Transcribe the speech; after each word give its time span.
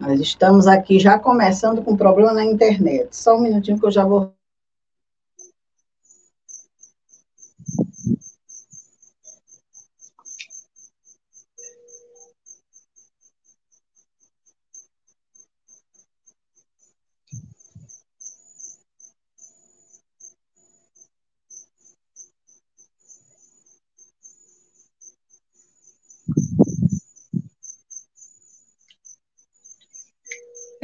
Nós 0.00 0.18
estamos 0.18 0.66
aqui 0.66 0.98
já 0.98 1.18
começando 1.18 1.82
com 1.82 1.94
problema 1.94 2.32
na 2.32 2.42
internet. 2.42 3.14
Só 3.14 3.36
um 3.36 3.42
minutinho 3.42 3.78
que 3.78 3.84
eu 3.84 3.90
já 3.90 4.02
vou 4.02 4.32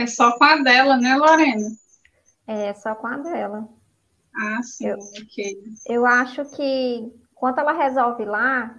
É 0.06 0.08
só 0.08 0.38
com 0.38 0.44
a 0.44 0.56
dela, 0.62 0.96
né, 0.96 1.16
Lorena? 1.16 1.68
É, 2.46 2.72
só 2.74 2.94
com 2.94 3.08
a 3.08 3.16
dela. 3.16 3.68
Ah, 4.32 4.62
sim, 4.62 4.86
eu, 4.86 4.98
ok. 4.98 5.58
Eu 5.84 6.06
acho 6.06 6.44
que, 6.44 7.12
quando 7.34 7.58
ela 7.58 7.72
resolve 7.72 8.24
lá, 8.24 8.76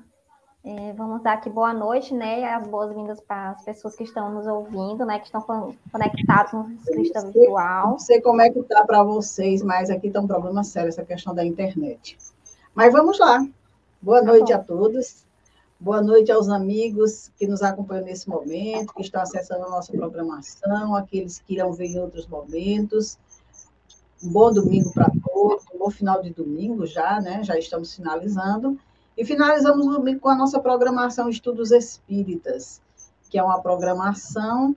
é, 0.63 0.93
vamos 0.93 1.21
dar 1.21 1.33
aqui 1.33 1.49
boa 1.49 1.73
noite, 1.73 2.13
né? 2.13 2.45
As 2.45 2.65
boas-vindas 2.65 3.19
para 3.19 3.49
as 3.49 3.65
pessoas 3.65 3.97
que 3.97 4.05
estão 4.05 4.33
nos 4.33 4.47
ouvindo, 4.47 5.05
né? 5.05 5.19
Que 5.19 5.25
estão 5.25 5.41
conectados 5.91 6.53
no 6.53 6.77
Cristã 6.85 7.29
Virtual. 7.29 7.89
Não 7.89 7.99
sei 7.99 8.21
como 8.21 8.41
é 8.41 8.49
que 8.49 8.59
está 8.59 8.85
para 8.85 9.03
vocês, 9.03 9.61
mas 9.61 9.89
aqui 9.89 10.07
está 10.07 10.21
um 10.21 10.27
problema 10.27 10.63
sério 10.63 10.87
essa 10.87 11.03
questão 11.03 11.35
da 11.35 11.45
internet. 11.45 12.17
Mas 12.73 12.93
vamos 12.93 13.19
lá. 13.19 13.45
Boa 14.01 14.21
tá 14.21 14.27
noite 14.27 14.53
bom. 14.53 14.59
a 14.59 14.63
todos. 14.63 15.26
Boa 15.79 16.01
noite 16.01 16.31
aos 16.31 16.49
amigos 16.49 17.31
que 17.37 17.45
nos 17.45 17.61
acompanham 17.61 18.05
nesse 18.05 18.27
momento, 18.27 18.95
que 18.95 19.03
estão 19.03 19.21
acessando 19.21 19.63
a 19.65 19.69
nossa 19.69 19.93
programação, 19.93 20.95
aqueles 20.95 21.37
que 21.37 21.53
irão 21.53 21.71
ver 21.71 21.85
em 21.85 21.99
outros 21.99 22.25
momentos. 22.25 23.15
Um 24.23 24.31
bom 24.31 24.51
domingo 24.51 24.91
para 24.91 25.11
todos, 25.23 25.65
um 25.71 25.77
bom 25.77 25.91
final 25.91 26.19
de 26.23 26.31
domingo 26.31 26.87
já, 26.87 27.21
né? 27.21 27.43
Já 27.43 27.59
estamos 27.59 27.93
finalizando. 27.93 28.79
E 29.15 29.23
finalizamos 29.23 29.85
o 29.85 29.91
domingo 29.91 30.19
com 30.19 30.29
a 30.29 30.35
nossa 30.35 30.59
programação 30.59 31.29
Estudos 31.29 31.71
Espíritas, 31.71 32.81
que 33.29 33.37
é 33.37 33.43
uma 33.43 33.61
programação 33.61 34.75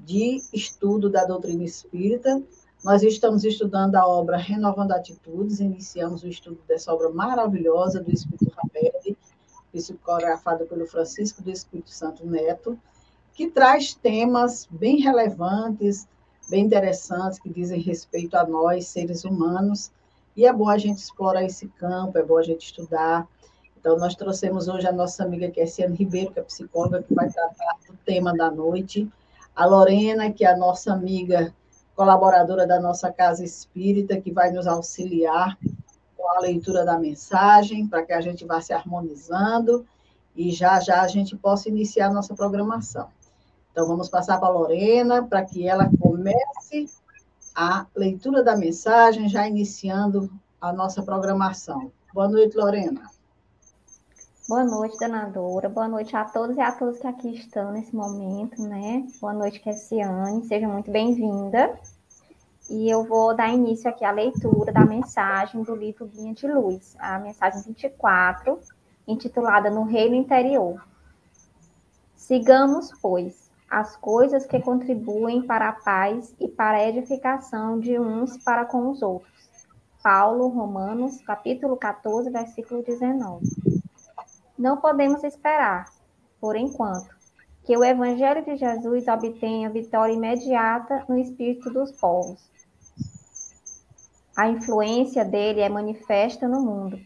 de 0.00 0.42
estudo 0.50 1.10
da 1.10 1.26
doutrina 1.26 1.62
espírita. 1.62 2.42
Nós 2.82 3.02
estamos 3.02 3.44
estudando 3.44 3.96
a 3.96 4.06
obra 4.06 4.38
Renovando 4.38 4.92
Atitudes, 4.92 5.60
iniciamos 5.60 6.22
o 6.22 6.28
estudo 6.28 6.58
dessa 6.66 6.90
obra 6.94 7.10
maravilhosa 7.10 8.00
do 8.00 8.10
Espírito 8.10 8.50
Rapelli, 8.56 9.17
psicografado 9.72 10.66
pelo 10.66 10.86
Francisco 10.86 11.42
do 11.42 11.50
Espírito 11.50 11.90
Santo 11.90 12.26
Neto, 12.26 12.78
que 13.34 13.48
traz 13.48 13.94
temas 13.94 14.66
bem 14.70 15.00
relevantes, 15.00 16.08
bem 16.48 16.64
interessantes, 16.64 17.38
que 17.38 17.48
dizem 17.48 17.80
respeito 17.80 18.36
a 18.36 18.46
nós, 18.46 18.86
seres 18.86 19.24
humanos, 19.24 19.92
e 20.36 20.46
é 20.46 20.52
bom 20.52 20.68
a 20.68 20.78
gente 20.78 20.98
explorar 20.98 21.44
esse 21.44 21.68
campo, 21.68 22.16
é 22.18 22.22
bom 22.22 22.38
a 22.38 22.42
gente 22.42 22.66
estudar. 22.66 23.26
Então, 23.78 23.96
nós 23.96 24.14
trouxemos 24.14 24.68
hoje 24.68 24.86
a 24.86 24.92
nossa 24.92 25.24
amiga 25.24 25.50
Kersiane 25.50 25.96
Ribeiro, 25.96 26.32
que 26.32 26.40
é 26.40 26.42
psicóloga, 26.42 27.02
que 27.02 27.14
vai 27.14 27.30
tratar 27.30 27.76
do 27.88 27.96
tema 28.04 28.36
da 28.36 28.50
noite, 28.50 29.08
a 29.54 29.66
Lorena, 29.66 30.32
que 30.32 30.44
é 30.44 30.48
a 30.48 30.56
nossa 30.56 30.92
amiga 30.92 31.54
colaboradora 31.94 32.66
da 32.66 32.80
nossa 32.80 33.10
Casa 33.12 33.44
Espírita, 33.44 34.20
que 34.20 34.32
vai 34.32 34.52
nos 34.52 34.66
auxiliar 34.66 35.58
com 36.18 36.28
a 36.28 36.40
leitura 36.40 36.84
da 36.84 36.98
mensagem, 36.98 37.86
para 37.86 38.02
que 38.02 38.12
a 38.12 38.20
gente 38.20 38.44
vá 38.44 38.60
se 38.60 38.72
harmonizando 38.72 39.86
e 40.34 40.50
já 40.50 40.80
já 40.80 41.00
a 41.00 41.08
gente 41.08 41.36
possa 41.36 41.68
iniciar 41.68 42.12
nossa 42.12 42.34
programação. 42.34 43.08
Então, 43.70 43.86
vamos 43.86 44.08
passar 44.08 44.38
para 44.38 44.48
a 44.48 44.52
Lorena, 44.52 45.22
para 45.22 45.44
que 45.44 45.66
ela 45.66 45.88
comece 46.00 46.90
a 47.54 47.86
leitura 47.94 48.42
da 48.42 48.56
mensagem, 48.56 49.28
já 49.28 49.46
iniciando 49.46 50.28
a 50.60 50.72
nossa 50.72 51.02
programação. 51.02 51.92
Boa 52.12 52.28
noite, 52.28 52.56
Lorena. 52.56 53.02
Boa 54.48 54.64
noite, 54.64 54.98
Danadora. 54.98 55.68
Boa 55.68 55.86
noite 55.86 56.16
a 56.16 56.24
todos 56.24 56.56
e 56.56 56.60
a 56.60 56.72
todas 56.72 56.98
que 56.98 57.06
aqui 57.06 57.34
estão 57.34 57.70
nesse 57.70 57.94
momento, 57.94 58.60
né? 58.62 59.06
Boa 59.20 59.32
noite, 59.32 59.60
Cassiane. 59.60 60.44
Seja 60.46 60.66
muito 60.66 60.90
bem-vinda. 60.90 61.78
E 62.70 62.90
eu 62.90 63.02
vou 63.02 63.34
dar 63.34 63.48
início 63.48 63.88
aqui 63.88 64.04
à 64.04 64.10
leitura 64.10 64.70
da 64.70 64.84
mensagem 64.84 65.62
do 65.62 65.74
livro 65.74 66.06
Guia 66.06 66.34
de 66.34 66.46
Luz, 66.46 66.94
a 66.98 67.18
mensagem 67.18 67.62
24, 67.62 68.60
intitulada 69.06 69.70
No 69.70 69.84
Reino 69.84 70.14
Interior. 70.14 70.86
Sigamos, 72.14 72.92
pois, 73.00 73.50
as 73.70 73.96
coisas 73.96 74.44
que 74.44 74.60
contribuem 74.60 75.46
para 75.46 75.70
a 75.70 75.72
paz 75.72 76.34
e 76.38 76.46
para 76.46 76.76
a 76.76 76.86
edificação 76.86 77.80
de 77.80 77.98
uns 77.98 78.36
para 78.44 78.66
com 78.66 78.90
os 78.90 79.00
outros. 79.00 79.32
Paulo, 80.02 80.48
Romanos, 80.48 81.22
capítulo 81.22 81.74
14, 81.74 82.28
versículo 82.28 82.82
19. 82.82 83.46
Não 84.58 84.76
podemos 84.76 85.24
esperar, 85.24 85.86
por 86.38 86.54
enquanto, 86.54 87.16
que 87.64 87.74
o 87.74 87.82
Evangelho 87.82 88.44
de 88.44 88.56
Jesus 88.56 89.08
obtenha 89.08 89.70
vitória 89.70 90.12
imediata 90.12 91.06
no 91.08 91.16
espírito 91.16 91.70
dos 91.70 91.92
povos 91.92 92.57
a 94.38 94.46
influência 94.46 95.24
dele 95.24 95.60
é 95.60 95.68
manifesta 95.68 96.46
no 96.46 96.60
mundo, 96.60 96.96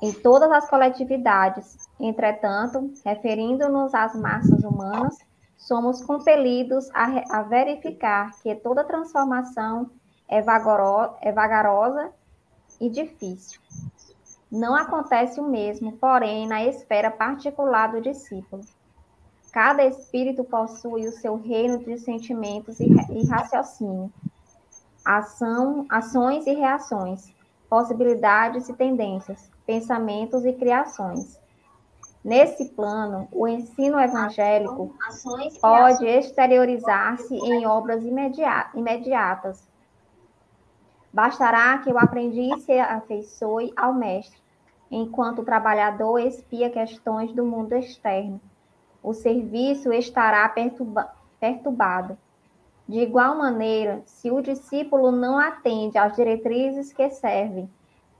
em 0.00 0.12
todas 0.12 0.48
as 0.52 0.70
coletividades. 0.70 1.76
Entretanto, 1.98 2.92
referindo-nos 3.04 3.92
às 3.92 4.14
massas 4.14 4.62
humanas, 4.62 5.18
somos 5.56 6.00
compelidos 6.04 6.88
a, 6.94 7.38
a 7.38 7.42
verificar 7.42 8.30
que 8.40 8.54
toda 8.54 8.84
transformação 8.84 9.90
é, 10.28 10.40
vagoro, 10.40 11.16
é 11.20 11.32
vagarosa 11.32 12.12
e 12.80 12.88
difícil. 12.88 13.60
Não 14.48 14.76
acontece 14.76 15.40
o 15.40 15.48
mesmo, 15.48 15.96
porém, 15.96 16.46
na 16.46 16.64
esfera 16.64 17.10
particular 17.10 17.90
do 17.90 18.00
discípulo. 18.00 18.62
Cada 19.50 19.84
espírito 19.84 20.44
possui 20.44 21.08
o 21.08 21.12
seu 21.12 21.34
reino 21.34 21.80
de 21.80 21.98
sentimentos 21.98 22.78
e, 22.78 22.86
e 23.10 23.26
raciocínio, 23.26 24.12
ação, 25.04 25.84
ações 25.88 26.46
e 26.46 26.54
reações, 26.54 27.32
possibilidades 27.68 28.68
e 28.68 28.72
tendências, 28.72 29.50
pensamentos 29.66 30.44
e 30.44 30.52
criações. 30.52 31.38
Nesse 32.24 32.70
plano, 32.70 33.28
o 33.30 33.46
ensino 33.46 34.00
evangélico 34.00 34.94
pode 35.60 36.06
exteriorizar-se 36.06 37.34
em 37.34 37.66
obras 37.66 38.02
imediatas. 38.74 39.68
Bastará 41.12 41.76
que 41.78 41.92
o 41.92 41.98
aprendiz 41.98 42.62
se 42.62 42.78
afeiçoe 42.78 43.72
ao 43.76 43.92
mestre, 43.92 44.40
enquanto 44.90 45.42
o 45.42 45.44
trabalhador 45.44 46.18
espia 46.18 46.70
questões 46.70 47.30
do 47.34 47.44
mundo 47.44 47.74
externo. 47.74 48.40
O 49.02 49.12
serviço 49.12 49.92
estará 49.92 50.48
perturba 50.48 51.12
perturbado 51.38 52.16
de 52.88 53.00
igual 53.00 53.36
maneira, 53.36 54.02
se 54.04 54.30
o 54.30 54.42
discípulo 54.42 55.10
não 55.10 55.38
atende 55.38 55.96
às 55.96 56.14
diretrizes 56.14 56.92
que 56.92 57.08
servem, 57.10 57.68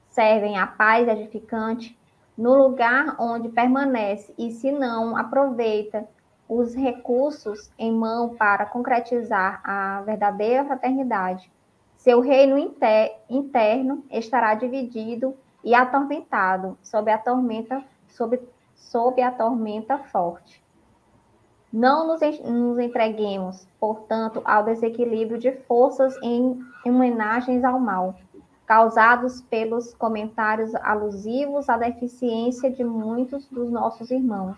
servem 0.09 0.57
à 0.57 0.67
paz 0.67 1.07
edificante, 1.07 1.99
no 2.37 2.55
lugar 2.55 3.17
onde 3.19 3.49
permanece 3.49 4.35
e 4.39 4.51
se 4.51 4.73
não 4.73 5.17
aproveita 5.17 6.09
os 6.49 6.75
recursos 6.75 7.71
em 7.79 7.93
mão 7.93 8.35
para 8.35 8.67
concretizar 8.67 9.61
a 9.63 10.03
verdadeira 10.03 10.65
fraternidade, 10.65 11.51
seu 11.97 12.21
reino 12.21 12.59
inter, 12.59 13.19
interno 13.29 14.05
estará 14.11 14.55
dividido 14.55 15.35
e 15.63 15.75
atormentado 15.75 16.77
sob 16.83 17.11
a 17.11 17.19
tormenta, 17.19 17.83
sob, 18.09 18.41
sob 18.75 19.23
a 19.23 19.31
tormenta 19.31 19.99
forte. 19.99 20.64
Não 21.77 22.07
nos, 22.07 22.21
nos 22.39 22.79
entreguemos, 22.79 23.67
portanto, 23.81 24.41
ao 24.45 24.63
desequilíbrio 24.63 25.41
de 25.41 25.51
forças 25.51 26.17
em 26.23 26.65
homenagens 26.87 27.65
ao 27.65 27.81
mal, 27.81 28.15
causados 28.65 29.41
pelos 29.41 29.93
comentários 29.93 30.73
alusivos 30.77 31.69
à 31.69 31.77
deficiência 31.77 32.71
de 32.71 32.85
muitos 32.85 33.49
dos 33.49 33.73
nossos 33.73 34.13
irmãos, 34.13 34.57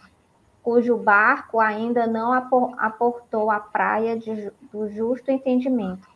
cujo 0.63 0.95
barco 0.99 1.59
ainda 1.59 2.07
não 2.07 2.35
aportou 2.35 3.51
a 3.51 3.61
praia 3.61 4.19
de, 4.19 4.53
do 4.71 4.87
justo 4.91 5.31
entendimento. 5.31 6.07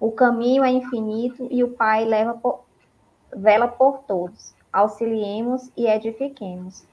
O 0.00 0.10
caminho 0.10 0.64
é 0.64 0.72
infinito 0.72 1.46
e 1.52 1.62
o 1.62 1.70
Pai 1.70 2.04
leva 2.04 2.34
por, 2.34 2.64
vela 3.32 3.68
por 3.68 3.98
todos. 4.08 4.56
Auxiliemos 4.72 5.70
e 5.76 5.86
edifiquemos. 5.86 6.84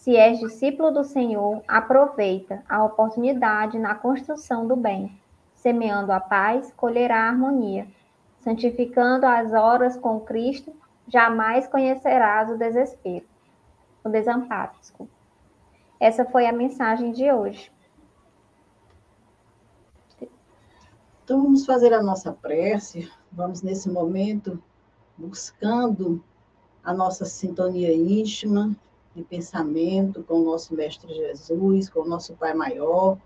Se 0.00 0.16
és 0.16 0.40
discípulo 0.40 0.90
do 0.90 1.04
Senhor, 1.04 1.62
aproveita 1.68 2.64
a 2.66 2.82
oportunidade 2.82 3.78
na 3.78 3.94
construção 3.94 4.66
do 4.66 4.74
bem. 4.74 5.20
Semeando 5.52 6.10
a 6.10 6.18
paz, 6.18 6.72
colherá 6.74 7.24
a 7.24 7.28
harmonia. 7.28 7.86
Santificando 8.38 9.26
as 9.26 9.52
horas 9.52 9.98
com 9.98 10.18
Cristo, 10.18 10.74
jamais 11.06 11.66
conhecerás 11.66 12.48
o 12.48 12.56
desespero. 12.56 13.26
O 14.02 14.08
desamparo, 14.08 14.72
desculpa. 14.80 15.12
Essa 16.00 16.24
foi 16.24 16.46
a 16.46 16.52
mensagem 16.52 17.12
de 17.12 17.30
hoje. 17.30 17.70
Então, 21.22 21.42
vamos 21.42 21.66
fazer 21.66 21.92
a 21.92 22.02
nossa 22.02 22.32
prece, 22.32 23.12
vamos 23.30 23.60
nesse 23.60 23.90
momento 23.90 24.62
buscando 25.18 26.24
a 26.82 26.94
nossa 26.94 27.26
sintonia 27.26 27.94
íntima 27.94 28.74
de 29.20 29.24
pensamento 29.24 30.22
com 30.24 30.40
o 30.40 30.44
nosso 30.44 30.74
Mestre 30.74 31.12
Jesus, 31.12 31.90
com 31.90 32.00
o 32.00 32.08
nosso 32.08 32.34
Pai 32.34 32.54
Maior, 32.54 33.18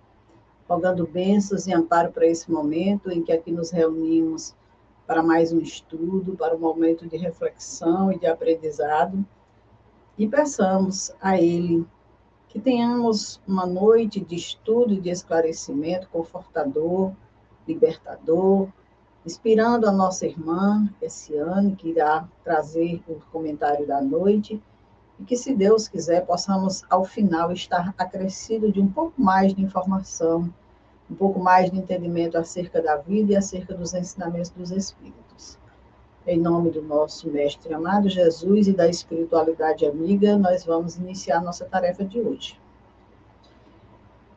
rogando 0.69 1.07
bênçãos 1.07 1.67
e 1.67 1.73
amparo 1.73 2.11
para 2.11 2.27
esse 2.27 2.51
momento 2.51 3.11
em 3.11 3.23
que 3.23 3.33
aqui 3.33 3.53
nos 3.53 3.71
reunimos 3.71 4.55
para 5.07 5.23
mais 5.23 5.53
um 5.53 5.59
estudo, 5.59 6.37
para 6.37 6.55
um 6.55 6.59
momento 6.59 7.07
de 7.07 7.17
reflexão 7.17 8.11
e 8.11 8.19
de 8.19 8.27
aprendizado. 8.27 9.25
E 10.19 10.27
peçamos 10.27 11.15
a 11.21 11.41
Ele 11.41 11.87
que 12.49 12.59
tenhamos 12.59 13.41
uma 13.47 13.67
noite 13.67 14.21
de 14.21 14.35
estudo 14.35 14.95
e 14.95 15.01
de 15.01 15.11
esclarecimento 15.11 16.09
confortador, 16.09 17.13
libertador, 17.69 18.69
inspirando 19.25 19.89
a 19.89 19.93
nossa 19.93 20.27
irmã, 20.27 20.89
Essiane, 21.01 21.77
que 21.77 21.89
irá 21.89 22.29
trazer 22.43 23.03
o 23.09 23.17
comentário 23.33 23.87
da 23.87 24.01
noite, 24.01 24.63
e 25.19 25.25
que, 25.25 25.37
se 25.37 25.55
Deus 25.55 25.89
quiser, 25.89 26.27
possamos, 26.27 26.83
ao 26.91 27.05
final, 27.05 27.53
estar 27.53 27.95
acrescido 27.97 28.73
de 28.73 28.81
um 28.81 28.89
pouco 28.89 29.21
mais 29.21 29.55
de 29.55 29.63
informação, 29.63 30.53
um 31.11 31.15
pouco 31.15 31.39
mais 31.39 31.71
de 31.71 31.79
entendimento 31.79 32.37
acerca 32.37 32.81
da 32.83 32.97
vida 32.97 33.33
e 33.33 33.37
acerca 33.37 33.75
dos 33.75 33.95
ensinamentos 33.95 34.51
dos 34.51 34.71
Espíritos. 34.71 35.59
Em 36.27 36.39
nome 36.39 36.71
do 36.71 36.81
nosso 36.81 37.31
Mestre 37.31 37.75
amado 37.75 38.09
Jesus 38.09 38.67
e 38.67 38.73
da 38.73 38.89
espiritualidade 38.89 39.85
amiga, 39.85 40.39
nós 40.39 40.65
vamos 40.65 40.97
iniciar 40.97 41.43
nossa 41.43 41.67
tarefa 41.67 42.05
de 42.05 42.19
hoje. 42.19 42.59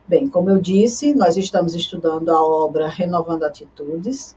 Bem, 0.06 0.30
como 0.30 0.50
eu 0.50 0.60
disse, 0.60 1.14
nós 1.16 1.38
estamos 1.38 1.76
estudando 1.76 2.30
a 2.30 2.42
obra 2.42 2.88
Renovando 2.88 3.44
Atitudes, 3.44 4.36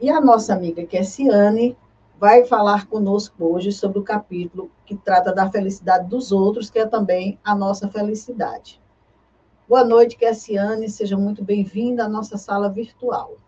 e 0.00 0.08
a 0.08 0.20
nossa 0.20 0.54
amiga 0.54 0.84
Kessiane 0.86 1.76
vai 2.20 2.44
falar 2.44 2.86
conosco 2.86 3.42
hoje 3.42 3.72
sobre 3.72 3.98
o 3.98 4.02
capítulo 4.02 4.70
que 4.84 4.94
trata 4.94 5.32
da 5.32 5.50
felicidade 5.50 6.06
dos 6.06 6.30
outros, 6.30 6.68
que 6.68 6.78
é 6.78 6.84
também 6.84 7.38
a 7.42 7.54
nossa 7.54 7.88
felicidade. 7.88 8.78
Boa 9.66 9.82
noite, 9.82 10.18
Kessiane, 10.18 10.90
seja 10.90 11.16
muito 11.16 11.42
bem-vinda 11.42 12.04
à 12.04 12.08
nossa 12.10 12.36
sala 12.36 12.68
virtual. 12.68 13.38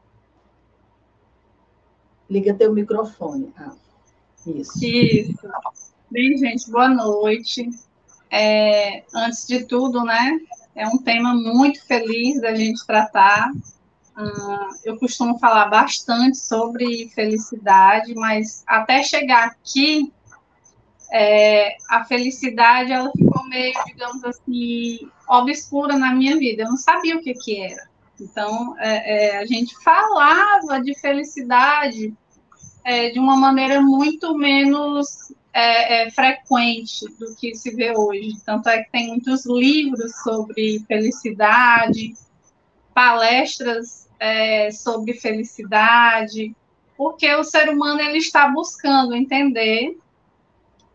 Liga 2.31 2.55
teu 2.55 2.73
microfone. 2.73 3.53
Ah, 3.59 3.75
isso. 4.47 4.83
Isso. 4.83 5.49
Bem, 6.11 6.39
gente, 6.39 6.71
boa 6.71 6.89
noite. 6.89 7.69
É, 8.31 9.05
antes 9.15 9.47
de 9.47 9.65
tudo, 9.65 10.03
né, 10.03 10.41
é 10.75 10.89
um 10.89 10.97
tema 10.97 11.35
muito 11.35 11.85
feliz 11.85 12.41
da 12.41 12.55
gente 12.55 12.87
tratar, 12.87 13.53
Uh, 14.17 14.69
eu 14.85 14.99
costumo 14.99 15.39
falar 15.39 15.67
bastante 15.67 16.37
sobre 16.37 17.11
felicidade, 17.15 18.15
mas 18.15 18.63
até 18.67 19.03
chegar 19.03 19.47
aqui, 19.47 20.13
é, 21.13 21.77
a 21.91 22.05
felicidade 22.05 22.93
ela 22.93 23.11
ficou 23.11 23.47
meio, 23.49 23.75
digamos 23.87 24.25
assim, 24.25 24.99
obscura 25.29 25.97
na 25.97 26.15
minha 26.15 26.39
vida. 26.39 26.63
Eu 26.63 26.71
não 26.71 26.77
sabia 26.77 27.17
o 27.17 27.23
que, 27.23 27.35
que 27.35 27.61
era. 27.61 27.89
Então, 28.21 28.75
é, 28.79 29.37
é, 29.37 29.39
a 29.39 29.47
gente 29.47 29.75
falava 29.83 30.81
de 30.81 30.99
felicidade 30.99 32.15
é, 32.85 33.11
de 33.11 33.19
uma 33.19 33.37
maneira 33.37 33.81
muito 33.81 34.37
menos 34.37 35.33
é, 35.53 36.07
é, 36.07 36.11
frequente 36.11 37.05
do 37.19 37.35
que 37.37 37.55
se 37.55 37.75
vê 37.75 37.93
hoje. 37.97 38.41
Tanto 38.45 38.69
é 38.69 38.83
que 38.83 38.91
tem 38.91 39.09
muitos 39.09 39.45
livros 39.45 40.15
sobre 40.23 40.85
felicidade, 40.87 42.15
palestras 42.95 44.02
é, 44.23 44.71
sobre 44.71 45.15
felicidade, 45.15 46.55
porque 46.97 47.35
o 47.35 47.43
ser 47.43 47.69
humano 47.69 48.01
ele 48.01 48.19
está 48.19 48.47
buscando 48.47 49.17
entender 49.17 49.99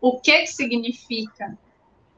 o 0.00 0.18
que, 0.18 0.38
que 0.38 0.46
significa. 0.46 1.58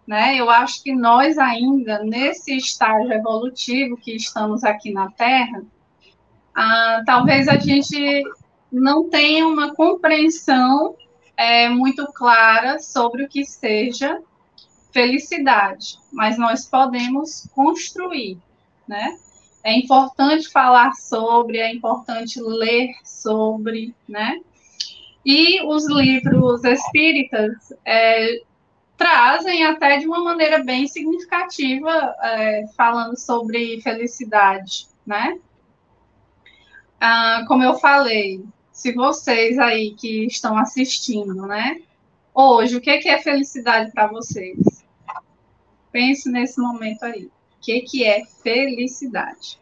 Né? 0.07 0.37
Eu 0.37 0.49
acho 0.49 0.81
que 0.85 0.95
nós 0.95 1.37
ainda, 1.37 2.05
nesse 2.05 2.57
estágio 2.57 3.13
evolutivo 3.13 3.97
que 3.97 4.15
estamos 4.15 4.63
aqui 4.63 4.93
na 4.93 5.11
Terra, 5.11 5.65
ah, 6.55 7.03
talvez 7.05 7.49
a 7.49 7.57
gente 7.57 8.23
não 8.71 9.11
tenha 9.11 9.49
uma 9.49 9.75
compreensão 9.75 10.95
é, 11.37 11.69
muito 11.69 12.07
clara 12.13 12.79
sobre 12.79 13.25
o 13.25 13.29
que 13.29 13.45
seja 13.45 14.23
felicidade, 14.93 15.99
mas 16.13 16.39
nós 16.39 16.67
podemos 16.67 17.49
construir, 17.53 18.39
né? 18.87 19.19
É 19.63 19.73
importante 19.75 20.49
falar 20.49 20.93
sobre, 20.95 21.59
é 21.59 21.73
importante 21.73 22.41
ler 22.41 22.95
sobre, 23.05 23.95
né? 24.09 24.41
E 25.25 25.63
os 25.67 25.87
livros 25.89 26.65
espíritas 26.65 27.73
é, 27.85 28.41
trazem 28.97 29.65
até 29.65 29.99
de 29.99 30.07
uma 30.07 30.23
maneira 30.23 30.65
bem 30.65 30.87
significativa, 30.87 31.91
é, 32.23 32.65
falando 32.77 33.19
sobre 33.19 33.81
felicidade, 33.83 34.87
né? 35.07 35.39
Ah, 36.99 37.45
como 37.47 37.63
eu 37.63 37.75
falei, 37.75 38.43
se 38.73 38.93
vocês 38.93 39.59
aí 39.59 39.95
que 39.95 40.27
estão 40.27 40.57
assistindo, 40.57 41.47
né? 41.47 41.83
Hoje, 42.33 42.77
o 42.77 42.81
que 42.81 42.91
é 42.91 43.19
felicidade 43.19 43.91
para 43.93 44.07
vocês? 44.07 44.85
Pense 45.93 46.31
nesse 46.31 46.61
momento 46.61 47.03
aí 47.03 47.31
que, 47.61 47.81
que 47.83 48.05
é 48.05 48.25
felicidade. 48.43 49.61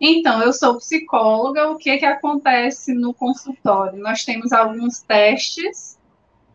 Então, 0.00 0.40
eu 0.40 0.52
sou 0.52 0.78
psicóloga, 0.78 1.70
o 1.70 1.76
que, 1.76 1.98
que 1.98 2.06
acontece 2.06 2.94
no 2.94 3.12
consultório? 3.12 3.98
Nós 3.98 4.24
temos 4.24 4.50
alguns 4.50 5.02
testes 5.02 5.98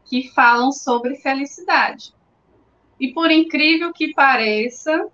que 0.05 0.29
falam 0.33 0.71
sobre 0.71 1.15
felicidade. 1.15 2.13
E 2.99 3.13
por 3.13 3.29
incrível 3.29 3.93
que 3.93 4.13
pareça, 4.13 5.07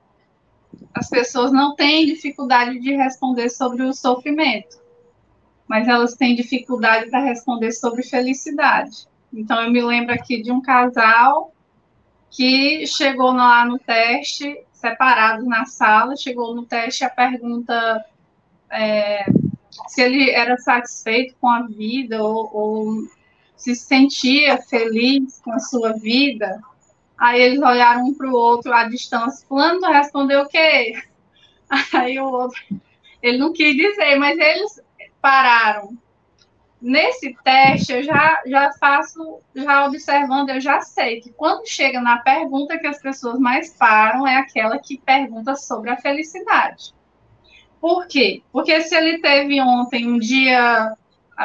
as 0.93 1.09
pessoas 1.09 1.51
não 1.51 1.75
têm 1.75 2.05
dificuldade 2.05 2.79
de 2.79 2.93
responder 2.93 3.49
sobre 3.49 3.83
o 3.83 3.93
sofrimento, 3.93 4.79
mas 5.67 5.87
elas 5.87 6.15
têm 6.15 6.35
dificuldade 6.35 7.09
para 7.09 7.19
responder 7.19 7.71
sobre 7.73 8.03
felicidade. 8.03 9.07
Então, 9.33 9.61
eu 9.61 9.71
me 9.71 9.81
lembro 9.81 10.13
aqui 10.13 10.41
de 10.41 10.51
um 10.51 10.61
casal 10.61 11.53
que 12.29 12.85
chegou 12.87 13.33
lá 13.33 13.65
no 13.65 13.77
teste 13.77 14.57
separados 14.81 15.47
na 15.47 15.65
sala, 15.65 16.17
chegou 16.17 16.53
no 16.53 16.65
teste 16.65 17.03
a 17.03 17.09
pergunta 17.09 18.03
é, 18.69 19.25
se 19.87 20.01
ele 20.01 20.29
era 20.31 20.57
satisfeito 20.57 21.35
com 21.39 21.47
a 21.47 21.61
vida 21.63 22.21
ou, 22.21 22.49
ou 22.53 23.07
se 23.55 23.75
sentia 23.75 24.57
feliz 24.57 25.39
com 25.41 25.53
a 25.53 25.59
sua 25.59 25.93
vida. 25.93 26.59
Aí 27.17 27.39
eles 27.39 27.61
olharam 27.61 28.05
um 28.05 28.13
para 28.13 28.27
o 28.27 28.33
outro 28.33 28.73
à 28.73 28.85
distância. 28.85 29.45
Fulano 29.47 29.81
respondeu 29.91 30.41
o 30.41 30.47
quê? 30.47 30.93
Aí 31.93 32.19
o 32.19 32.25
outro, 32.25 32.59
ele 33.21 33.37
não 33.37 33.53
quis 33.53 33.75
dizer, 33.75 34.15
mas 34.15 34.37
eles 34.37 34.81
pararam 35.21 35.95
nesse 36.81 37.35
teste 37.43 37.93
eu 37.93 38.03
já, 38.03 38.41
já 38.45 38.71
faço, 38.79 39.39
já 39.53 39.85
observando, 39.85 40.49
eu 40.49 40.59
já 40.59 40.81
sei 40.81 41.21
que 41.21 41.31
quando 41.31 41.67
chega 41.67 42.01
na 42.01 42.17
pergunta 42.17 42.79
que 42.79 42.87
as 42.87 42.99
pessoas 42.99 43.39
mais 43.39 43.73
param 43.73 44.25
é 44.27 44.37
aquela 44.37 44.79
que 44.79 44.97
pergunta 44.97 45.55
sobre 45.55 45.91
a 45.91 45.97
felicidade. 45.97 46.93
Por 47.79 48.07
quê? 48.07 48.41
Porque 48.51 48.81
se 48.81 48.95
ele 48.95 49.19
teve 49.19 49.61
ontem 49.61 50.07
um 50.07 50.17
dia 50.17 50.95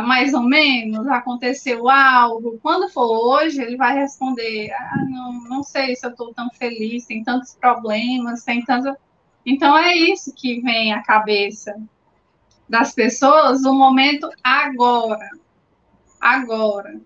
mais 0.03 0.35
ou 0.35 0.43
menos, 0.43 1.07
aconteceu 1.09 1.89
algo, 1.89 2.59
quando 2.63 2.91
for 2.91 3.07
hoje, 3.07 3.63
ele 3.63 3.77
vai 3.77 3.95
responder, 3.95 4.71
ah, 4.73 5.05
não, 5.09 5.33
não 5.45 5.63
sei 5.63 5.97
se 5.97 6.07
eu 6.07 6.11
estou 6.11 6.35
tão 6.35 6.51
feliz, 6.51 7.07
tem 7.07 7.23
tantos 7.23 7.55
problemas, 7.55 8.43
tem 8.45 8.63
tanto... 8.63 8.95
Então 9.45 9.77
é 9.79 9.95
isso 9.95 10.35
que 10.35 10.61
vem 10.61 10.93
à 10.93 11.03
cabeça 11.03 11.75
das 12.69 12.93
pessoas 12.93 13.65
o 13.65 13.73
momento 13.73 14.31
agora. 14.43 15.31
Agora. 16.21 17.01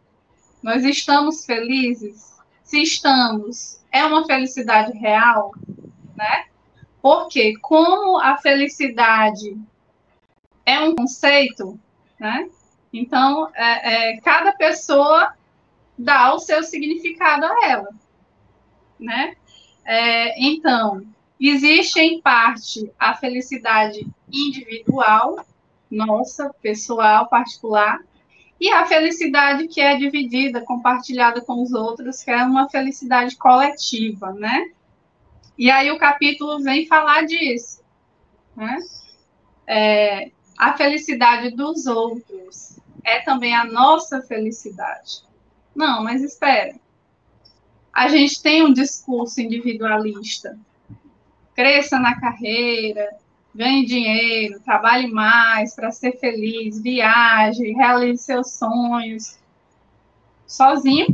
Nós 0.62 0.84
estamos 0.84 1.44
felizes? 1.44 2.30
Se 2.62 2.82
estamos, 2.82 3.80
é 3.90 4.04
uma 4.04 4.24
felicidade 4.26 4.96
real, 4.96 5.52
né? 6.16 6.46
Porque 7.02 7.56
como 7.58 8.18
a 8.18 8.36
felicidade 8.36 9.58
é 10.64 10.78
um 10.80 10.94
conceito, 10.94 11.78
né? 12.18 12.48
Então, 12.92 13.50
é, 13.54 14.12
é, 14.12 14.20
cada 14.20 14.52
pessoa 14.52 15.34
dá 15.96 16.34
o 16.34 16.38
seu 16.38 16.62
significado 16.62 17.46
a 17.46 17.66
ela, 17.66 17.88
né? 18.98 19.34
É, 19.84 20.40
então, 20.40 21.06
existe 21.40 21.98
em 21.98 22.20
parte 22.20 22.92
a 22.98 23.14
felicidade 23.14 24.06
individual 24.30 25.44
nossa, 25.90 26.54
pessoal, 26.62 27.28
particular, 27.28 27.98
e 28.60 28.68
a 28.70 28.84
felicidade 28.84 29.66
que 29.68 29.80
é 29.80 29.96
dividida, 29.96 30.60
compartilhada 30.60 31.40
com 31.40 31.62
os 31.62 31.72
outros, 31.72 32.22
que 32.22 32.30
é 32.30 32.44
uma 32.44 32.68
felicidade 32.68 33.36
coletiva, 33.36 34.32
né? 34.32 34.70
E 35.56 35.70
aí 35.70 35.90
o 35.90 35.98
capítulo 35.98 36.62
vem 36.62 36.86
falar 36.86 37.24
disso, 37.26 37.82
né? 38.54 38.78
É, 39.66 40.30
a 40.58 40.76
felicidade 40.76 41.50
dos 41.56 41.86
outros 41.86 42.78
é 43.02 43.20
também 43.20 43.54
a 43.54 43.64
nossa 43.64 44.20
felicidade. 44.20 45.24
Não, 45.74 46.04
mas 46.04 46.22
espera. 46.22 46.74
A 47.92 48.08
gente 48.08 48.42
tem 48.42 48.62
um 48.62 48.72
discurso 48.72 49.40
individualista. 49.40 50.58
Cresça 51.54 51.98
na 51.98 52.20
carreira, 52.20 53.08
ganhe 53.54 53.84
dinheiro, 53.84 54.60
trabalhe 54.60 55.08
mais 55.08 55.74
para 55.74 55.90
ser 55.90 56.18
feliz, 56.18 56.80
viaje, 56.80 57.72
realize 57.72 58.22
seus 58.22 58.52
sonhos. 58.52 59.38
Sozinho? 60.46 61.06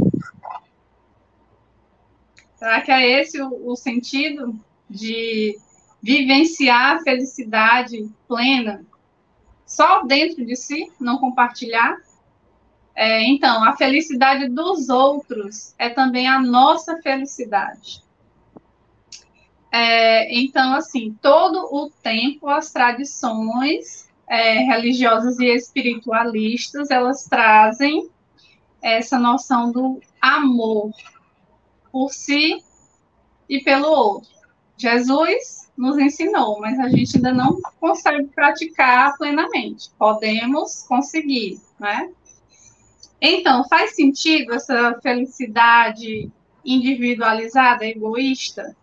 Será 2.57 2.81
que 2.81 2.91
é 2.91 3.21
esse 3.21 3.41
o, 3.41 3.71
o 3.71 3.77
sentido 3.77 4.59
de 4.89 5.59
vivenciar 6.03 6.97
a 6.97 7.03
felicidade 7.03 8.09
plena 8.27 8.85
só 9.67 10.03
dentro 10.05 10.45
de 10.45 10.57
si, 10.57 10.91
não 11.01 11.19
compartilhar? 11.19 11.97
É, 12.95 13.23
então, 13.25 13.63
a 13.63 13.77
felicidade 13.77 14.49
dos 14.49 14.89
outros 14.89 15.75
é 15.79 15.91
também 15.91 16.27
a 16.27 16.41
nossa 16.41 16.97
felicidade. 17.03 18.06
É, 19.79 20.35
então, 20.35 20.73
assim, 20.73 21.15
todo 21.21 21.69
o 21.71 21.91
tempo 22.03 22.49
as 22.49 22.73
tradições 22.73 24.09
é, 24.27 24.61
religiosas 24.61 25.39
e 25.39 25.45
espiritualistas 25.55 26.91
elas 26.91 27.25
trazem 27.25 28.09
essa 28.81 29.19
noção 29.19 29.71
do 29.71 30.01
amor 30.19 30.93
por 31.93 32.11
si 32.11 32.65
e 33.47 33.61
pelo 33.61 33.87
outro. 33.87 34.31
Jesus 34.79 35.71
nos 35.77 35.99
ensinou, 35.99 36.59
mas 36.59 36.81
a 36.81 36.89
gente 36.89 37.19
ainda 37.19 37.35
não 37.35 37.61
consegue 37.79 38.29
praticar 38.29 39.15
plenamente. 39.19 39.91
Podemos 39.99 40.87
conseguir, 40.89 41.61
né? 41.79 42.11
Então, 43.21 43.63
faz 43.69 43.95
sentido 43.95 44.55
essa 44.55 44.99
felicidade 45.03 46.31
individualizada, 46.65 47.85
egoísta? 47.85 48.75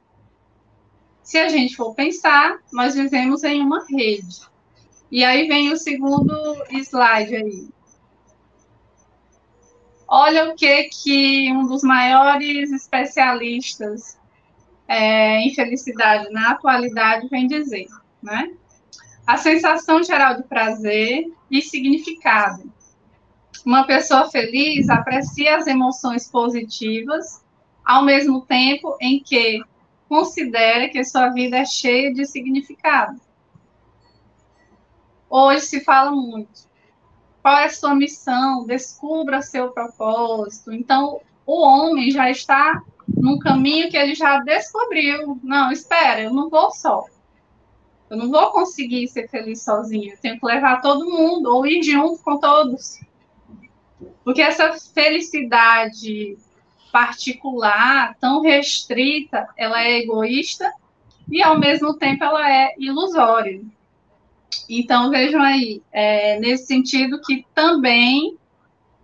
Se 1.23 1.37
a 1.37 1.47
gente 1.47 1.75
for 1.75 1.95
pensar, 1.95 2.59
nós 2.71 2.95
vivemos 2.95 3.43
em 3.43 3.61
uma 3.61 3.85
rede. 3.89 4.41
E 5.09 5.23
aí 5.23 5.47
vem 5.47 5.71
o 5.71 5.77
segundo 5.77 6.33
slide 6.69 7.35
aí. 7.35 7.69
Olha 10.07 10.49
o 10.49 10.55
que 10.55 10.83
que 10.83 11.51
um 11.51 11.65
dos 11.65 11.81
maiores 11.81 12.71
especialistas 12.71 14.19
é, 14.87 15.39
em 15.39 15.53
felicidade 15.55 16.29
na 16.31 16.51
atualidade 16.51 17.27
vem 17.29 17.47
dizer, 17.47 17.87
né? 18.21 18.51
A 19.25 19.37
sensação 19.37 20.03
geral 20.03 20.35
de 20.35 20.43
prazer 20.43 21.31
e 21.49 21.61
significado. 21.61 22.71
Uma 23.65 23.85
pessoa 23.85 24.29
feliz 24.29 24.89
aprecia 24.89 25.55
as 25.55 25.67
emoções 25.67 26.29
positivas, 26.29 27.41
ao 27.85 28.03
mesmo 28.03 28.41
tempo 28.41 28.97
em 28.99 29.21
que 29.21 29.63
considera 30.13 30.87
que 30.89 31.03
sua 31.03 31.29
vida 31.29 31.57
é 31.57 31.65
cheia 31.65 32.13
de 32.13 32.23
significado. 32.27 33.19
Hoje 35.27 35.61
se 35.61 35.79
fala 35.83 36.11
muito. 36.11 36.67
Qual 37.41 37.57
é 37.57 37.65
a 37.65 37.69
sua 37.69 37.95
missão? 37.95 38.63
Descubra 38.63 39.41
seu 39.41 39.71
propósito. 39.71 40.71
Então, 40.71 41.19
o 41.47 41.63
homem 41.63 42.11
já 42.11 42.29
está 42.29 42.83
num 43.07 43.39
caminho 43.39 43.89
que 43.89 43.97
ele 43.97 44.13
já 44.13 44.37
descobriu. 44.37 45.39
Não, 45.41 45.71
espera, 45.71 46.21
eu 46.21 46.31
não 46.31 46.47
vou 46.47 46.69
só. 46.69 47.05
Eu 48.07 48.15
não 48.15 48.29
vou 48.29 48.51
conseguir 48.51 49.07
ser 49.07 49.27
feliz 49.27 49.63
sozinho. 49.63 50.11
Eu 50.11 50.17
tenho 50.19 50.39
que 50.39 50.45
levar 50.45 50.79
todo 50.79 51.09
mundo 51.09 51.47
ou 51.47 51.65
ir 51.65 51.81
junto 51.81 52.21
com 52.21 52.37
todos. 52.37 53.01
Porque 54.23 54.43
essa 54.43 54.73
felicidade 54.93 56.37
particular, 56.93 58.15
tão 58.19 58.43
restrita, 58.43 59.49
ela 59.57 59.83
é 59.83 59.97
egoísta 59.97 60.71
e, 61.27 61.41
ao 61.41 61.57
mesmo 61.57 61.95
tempo, 61.95 62.23
ela 62.23 62.47
é 62.47 62.75
ilusória. 62.77 63.59
Então, 64.69 65.09
vejam 65.09 65.41
aí, 65.41 65.81
é, 65.91 66.39
nesse 66.39 66.67
sentido 66.67 67.19
que 67.19 67.47
também 67.55 68.37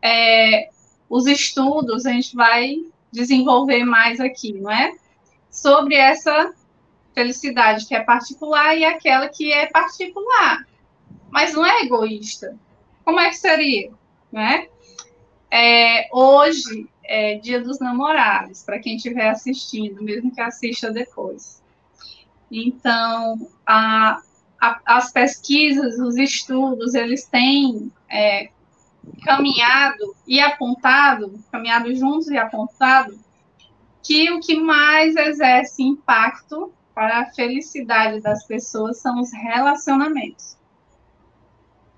é, 0.04 0.70
os 1.10 1.26
estudos 1.26 2.06
a 2.06 2.12
gente 2.12 2.36
vai 2.36 2.78
desenvolver 3.12 3.84
mais 3.84 4.20
aqui, 4.20 4.54
não 4.54 4.70
é? 4.70 4.96
Sobre 5.50 5.96
essa 5.96 6.54
felicidade 7.16 7.88
que 7.88 7.96
é 7.96 8.02
particular 8.02 8.78
e 8.78 8.86
aquela 8.86 9.28
que 9.30 9.52
é 9.52 9.66
particular, 9.66 10.64
mas 11.32 11.56
não 11.56 11.66
é 11.66 11.82
egoísta. 11.82 12.56
Como 13.04 13.20
é 13.20 13.30
que 13.30 13.38
seria, 13.38 13.92
né? 14.32 14.68
É, 15.50 16.08
hoje 16.14 16.88
é 17.12 17.40
Dia 17.40 17.60
dos 17.60 17.80
Namorados, 17.80 18.62
para 18.62 18.78
quem 18.78 18.96
estiver 18.96 19.30
assistindo, 19.30 20.04
mesmo 20.04 20.32
que 20.32 20.40
assista 20.40 20.92
depois. 20.92 21.60
Então, 22.52 23.50
a, 23.66 24.22
a, 24.62 24.80
as 24.86 25.12
pesquisas, 25.12 25.98
os 25.98 26.18
estudos, 26.18 26.94
eles 26.94 27.26
têm 27.26 27.92
é, 28.08 28.52
caminhado 29.24 30.16
e 30.28 30.40
apontado, 30.40 31.44
caminhado 31.52 31.94
juntos 31.96 32.28
e 32.28 32.38
apontado, 32.38 33.20
que 34.04 34.32
o 34.32 34.40
que 34.40 34.56
mais 34.60 35.16
exerce 35.16 35.82
impacto 35.82 36.72
para 36.94 37.22
a 37.22 37.26
felicidade 37.32 38.22
das 38.22 38.46
pessoas 38.46 39.00
são 39.00 39.20
os 39.20 39.34
relacionamentos. 39.34 40.56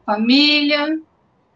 Família, 0.06 1.02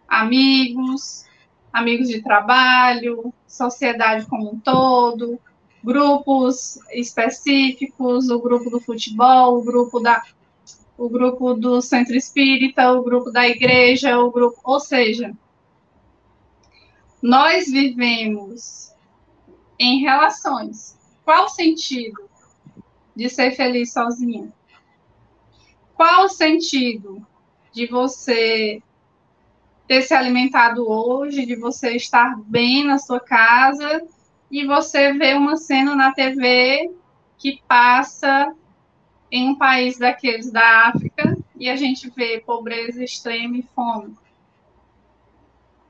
amigos, 0.10 1.26
amigos 1.72 2.10
de 2.10 2.22
trabalho, 2.22 3.34
sociedade 3.48 4.26
como 4.26 4.52
um 4.52 4.60
todo, 4.60 5.40
grupos 5.84 6.80
específicos, 6.92 8.30
o 8.30 8.40
grupo 8.40 8.70
do 8.70 8.80
futebol, 8.80 9.60
o 9.60 9.64
grupo 9.64 10.00
da 10.00 10.24
o 10.98 11.10
grupo 11.10 11.54
do 11.54 11.82
centro 11.82 12.16
espírita, 12.16 12.94
o 12.94 13.04
grupo 13.04 13.30
da 13.30 13.46
igreja, 13.46 14.18
o 14.18 14.32
grupo, 14.32 14.58
ou 14.64 14.80
seja, 14.80 15.36
nós 17.22 17.66
vivemos 17.66 18.94
em 19.78 20.00
relações. 20.00 20.98
Qual 21.26 21.46
o 21.46 21.50
sentido 21.50 22.30
de 23.14 23.28
ser 23.28 23.52
feliz 23.52 23.92
sozinha? 23.92 24.54
Qual 25.96 26.26
o 26.26 26.30
sentido 26.30 27.26
de 27.74 27.88
você 27.88 28.82
ter 29.88 30.02
se 30.02 30.14
alimentado 30.14 30.90
hoje, 30.90 31.46
de 31.46 31.56
você 31.56 31.96
estar 31.96 32.40
bem 32.44 32.86
na 32.86 32.98
sua 32.98 33.20
casa 33.20 34.02
e 34.50 34.66
você 34.66 35.14
ver 35.14 35.36
uma 35.36 35.58
cena 35.58 35.96
na 35.96 36.12
TV 36.12 36.92
que 37.38 37.62
passa 37.68 38.54
em 39.32 39.50
um 39.50 39.56
país 39.56 39.98
daqueles 39.98 40.52
da 40.52 40.88
África 40.88 41.38
e 41.58 41.70
a 41.70 41.76
gente 41.76 42.10
vê 42.10 42.40
pobreza 42.40 43.04
extrema 43.04 43.58
e 43.58 43.68
fome. 43.76 44.16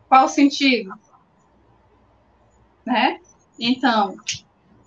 Qual 0.07 0.25
o 0.25 0.29
sentido? 0.29 0.93
Né? 2.85 3.19
Então, 3.59 4.17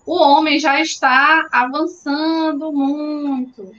o 0.06 0.14
homem 0.14 0.58
já 0.58 0.80
está 0.80 1.48
avançando 1.52 2.72
muito 2.72 3.72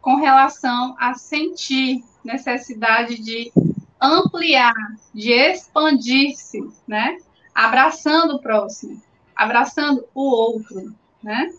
com 0.00 0.16
relação 0.16 0.96
a 0.98 1.14
sentir 1.14 2.02
necessidade 2.24 3.18
de 3.18 3.52
ampliar, 4.00 4.74
de 5.14 5.32
expandir-se, 5.32 6.60
né? 6.86 7.18
Abraçando 7.54 8.36
o 8.36 8.40
próximo, 8.40 9.02
abraçando 9.34 10.06
o 10.14 10.22
outro, 10.22 10.94
né? 11.22 11.50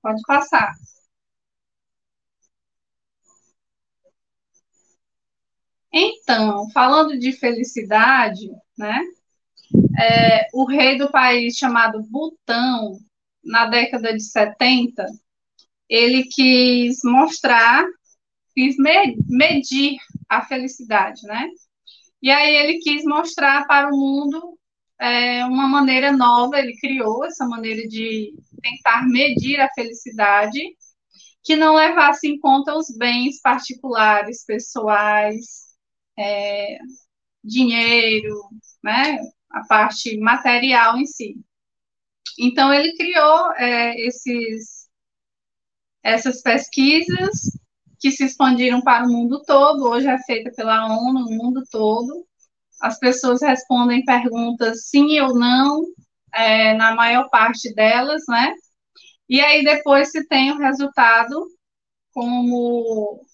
Pode 0.00 0.22
passar. 0.26 0.74
Então, 5.92 6.70
falando 6.70 7.18
de 7.18 7.32
felicidade, 7.32 8.50
né? 8.78 9.00
É, 10.00 10.48
o 10.52 10.64
rei 10.64 10.96
do 10.96 11.10
país 11.10 11.56
chamado 11.56 12.02
Butão, 12.02 12.98
na 13.44 13.66
década 13.66 14.12
de 14.12 14.22
70, 14.22 15.06
ele 15.88 16.24
quis 16.24 17.00
mostrar, 17.04 17.84
quis 18.54 18.76
medir 19.28 19.98
a 20.32 20.42
felicidade, 20.46 21.22
né? 21.26 21.46
E 22.22 22.30
aí 22.30 22.56
ele 22.56 22.78
quis 22.78 23.04
mostrar 23.04 23.66
para 23.66 23.88
o 23.92 23.96
mundo 23.96 24.58
é, 24.98 25.44
uma 25.44 25.68
maneira 25.68 26.12
nova, 26.12 26.58
ele 26.58 26.74
criou 26.78 27.24
essa 27.26 27.46
maneira 27.46 27.86
de 27.86 28.32
tentar 28.62 29.06
medir 29.08 29.60
a 29.60 29.68
felicidade, 29.74 30.60
que 31.44 31.56
não 31.56 31.74
levasse 31.74 32.28
em 32.28 32.38
conta 32.38 32.74
os 32.74 32.96
bens 32.96 33.40
particulares, 33.42 34.44
pessoais, 34.46 35.76
é, 36.18 36.78
dinheiro, 37.44 38.40
né, 38.82 39.18
a 39.50 39.66
parte 39.66 40.16
material 40.18 40.96
em 40.96 41.04
si. 41.06 41.36
Então, 42.38 42.72
ele 42.72 42.96
criou 42.96 43.52
é, 43.56 44.00
esses, 44.00 44.88
essas 46.02 46.40
pesquisas 46.40 47.61
que 48.02 48.10
se 48.10 48.24
expandiram 48.24 48.82
para 48.82 49.06
o 49.06 49.08
mundo 49.08 49.40
todo, 49.46 49.88
hoje 49.88 50.08
é 50.08 50.18
feita 50.24 50.50
pela 50.56 50.86
ONU 50.86 51.20
no 51.20 51.30
mundo 51.30 51.62
todo. 51.70 52.26
As 52.80 52.98
pessoas 52.98 53.40
respondem 53.40 54.04
perguntas 54.04 54.88
sim 54.88 55.20
ou 55.20 55.38
não, 55.38 55.84
é, 56.34 56.74
na 56.74 56.96
maior 56.96 57.30
parte 57.30 57.72
delas, 57.72 58.24
né? 58.28 58.52
E 59.28 59.40
aí 59.40 59.62
depois 59.62 60.10
se 60.10 60.26
tem 60.26 60.50
o 60.50 60.58
resultado 60.58 61.46
como 62.12 63.24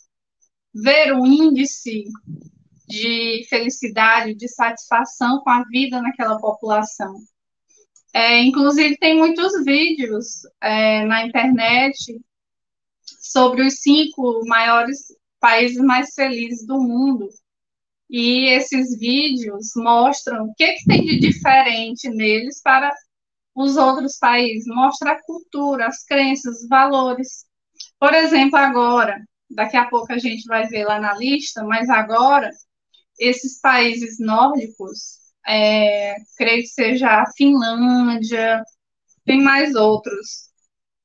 ver 0.74 1.14
o 1.14 1.24
índice 1.24 2.04
de 2.86 3.46
felicidade, 3.48 4.34
de 4.34 4.48
satisfação 4.48 5.40
com 5.40 5.48
a 5.48 5.64
vida 5.64 6.02
naquela 6.02 6.38
população. 6.38 7.14
É, 8.12 8.42
inclusive, 8.42 8.98
tem 8.98 9.16
muitos 9.16 9.64
vídeos 9.64 10.42
é, 10.60 11.06
na 11.06 11.26
internet 11.26 12.20
sobre 13.28 13.62
os 13.66 13.80
cinco 13.80 14.42
maiores 14.46 14.98
países 15.38 15.78
mais 15.78 16.14
felizes 16.14 16.66
do 16.66 16.80
mundo. 16.80 17.28
E 18.10 18.46
esses 18.54 18.98
vídeos 18.98 19.72
mostram 19.76 20.46
o 20.46 20.54
que, 20.54 20.72
que 20.74 20.84
tem 20.86 21.04
de 21.04 21.18
diferente 21.20 22.08
neles 22.08 22.62
para 22.62 22.90
os 23.54 23.76
outros 23.76 24.16
países. 24.18 24.64
Mostra 24.66 25.12
a 25.12 25.22
cultura, 25.22 25.86
as 25.86 26.04
crenças, 26.04 26.62
os 26.62 26.68
valores. 26.68 27.44
Por 28.00 28.14
exemplo, 28.14 28.58
agora, 28.58 29.22
daqui 29.50 29.76
a 29.76 29.86
pouco 29.88 30.12
a 30.12 30.18
gente 30.18 30.44
vai 30.46 30.66
ver 30.66 30.84
lá 30.84 30.98
na 30.98 31.14
lista, 31.14 31.62
mas 31.64 31.90
agora, 31.90 32.50
esses 33.18 33.60
países 33.60 34.18
nórdicos, 34.18 35.18
é, 35.46 36.14
creio 36.36 36.62
que 36.62 36.68
seja 36.68 37.22
a 37.22 37.30
Finlândia, 37.36 38.62
tem 39.26 39.42
mais 39.42 39.74
outros, 39.74 40.48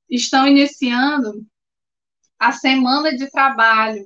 estão 0.10 0.48
iniciando 0.48 1.46
a 2.44 2.52
semana 2.52 3.16
de 3.16 3.30
trabalho 3.30 4.06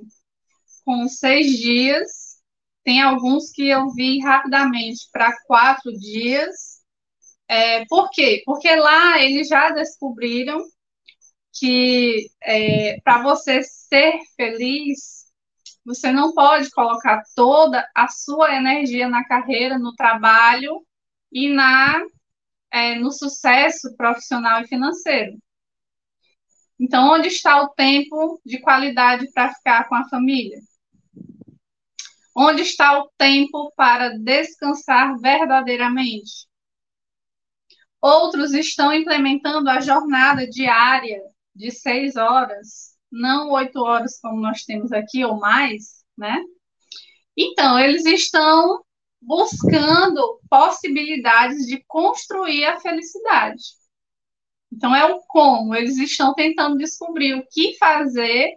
com 0.84 1.08
seis 1.08 1.58
dias. 1.58 2.38
Tem 2.84 3.02
alguns 3.02 3.50
que 3.50 3.68
eu 3.68 3.90
vi 3.90 4.20
rapidamente 4.20 5.08
para 5.12 5.36
quatro 5.46 5.92
dias. 5.92 6.78
É, 7.48 7.84
por 7.86 8.10
quê? 8.10 8.42
Porque 8.46 8.74
lá 8.76 9.20
eles 9.20 9.48
já 9.48 9.70
descobriram 9.70 10.62
que 11.52 12.30
é, 12.42 13.00
para 13.02 13.22
você 13.22 13.62
ser 13.62 14.18
feliz, 14.36 15.26
você 15.84 16.12
não 16.12 16.32
pode 16.32 16.70
colocar 16.70 17.22
toda 17.34 17.88
a 17.94 18.08
sua 18.08 18.54
energia 18.54 19.08
na 19.08 19.24
carreira, 19.24 19.78
no 19.78 19.94
trabalho 19.94 20.86
e 21.32 21.52
na 21.52 22.00
é, 22.70 22.94
no 22.96 23.10
sucesso 23.10 23.96
profissional 23.96 24.62
e 24.62 24.68
financeiro. 24.68 25.38
Então, 26.78 27.10
onde 27.10 27.28
está 27.28 27.60
o 27.62 27.70
tempo 27.70 28.40
de 28.44 28.60
qualidade 28.60 29.30
para 29.32 29.52
ficar 29.52 29.88
com 29.88 29.96
a 29.96 30.08
família? 30.08 30.58
Onde 32.36 32.62
está 32.62 33.00
o 33.00 33.10
tempo 33.18 33.72
para 33.76 34.16
descansar 34.16 35.18
verdadeiramente? 35.18 36.46
Outros 38.00 38.52
estão 38.52 38.92
implementando 38.92 39.68
a 39.68 39.80
jornada 39.80 40.46
diária 40.48 41.20
de 41.52 41.72
seis 41.72 42.14
horas, 42.14 42.96
não 43.10 43.50
oito 43.50 43.80
horas 43.80 44.20
como 44.20 44.40
nós 44.40 44.62
temos 44.62 44.92
aqui 44.92 45.24
ou 45.24 45.36
mais, 45.40 46.04
né? 46.16 46.40
Então, 47.36 47.76
eles 47.76 48.06
estão 48.06 48.84
buscando 49.20 50.40
possibilidades 50.48 51.66
de 51.66 51.82
construir 51.88 52.64
a 52.66 52.78
felicidade. 52.78 53.62
Então, 54.72 54.94
é 54.94 55.04
o 55.06 55.20
como. 55.26 55.74
Eles 55.74 55.96
estão 55.98 56.34
tentando 56.34 56.76
descobrir 56.76 57.34
o 57.34 57.46
que 57.50 57.76
fazer 57.78 58.54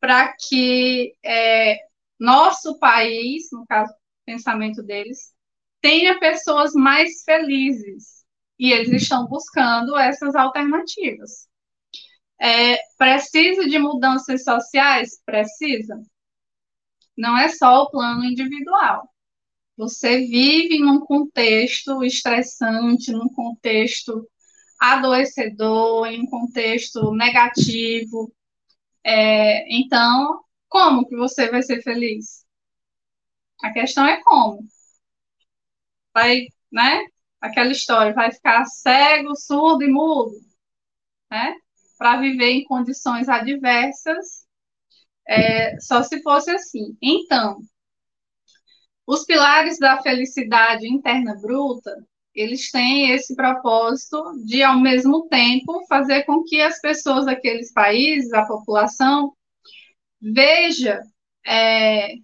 para 0.00 0.34
que 0.34 1.14
é, 1.24 1.78
nosso 2.18 2.78
país, 2.78 3.48
no 3.52 3.66
caso, 3.66 3.94
pensamento 4.24 4.82
deles, 4.82 5.34
tenha 5.80 6.18
pessoas 6.18 6.72
mais 6.74 7.22
felizes. 7.24 8.24
E 8.58 8.72
eles 8.72 9.02
estão 9.02 9.26
buscando 9.26 9.96
essas 9.96 10.34
alternativas. 10.36 11.48
É, 12.40 12.76
precisa 12.98 13.68
de 13.68 13.78
mudanças 13.78 14.44
sociais? 14.44 15.20
Precisa. 15.24 16.00
Não 17.16 17.36
é 17.36 17.48
só 17.48 17.82
o 17.82 17.90
plano 17.90 18.24
individual. 18.24 19.08
Você 19.76 20.18
vive 20.26 20.78
num 20.80 21.00
contexto 21.00 22.02
estressante, 22.04 23.12
num 23.12 23.28
contexto 23.28 24.28
adoecedor, 24.82 26.08
em 26.08 26.22
um 26.22 26.26
contexto 26.26 27.12
negativo. 27.14 28.34
É, 29.04 29.64
então, 29.76 30.42
como 30.68 31.06
que 31.08 31.16
você 31.16 31.50
vai 31.50 31.62
ser 31.62 31.82
feliz? 31.82 32.44
A 33.62 33.72
questão 33.72 34.06
é 34.06 34.20
como. 34.22 34.62
Vai, 36.14 36.46
né? 36.70 37.04
Aquela 37.40 37.72
história, 37.72 38.12
vai 38.14 38.30
ficar 38.32 38.64
cego, 38.66 39.34
surdo 39.36 39.84
e 39.84 39.88
mudo, 39.90 40.32
né? 41.30 41.54
Para 41.98 42.20
viver 42.20 42.50
em 42.52 42.64
condições 42.64 43.28
adversas, 43.28 44.46
é, 45.28 45.78
só 45.80 46.02
se 46.02 46.22
fosse 46.22 46.50
assim. 46.52 46.96
Então, 47.02 47.60
os 49.06 49.24
pilares 49.24 49.78
da 49.78 50.00
felicidade 50.02 50.88
interna 50.88 51.34
bruta 51.40 51.92
eles 52.34 52.70
têm 52.70 53.10
esse 53.10 53.34
propósito 53.36 54.22
de, 54.44 54.62
ao 54.62 54.78
mesmo 54.80 55.28
tempo, 55.28 55.86
fazer 55.86 56.24
com 56.24 56.42
que 56.44 56.60
as 56.60 56.80
pessoas 56.80 57.26
daqueles 57.26 57.72
países, 57.72 58.32
a 58.32 58.46
população, 58.46 59.34
veja 60.20 61.02
é, 61.46 62.14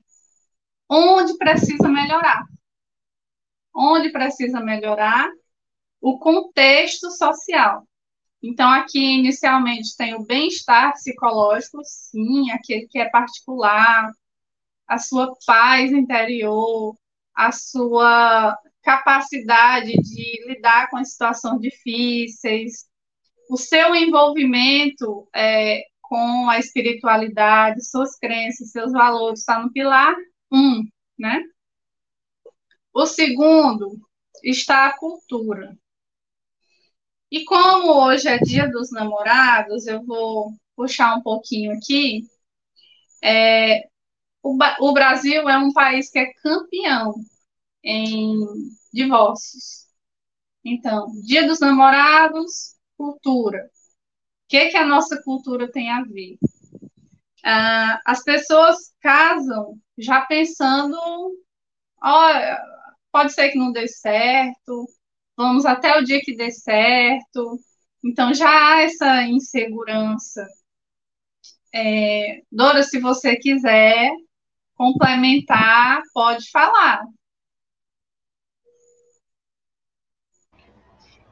onde 0.89 1.37
precisa 1.37 1.89
melhorar. 1.89 2.45
Onde 3.75 4.11
precisa 4.11 4.61
melhorar 4.61 5.31
o 6.01 6.19
contexto 6.19 7.11
social. 7.11 7.87
Então, 8.43 8.71
aqui, 8.71 8.99
inicialmente, 8.99 9.97
tem 9.97 10.15
o 10.15 10.25
bem-estar 10.25 10.93
psicológico, 10.93 11.81
sim, 11.85 12.51
aquele 12.53 12.87
que 12.87 12.99
é 12.99 13.11
particular, 13.11 14.13
a 14.87 14.99
sua 14.99 15.35
paz 15.45 15.93
interior, 15.93 16.97
a 17.35 17.53
sua 17.53 18.57
capacidade 18.83 19.93
de 19.93 20.47
lidar 20.47 20.89
com 20.91 20.97
as 20.97 21.13
situações 21.13 21.61
difíceis, 21.61 22.87
o 23.51 23.57
seu 23.57 23.95
envolvimento 23.95 25.29
é, 25.35 25.83
com 26.03 26.49
a 26.49 26.59
espiritualidade, 26.59 27.85
suas 27.85 28.17
crenças, 28.17 28.71
seus 28.71 28.93
valores, 28.93 29.41
está 29.41 29.59
no 29.61 29.73
pilar 29.73 30.15
1, 30.51 30.59
um, 30.59 30.89
né? 31.19 31.43
O 32.93 33.07
segundo 33.07 34.01
está 34.43 34.87
a 34.87 34.97
cultura. 34.99 35.77
E 37.31 37.45
como 37.45 37.93
hoje 37.93 38.29
é 38.29 38.39
dia 38.39 38.71
dos 38.71 38.91
namorados, 38.91 39.87
eu 39.87 40.03
vou 40.05 40.53
puxar 40.75 41.17
um 41.17 41.23
pouquinho 41.23 41.73
aqui. 41.73 42.23
É, 43.23 43.83
o, 44.43 44.57
o 44.81 44.93
Brasil 44.93 45.49
é 45.49 45.59
um 45.59 45.73
país 45.73 46.11
que 46.11 46.19
é 46.19 46.33
campeão 46.35 47.15
em 47.85 48.39
divórcios. 48.93 49.87
Então, 50.65 51.09
Dia 51.25 51.47
dos 51.47 51.61
Namorados, 51.61 52.77
cultura. 52.97 53.59
O 53.67 54.49
que, 54.49 54.69
que 54.71 54.77
a 54.79 54.87
nossa 54.87 55.23
cultura 55.25 55.71
tem 55.71 55.91
a 55.91 56.03
ver? 56.05 56.39
Ah, 57.45 58.01
as 58.07 58.23
pessoas 58.25 58.93
casam 59.01 59.79
já 59.97 60.23
pensando, 60.27 60.97
pode 63.13 63.33
ser 63.33 63.51
que 63.51 63.59
não 63.59 63.73
dê 63.73 63.87
certo, 63.89 64.87
vamos 65.37 65.67
até 65.67 65.99
o 65.99 66.05
dia 66.05 66.21
que 66.23 66.37
dê 66.37 66.51
certo. 66.51 67.59
Então 68.05 68.33
já 68.35 68.49
há 68.77 68.83
essa 68.83 69.23
insegurança. 69.25 70.47
É, 71.75 72.41
Dora, 72.51 72.83
se 72.83 72.99
você 73.01 73.37
quiser 73.37 74.11
complementar, 74.77 76.03
pode 76.15 76.51
falar. 76.51 77.03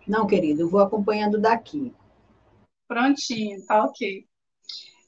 Não, 0.06 0.26
querido, 0.26 0.62
eu 0.62 0.68
vou 0.68 0.80
acompanhando 0.80 1.40
daqui. 1.40 1.92
Prontinho, 2.86 3.64
tá 3.66 3.84
ok. 3.84 4.24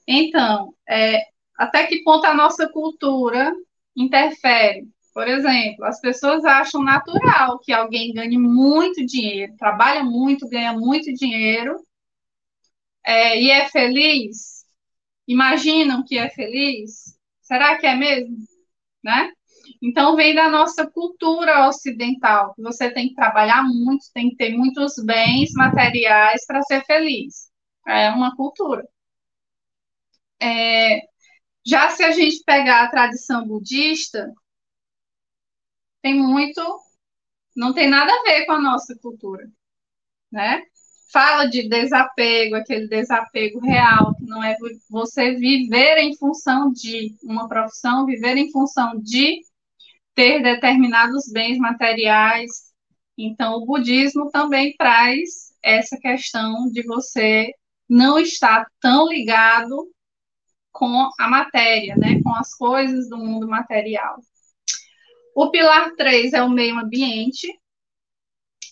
Então, 0.06 0.74
é, 0.88 1.22
até 1.56 1.86
que 1.86 2.02
ponto 2.02 2.24
a 2.26 2.34
nossa 2.34 2.68
cultura 2.68 3.52
interfere? 3.94 4.88
Por 5.14 5.26
exemplo, 5.26 5.84
as 5.84 6.00
pessoas 6.00 6.44
acham 6.44 6.82
natural 6.82 7.58
que 7.58 7.72
alguém 7.72 8.12
ganhe 8.12 8.38
muito 8.38 9.04
dinheiro, 9.04 9.56
trabalha 9.56 10.02
muito, 10.02 10.48
ganha 10.48 10.72
muito 10.72 11.12
dinheiro 11.12 11.84
é, 13.04 13.40
e 13.40 13.50
é 13.50 13.68
feliz. 13.68 14.64
Imaginam 15.26 16.04
que 16.04 16.18
é 16.18 16.28
feliz? 16.30 17.16
Será 17.42 17.78
que 17.78 17.86
é 17.86 17.94
mesmo? 17.94 18.36
Né? 19.02 19.32
Então, 19.82 20.16
vem 20.16 20.34
da 20.34 20.48
nossa 20.50 20.86
cultura 20.90 21.68
ocidental, 21.68 22.54
que 22.54 22.62
você 22.62 22.90
tem 22.90 23.08
que 23.08 23.14
trabalhar 23.14 23.62
muito, 23.64 24.04
tem 24.12 24.30
que 24.30 24.36
ter 24.36 24.50
muitos 24.56 24.94
bens 25.04 25.52
materiais 25.54 26.44
para 26.46 26.62
ser 26.62 26.84
feliz. 26.84 27.50
É 27.86 28.10
uma 28.10 28.34
cultura. 28.36 28.84
É, 30.40 31.00
Já 31.66 31.90
se 31.90 32.04
a 32.04 32.12
gente 32.12 32.42
pegar 32.44 32.84
a 32.84 32.90
tradição 32.90 33.46
budista, 33.46 34.32
tem 36.02 36.14
muito, 36.20 36.60
não 37.56 37.74
tem 37.74 37.88
nada 37.88 38.12
a 38.12 38.22
ver 38.24 38.46
com 38.46 38.52
a 38.52 38.60
nossa 38.62 38.96
cultura, 39.00 39.48
né? 40.32 40.62
Fala 41.12 41.46
de 41.46 41.68
desapego, 41.68 42.56
aquele 42.56 42.88
desapego 42.88 43.60
real, 43.60 44.14
que 44.16 44.24
não 44.26 44.42
é 44.44 44.56
você 44.90 45.34
viver 45.36 45.98
em 45.98 46.16
função 46.18 46.72
de 46.72 47.16
uma 47.24 47.48
profissão, 47.48 48.06
viver 48.06 48.36
em 48.36 48.50
função 48.52 48.98
de 49.00 49.40
ter 50.18 50.42
determinados 50.42 51.30
bens 51.30 51.58
materiais. 51.58 52.72
Então, 53.16 53.54
o 53.54 53.64
budismo 53.64 54.28
também 54.32 54.74
traz 54.76 55.54
essa 55.62 55.96
questão 55.96 56.68
de 56.72 56.82
você 56.82 57.52
não 57.88 58.18
estar 58.18 58.66
tão 58.80 59.06
ligado 59.06 59.88
com 60.72 61.08
a 61.20 61.28
matéria, 61.28 61.94
né, 61.96 62.20
com 62.20 62.34
as 62.34 62.52
coisas 62.52 63.08
do 63.08 63.16
mundo 63.16 63.46
material. 63.46 64.16
O 65.36 65.52
pilar 65.52 65.94
3 65.94 66.32
é 66.32 66.42
o 66.42 66.50
meio 66.50 66.76
ambiente, 66.76 67.46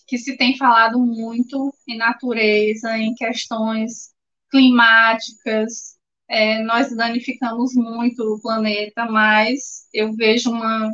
que 0.05 0.17
se 0.17 0.35
tem 0.35 0.57
falado 0.57 0.99
muito 0.99 1.73
em 1.87 1.95
natureza, 1.95 2.97
em 2.97 3.15
questões 3.15 4.13
climáticas. 4.51 5.97
É, 6.27 6.61
nós 6.63 6.93
danificamos 6.93 7.73
muito 7.73 8.21
o 8.33 8.41
planeta, 8.41 9.05
mas 9.05 9.87
eu 9.93 10.11
vejo 10.11 10.51
uma 10.51 10.91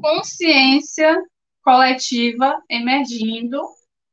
consciência 0.00 1.16
coletiva 1.62 2.60
emergindo 2.68 3.60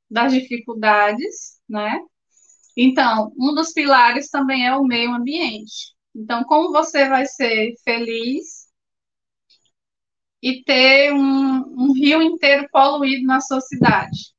das 0.10 0.34
dificuldades, 0.34 1.60
né? 1.67 2.00
Então, 2.76 3.34
um 3.38 3.54
dos 3.56 3.73
pilares 3.73 4.30
também 4.30 4.67
é 4.67 4.76
o 4.76 4.84
meio 4.84 5.12
ambiente. 5.12 5.95
Então, 6.15 6.43
como 6.43 6.71
você 6.71 7.10
vai 7.10 7.26
ser 7.26 7.73
feliz 7.84 8.67
e 10.41 10.63
ter 10.63 11.12
um, 11.13 11.88
um 11.88 11.93
rio 11.93 12.21
inteiro 12.21 12.67
poluído 12.71 13.26
na 13.26 13.41
sua 13.41 13.62
cidade? 13.62 14.34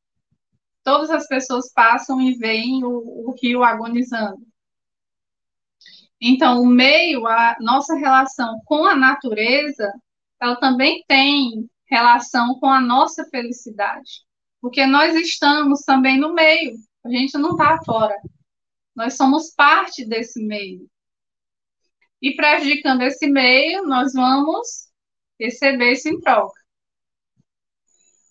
Todas 0.84 1.10
as 1.10 1.26
pessoas 1.26 1.72
passam 1.72 2.20
e 2.20 2.34
veem 2.36 2.84
o, 2.84 2.90
o 3.28 3.34
rio 3.42 3.62
agonizando. 3.64 4.46
Então, 6.20 6.62
o 6.62 6.66
meio, 6.66 7.26
a 7.26 7.56
nossa 7.60 7.94
relação 7.94 8.60
com 8.64 8.84
a 8.84 8.94
natureza, 8.96 9.92
ela 10.40 10.56
também 10.56 11.04
tem 11.06 11.68
relação 11.86 12.58
com 12.58 12.66
a 12.66 12.80
nossa 12.80 13.24
felicidade. 13.26 14.26
Porque 14.60 14.84
nós 14.86 15.14
estamos 15.14 15.80
também 15.82 16.18
no 16.18 16.34
meio, 16.34 16.74
a 17.04 17.08
gente 17.08 17.36
não 17.38 17.50
está 17.50 17.78
fora. 17.84 18.16
Nós 18.94 19.16
somos 19.16 19.54
parte 19.54 20.04
desse 20.04 20.44
meio. 20.44 20.88
E 22.20 22.34
prejudicando 22.34 23.02
esse 23.02 23.28
meio, 23.28 23.84
nós 23.84 24.12
vamos 24.12 24.88
receber 25.38 25.92
isso 25.92 26.08
em 26.08 26.20
troca. 26.20 26.60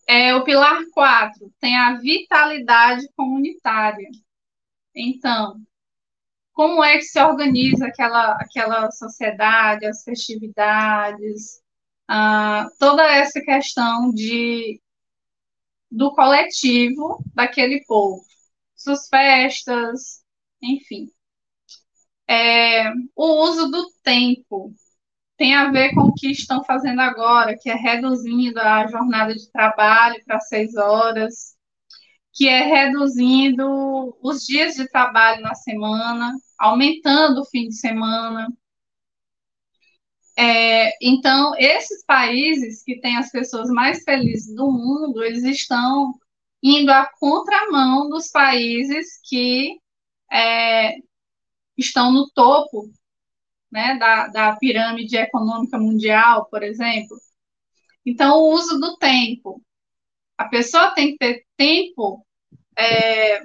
É, 0.05 0.35
o 0.35 0.43
pilar 0.43 0.81
4 0.93 1.53
tem 1.59 1.77
a 1.77 1.97
vitalidade 1.97 3.07
comunitária. 3.15 4.09
Então, 4.95 5.61
como 6.53 6.83
é 6.83 6.97
que 6.97 7.03
se 7.03 7.21
organiza 7.21 7.87
aquela, 7.87 8.33
aquela 8.33 8.91
sociedade, 8.91 9.85
as 9.85 10.03
festividades, 10.03 11.61
ah, 12.07 12.67
toda 12.79 13.03
essa 13.03 13.41
questão 13.41 14.11
de 14.13 14.81
do 15.89 16.11
coletivo 16.13 17.23
daquele 17.33 17.83
povo, 17.85 18.23
suas 18.75 19.07
festas, 19.07 20.23
enfim. 20.61 21.09
É, 22.29 22.89
o 23.15 23.43
uso 23.43 23.69
do 23.69 23.89
tempo 24.03 24.73
tem 25.37 25.55
a 25.55 25.71
ver 25.71 25.93
com 25.93 26.01
o 26.01 26.13
que 26.13 26.31
estão 26.31 26.63
fazendo 26.63 26.99
agora, 27.01 27.57
que 27.57 27.69
é 27.69 27.75
reduzindo 27.75 28.59
a 28.59 28.87
jornada 28.87 29.33
de 29.35 29.51
trabalho 29.51 30.21
para 30.25 30.39
seis 30.41 30.75
horas, 30.75 31.55
que 32.33 32.47
é 32.47 32.63
reduzindo 32.63 34.17
os 34.21 34.45
dias 34.45 34.75
de 34.75 34.87
trabalho 34.89 35.41
na 35.41 35.55
semana, 35.55 36.33
aumentando 36.59 37.41
o 37.41 37.45
fim 37.45 37.67
de 37.69 37.75
semana. 37.75 38.47
É, 40.37 40.91
então, 41.01 41.53
esses 41.57 42.05
países 42.05 42.83
que 42.83 42.99
têm 43.01 43.17
as 43.17 43.31
pessoas 43.31 43.69
mais 43.69 44.03
felizes 44.03 44.55
do 44.55 44.71
mundo, 44.71 45.23
eles 45.23 45.43
estão 45.43 46.13
indo 46.61 46.91
à 46.91 47.07
contramão 47.19 48.07
dos 48.09 48.29
países 48.29 49.19
que 49.27 49.79
é, 50.31 50.95
estão 51.77 52.11
no 52.11 52.29
topo 52.31 52.91
né, 53.71 53.97
da, 53.97 54.27
da 54.27 54.55
pirâmide 54.57 55.17
econômica 55.17 55.77
mundial, 55.79 56.45
por 56.51 56.63
exemplo. 56.63 57.17
Então, 58.05 58.39
o 58.39 58.53
uso 58.53 58.79
do 58.79 58.97
tempo. 58.97 59.61
A 60.37 60.45
pessoa 60.49 60.91
tem 60.91 61.13
que 61.13 61.17
ter 61.17 61.45
tempo, 61.57 62.23
é, 62.77 63.41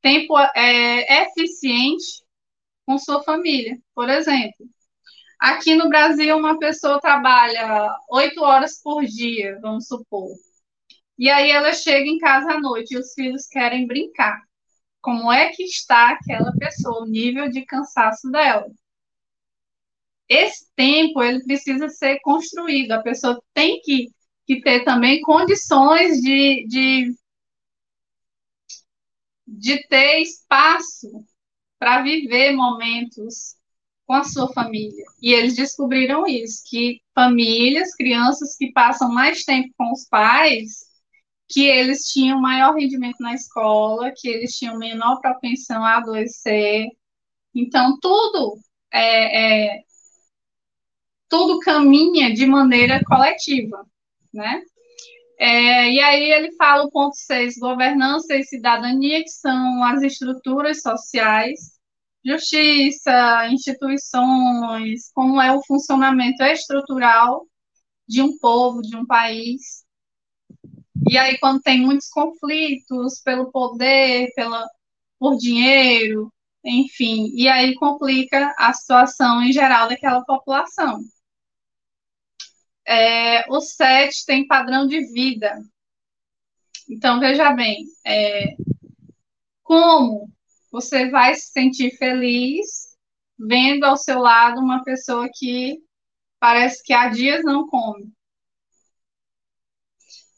tempo 0.00 0.38
é, 0.38 1.22
eficiente 1.24 2.24
com 2.86 2.98
sua 2.98 3.22
família, 3.22 3.78
por 3.94 4.08
exemplo. 4.08 4.66
Aqui 5.42 5.74
no 5.74 5.88
Brasil, 5.88 6.36
uma 6.36 6.56
pessoa 6.56 7.00
trabalha 7.00 7.92
oito 8.10 8.40
horas 8.44 8.80
por 8.80 9.04
dia, 9.04 9.58
vamos 9.60 9.88
supor. 9.88 10.28
E 11.18 11.28
aí 11.28 11.50
ela 11.50 11.72
chega 11.72 12.08
em 12.08 12.16
casa 12.18 12.52
à 12.52 12.60
noite 12.60 12.94
e 12.94 12.96
os 12.96 13.12
filhos 13.12 13.48
querem 13.48 13.84
brincar. 13.84 14.40
Como 15.00 15.32
é 15.32 15.50
que 15.50 15.64
está 15.64 16.10
aquela 16.10 16.52
pessoa, 16.52 17.02
o 17.02 17.06
nível 17.06 17.50
de 17.50 17.64
cansaço 17.64 18.30
dela? 18.30 18.70
Esse 20.28 20.64
tempo, 20.76 21.20
ele 21.20 21.42
precisa 21.42 21.88
ser 21.88 22.20
construído. 22.20 22.92
A 22.92 23.02
pessoa 23.02 23.42
tem 23.52 23.80
que, 23.80 24.10
que 24.46 24.60
ter 24.60 24.84
também 24.84 25.20
condições 25.22 26.20
de, 26.20 26.64
de, 26.68 27.16
de 29.44 29.88
ter 29.88 30.20
espaço 30.20 31.08
para 31.80 32.00
viver 32.00 32.52
momentos 32.52 33.60
com 34.12 34.16
a 34.16 34.24
sua 34.24 34.52
família. 34.52 35.06
E 35.22 35.32
eles 35.32 35.56
descobriram 35.56 36.26
isso, 36.26 36.62
que 36.66 37.00
famílias, 37.14 37.94
crianças 37.94 38.54
que 38.58 38.70
passam 38.70 39.10
mais 39.10 39.42
tempo 39.42 39.72
com 39.74 39.90
os 39.90 40.06
pais, 40.06 40.84
que 41.48 41.64
eles 41.64 42.00
tinham 42.12 42.38
maior 42.38 42.74
rendimento 42.74 43.16
na 43.20 43.32
escola, 43.32 44.12
que 44.14 44.28
eles 44.28 44.54
tinham 44.58 44.76
menor 44.76 45.18
propensão 45.18 45.82
a 45.82 45.96
adoecer. 45.96 46.88
Então, 47.54 47.98
tudo 48.02 48.58
é, 48.92 49.76
é 49.76 49.82
tudo 51.26 51.60
caminha 51.60 52.34
de 52.34 52.44
maneira 52.44 53.00
coletiva, 53.06 53.86
né? 54.30 54.62
É, 55.38 55.90
e 55.90 56.00
aí 56.00 56.30
ele 56.32 56.52
fala 56.56 56.84
o 56.84 56.90
ponto 56.90 57.16
6, 57.16 57.56
governança 57.56 58.36
e 58.36 58.44
cidadania, 58.44 59.22
que 59.22 59.30
são 59.30 59.82
as 59.84 60.02
estruturas 60.02 60.82
sociais 60.82 61.80
justiça, 62.24 63.48
instituições, 63.48 65.10
como 65.12 65.40
é 65.40 65.52
o 65.52 65.62
funcionamento 65.64 66.42
estrutural 66.42 67.46
de 68.06 68.22
um 68.22 68.38
povo, 68.38 68.82
de 68.82 68.96
um 68.96 69.06
país. 69.06 69.84
E 71.08 71.18
aí, 71.18 71.38
quando 71.38 71.60
tem 71.62 71.80
muitos 71.80 72.08
conflitos 72.08 73.20
pelo 73.24 73.50
poder, 73.50 74.32
pela, 74.34 74.66
por 75.18 75.36
dinheiro, 75.36 76.32
enfim, 76.64 77.32
e 77.34 77.48
aí 77.48 77.74
complica 77.74 78.54
a 78.56 78.72
situação 78.72 79.42
em 79.42 79.52
geral 79.52 79.88
daquela 79.88 80.24
população. 80.24 81.00
É, 82.86 83.50
o 83.50 83.60
sete 83.60 84.24
tem 84.26 84.46
padrão 84.46 84.86
de 84.86 85.00
vida. 85.12 85.60
Então, 86.88 87.18
veja 87.20 87.52
bem, 87.52 87.84
é, 88.04 88.54
como 89.62 90.30
você 90.72 91.10
vai 91.10 91.34
se 91.34 91.52
sentir 91.52 91.96
feliz 91.98 92.96
vendo 93.38 93.84
ao 93.84 93.96
seu 93.96 94.18
lado 94.18 94.58
uma 94.60 94.82
pessoa 94.82 95.28
que 95.32 95.78
parece 96.40 96.82
que 96.82 96.94
há 96.94 97.08
dias 97.08 97.44
não 97.44 97.68
come. 97.68 98.10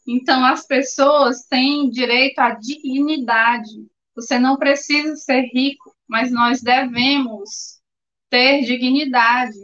Então, 0.07 0.45
as 0.45 0.67
pessoas 0.67 1.45
têm 1.45 1.89
direito 1.89 2.39
à 2.41 2.51
dignidade. 2.51 3.89
Você 4.15 4.39
não 4.39 4.59
precisa 4.59 5.17
ser 5.17 5.43
rico, 5.55 5.95
mas 6.07 6.31
nós 6.31 6.61
devemos 6.61 7.81
ter 8.29 8.63
dignidade. 8.65 9.57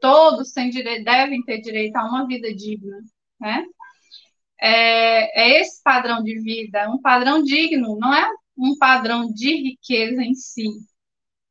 Todos 0.00 0.52
têm 0.52 0.70
direito, 0.70 1.04
devem 1.04 1.42
ter 1.42 1.60
direito 1.60 1.96
a 1.96 2.04
uma 2.04 2.26
vida 2.26 2.54
digna, 2.54 2.98
né? 3.40 3.64
É, 4.60 5.40
é 5.40 5.60
esse 5.60 5.82
padrão 5.82 6.22
de 6.22 6.38
vida, 6.40 6.88
um 6.90 7.00
padrão 7.00 7.42
digno, 7.42 7.98
não 7.98 8.14
é 8.14 8.30
um 8.30 8.36
padrão 8.78 9.26
de 9.32 9.54
riqueza 9.70 10.22
em 10.22 10.34
si, 10.34 10.66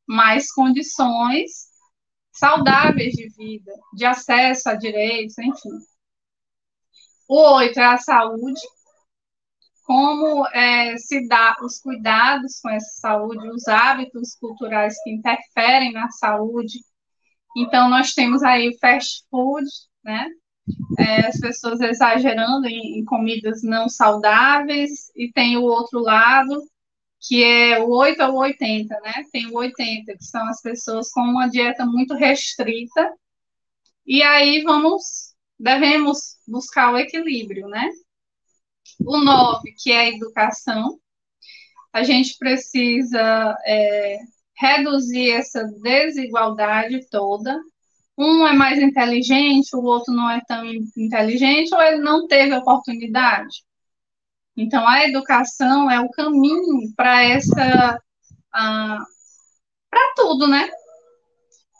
mas 0.06 0.52
condições 0.52 1.68
saudáveis 2.32 3.12
de 3.12 3.28
vida, 3.30 3.72
de 3.94 4.04
acesso 4.04 4.68
a 4.68 4.74
direitos, 4.74 5.36
enfim. 5.38 5.78
O 7.28 7.56
oito 7.56 7.78
é 7.78 7.84
a 7.84 7.98
saúde, 7.98 8.60
como 9.84 10.46
é, 10.48 10.96
se 10.98 11.26
dá 11.26 11.56
os 11.62 11.80
cuidados 11.80 12.60
com 12.60 12.70
essa 12.70 13.00
saúde, 13.00 13.50
os 13.50 13.66
hábitos 13.68 14.36
culturais 14.36 14.94
que 15.02 15.10
interferem 15.10 15.92
na 15.92 16.08
saúde, 16.10 16.78
Então, 17.56 17.88
nós 17.88 18.12
temos 18.12 18.42
aí 18.42 18.68
o 18.68 18.78
fast 18.78 19.24
food, 19.30 19.66
né? 20.04 20.28
É, 20.98 21.26
as 21.26 21.38
pessoas 21.40 21.80
exagerando 21.80 22.66
em, 22.68 23.00
em, 23.00 23.04
comidas 23.04 23.62
não 23.62 23.88
saudáveis, 23.88 25.10
e 25.16 25.32
tem 25.32 25.56
o 25.56 25.64
outro 25.64 26.00
lado, 26.00 26.62
que 27.20 27.44
é 27.44 27.78
o 27.80 27.90
8 27.90 28.22
ou 28.24 28.38
80, 28.38 28.98
né? 29.00 29.24
Tem 29.32 29.46
o 29.46 29.54
80, 29.54 30.16
que 30.16 30.24
são 30.24 30.46
as 30.48 30.60
pessoas 30.62 31.10
com 31.10 31.20
uma 31.20 31.48
dieta 31.48 31.84
muito 31.84 32.14
restrita, 32.14 33.12
e 34.06 34.22
aí 34.22 34.62
vamos, 34.62 35.34
devemos 35.58 36.36
buscar 36.48 36.92
o 36.92 36.98
equilíbrio, 36.98 37.68
né? 37.68 37.88
O 39.00 39.18
9, 39.18 39.72
que 39.78 39.92
é 39.92 40.00
a 40.00 40.08
educação, 40.08 40.98
a 41.92 42.02
gente 42.02 42.36
precisa 42.38 43.56
é, 43.66 44.18
reduzir 44.56 45.30
essa 45.32 45.64
desigualdade 45.64 47.08
toda. 47.10 47.58
Um 48.16 48.46
é 48.46 48.52
mais 48.52 48.78
inteligente, 48.80 49.74
o 49.74 49.82
outro 49.82 50.12
não 50.12 50.28
é 50.30 50.40
tão 50.46 50.64
inteligente, 50.64 51.74
ou 51.74 51.80
ele 51.80 51.98
não 51.98 52.26
teve 52.26 52.54
oportunidade. 52.54 53.62
Então, 54.56 54.86
a 54.86 55.04
educação 55.04 55.90
é 55.90 56.00
o 56.00 56.10
caminho 56.10 56.92
para 56.96 57.22
essa. 57.22 58.00
Para 58.50 60.12
tudo, 60.16 60.46
né? 60.46 60.70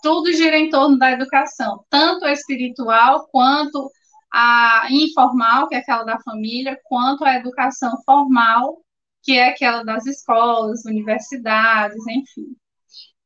Tudo 0.03 0.33
gira 0.33 0.57
em 0.59 0.71
torno 0.71 0.99
da 0.99 1.13
educação, 1.13 1.85
tanto 1.91 2.25
a 2.25 2.33
espiritual 2.33 3.29
quanto 3.31 3.91
a 4.33 4.87
informal, 4.91 5.69
que 5.69 5.75
é 5.75 5.79
aquela 5.79 6.05
da 6.05 6.19
família, 6.21 6.81
quanto 6.85 7.25
a 7.25 7.35
educação 7.35 8.01
formal, 8.05 8.79
que 9.23 9.33
é 9.33 9.49
aquela 9.49 9.83
das 9.83 10.07
escolas, 10.07 10.85
universidades, 10.87 11.99
enfim. 12.09 12.57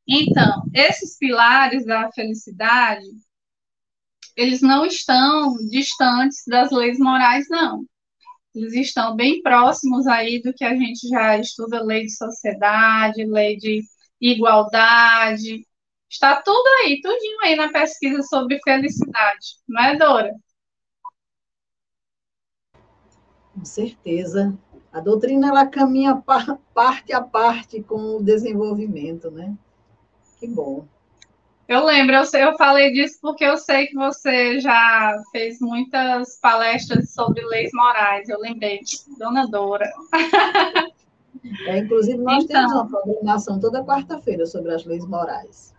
Então, 0.07 0.63
esses 0.73 1.17
pilares 1.17 1.85
da 1.85 2.11
felicidade, 2.11 3.05
eles 4.35 4.61
não 4.61 4.85
estão 4.85 5.55
distantes 5.69 6.43
das 6.45 6.71
leis 6.71 6.99
morais, 6.99 7.45
não. 7.49 7.85
Eles 8.55 8.73
estão 8.73 9.15
bem 9.15 9.41
próximos 9.41 10.07
aí 10.07 10.41
do 10.41 10.53
que 10.53 10.63
a 10.63 10.73
gente 10.75 11.09
já 11.09 11.37
estuda, 11.37 11.83
lei 11.83 12.03
de 12.03 12.15
sociedade, 12.15 13.25
lei 13.25 13.57
de 13.57 13.81
igualdade. 14.21 15.67
Está 16.09 16.41
tudo 16.41 16.65
aí, 16.81 17.01
tudinho 17.01 17.39
aí 17.43 17.55
na 17.55 17.69
pesquisa 17.71 18.21
sobre 18.23 18.59
felicidade, 18.63 19.57
não 19.67 19.83
é, 19.83 19.97
Dora? 19.97 20.31
Com 23.53 23.65
certeza. 23.65 24.57
A 24.91 25.01
doutrina 25.01 25.49
ela 25.49 25.65
caminha 25.67 26.15
parte 26.73 27.11
a 27.11 27.21
parte 27.21 27.83
com 27.83 28.17
o 28.17 28.23
desenvolvimento, 28.23 29.29
né? 29.29 29.53
Que 30.39 30.47
bom. 30.47 30.87
Eu 31.67 31.83
lembro, 31.83 32.15
eu, 32.15 32.39
eu 32.39 32.57
falei 32.57 32.93
disso 32.93 33.17
porque 33.21 33.43
eu 33.43 33.57
sei 33.57 33.87
que 33.87 33.95
você 33.95 34.59
já 34.59 35.19
fez 35.31 35.59
muitas 35.59 36.37
palestras 36.39 37.11
sobre 37.11 37.43
leis 37.45 37.71
morais. 37.73 38.29
Eu 38.29 38.39
lembrei, 38.39 38.81
Dona 39.17 39.47
Dora. 39.47 39.91
É, 41.67 41.77
inclusive, 41.77 42.17
nós 42.17 42.43
então, 42.43 42.55
temos 42.55 42.73
uma 42.73 42.87
programação 42.87 43.59
toda 43.59 43.83
quarta-feira 43.83 44.47
sobre 44.47 44.73
as 44.73 44.83
leis 44.83 45.05
morais. 45.05 45.75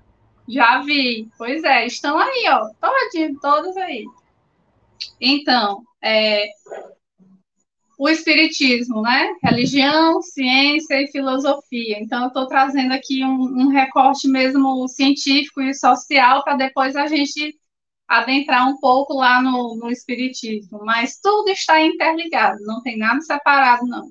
Já 0.49 0.81
vi. 0.83 1.29
Pois 1.37 1.65
é, 1.65 1.87
estão 1.87 2.17
aí, 2.19 2.45
ó. 2.49 2.71
Todinho, 2.81 3.39
todos 3.41 3.77
aí. 3.77 4.05
Então, 5.21 5.83
é, 6.01 6.47
o 7.99 8.09
espiritismo, 8.09 9.01
né? 9.01 9.35
Religião, 9.43 10.21
ciência 10.21 11.01
e 11.01 11.11
filosofia. 11.11 11.99
Então, 12.01 12.23
eu 12.23 12.29
estou 12.29 12.47
trazendo 12.47 12.93
aqui 12.93 13.25
um, 13.25 13.43
um, 13.43 13.69
recorte 13.69 14.29
mesmo 14.29 14.87
científico 14.89 15.63
e 15.63 15.75
social 15.75 16.45
para 16.45 16.57
depois 16.57 16.95
a 16.95 17.07
gente 17.07 17.59
adentrar 18.07 18.69
um 18.69 18.79
pouco 18.79 19.15
lá 19.15 19.41
no, 19.43 19.77
no 19.77 19.91
espiritismo. 19.91 20.85
Mas 20.85 21.19
tudo 21.21 21.49
está 21.49 21.81
interligado, 21.81 22.59
não 22.65 22.83
tem 22.83 22.99
nada 22.99 23.21
separado, 23.23 23.87
não. 23.87 24.07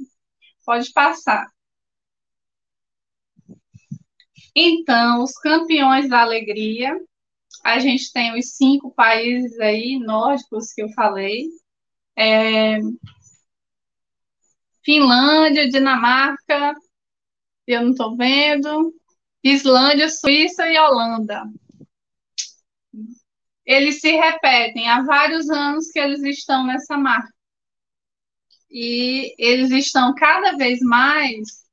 Pode 0.65 0.91
passar. 0.91 1.47
Então, 4.55 5.21
os 5.21 5.33
campeões 5.33 6.09
da 6.09 6.21
alegria, 6.21 6.97
a 7.63 7.79
gente 7.79 8.11
tem 8.11 8.37
os 8.37 8.55
cinco 8.55 8.91
países 8.91 9.59
aí 9.59 9.99
nórdicos 9.99 10.73
que 10.73 10.81
eu 10.81 10.89
falei. 10.93 11.43
É, 12.17 12.79
Finlândia, 14.85 15.67
Dinamarca, 15.67 16.75
eu 17.65 17.81
não 17.81 17.91
estou 17.91 18.15
vendo, 18.15 18.93
Islândia, 19.43 20.07
Suíça 20.09 20.67
e 20.67 20.77
Holanda. 20.77 21.43
Eles 23.65 23.99
se 23.99 24.11
repetem 24.11 24.87
há 24.87 25.01
vários 25.01 25.49
anos 25.49 25.89
que 25.89 25.99
eles 25.99 26.21
estão 26.23 26.65
nessa 26.65 26.95
marca. 26.95 27.33
E 28.69 29.33
eles 29.39 29.71
estão 29.71 30.13
cada 30.13 30.55
vez 30.55 30.79
mais 30.81 31.65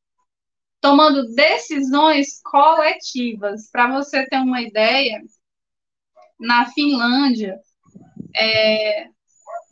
tomando 0.81 1.35
decisões 1.35 2.41
coletivas. 2.43 3.71
Para 3.71 3.93
você 3.93 4.27
ter 4.27 4.39
uma 4.39 4.63
ideia, 4.63 5.23
na 6.41 6.67
Finlândia, 6.67 7.61
é, 8.35 9.09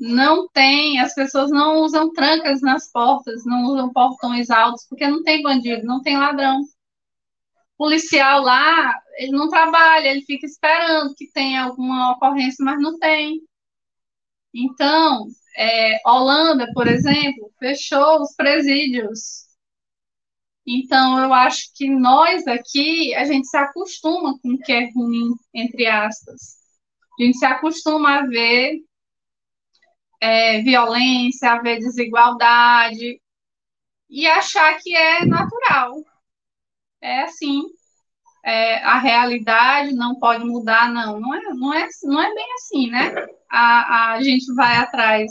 não 0.01 0.49
tem, 0.49 0.99
as 0.99 1.15
pessoas 1.15 1.51
não 1.51 1.83
usam 1.83 2.11
trancas 2.13 2.63
nas 2.63 2.91
portas, 2.91 3.45
não 3.45 3.65
usam 3.65 3.93
portões 3.93 4.49
altos, 4.51 4.87
porque 4.89 5.07
não 5.07 5.23
tem 5.23 5.43
bandido, 5.43 5.85
não 5.85 6.01
tem 6.01 6.17
ladrão. 6.17 6.63
O 6.63 7.85
policial 7.85 8.43
lá, 8.43 8.99
ele 9.17 9.33
não 9.33 9.51
trabalha, 9.51 10.09
ele 10.09 10.23
fica 10.23 10.47
esperando 10.47 11.15
que 11.15 11.31
tenha 11.33 11.65
alguma 11.65 12.13
ocorrência, 12.13 12.65
mas 12.65 12.81
não 12.81 12.99
tem. 12.99 13.43
Então, 14.55 15.27
é, 15.57 16.01
Holanda, 16.07 16.67
por 16.73 16.87
exemplo, 16.89 17.53
fechou 17.59 18.23
os 18.23 18.35
presídios. 18.35 19.49
Então, 20.67 21.19
eu 21.19 21.33
acho 21.35 21.71
que 21.75 21.91
nós 21.91 22.47
aqui, 22.47 23.15
a 23.15 23.25
gente 23.25 23.47
se 23.47 23.57
acostuma 23.57 24.39
com 24.41 24.55
o 24.55 24.59
que 24.59 24.73
é 24.73 24.91
ruim, 24.93 25.35
entre 25.55 25.87
aspas. 25.87 26.57
A 27.19 27.23
gente 27.23 27.39
se 27.39 27.45
acostuma 27.45 28.21
a 28.21 28.27
ver 28.27 28.81
é, 30.21 30.61
violência, 30.63 31.53
haver 31.53 31.79
desigualdade 31.79 33.21
e 34.09 34.27
achar 34.27 34.79
que 34.79 34.95
é 34.95 35.25
natural. 35.25 35.95
É 37.01 37.23
assim. 37.23 37.63
É, 38.45 38.83
a 38.85 38.99
realidade 38.99 39.95
não 39.95 40.19
pode 40.19 40.45
mudar, 40.45 40.91
não. 40.93 41.21
Não 41.21 41.35
é, 41.35 41.41
não 41.55 41.75
é, 41.75 41.89
não 42.05 42.23
é 42.23 42.35
bem 42.35 42.53
assim, 42.55 42.91
né? 42.91 43.15
A, 43.51 44.13
a 44.13 44.23
gente 44.23 44.53
vai 44.55 44.77
atrás 44.77 45.31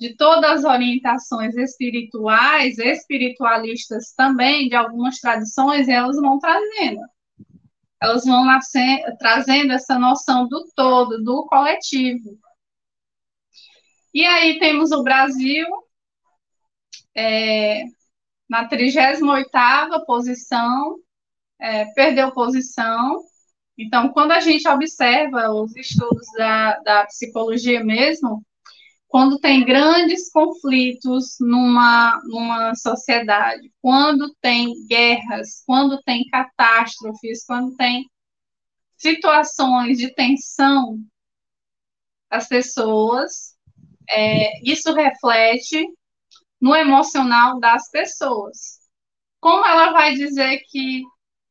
de 0.00 0.16
todas 0.16 0.50
as 0.50 0.64
orientações 0.64 1.54
espirituais, 1.56 2.78
espiritualistas 2.78 4.14
também, 4.16 4.68
de 4.68 4.74
algumas 4.74 5.18
tradições, 5.18 5.88
elas 5.88 6.16
vão 6.16 6.38
trazendo. 6.38 7.02
Elas 8.02 8.24
vão 8.24 8.46
trazendo 9.18 9.72
essa 9.74 9.98
noção 9.98 10.48
do 10.48 10.64
todo, 10.74 11.22
do 11.22 11.44
coletivo. 11.46 12.30
E 14.12 14.24
aí 14.24 14.58
temos 14.58 14.90
o 14.90 15.02
Brasil 15.02 15.66
é, 17.14 17.84
na 18.48 18.68
38ª 18.68 20.04
posição, 20.04 20.96
é, 21.60 21.84
perdeu 21.94 22.32
posição. 22.32 23.22
Então, 23.78 24.08
quando 24.12 24.32
a 24.32 24.40
gente 24.40 24.68
observa 24.68 25.50
os 25.50 25.74
estudos 25.76 26.26
da, 26.36 26.78
da 26.80 27.06
psicologia 27.06 27.82
mesmo, 27.84 28.44
quando 29.10 29.40
tem 29.40 29.64
grandes 29.64 30.30
conflitos 30.30 31.36
numa, 31.40 32.20
numa 32.24 32.74
sociedade, 32.74 33.72
quando 33.82 34.34
tem 34.40 34.86
guerras, 34.86 35.62
quando 35.66 36.00
tem 36.02 36.28
catástrofes, 36.28 37.44
quando 37.44 37.76
tem 37.76 38.08
situações 38.96 39.98
de 39.98 40.14
tensão, 40.14 40.98
as 42.30 42.46
pessoas 42.46 43.56
é, 44.10 44.60
isso 44.62 44.92
reflete 44.92 45.86
no 46.60 46.74
emocional 46.74 47.58
das 47.58 47.90
pessoas. 47.90 48.80
Como 49.40 49.64
ela 49.66 49.92
vai 49.92 50.14
dizer 50.14 50.60
que 50.68 51.02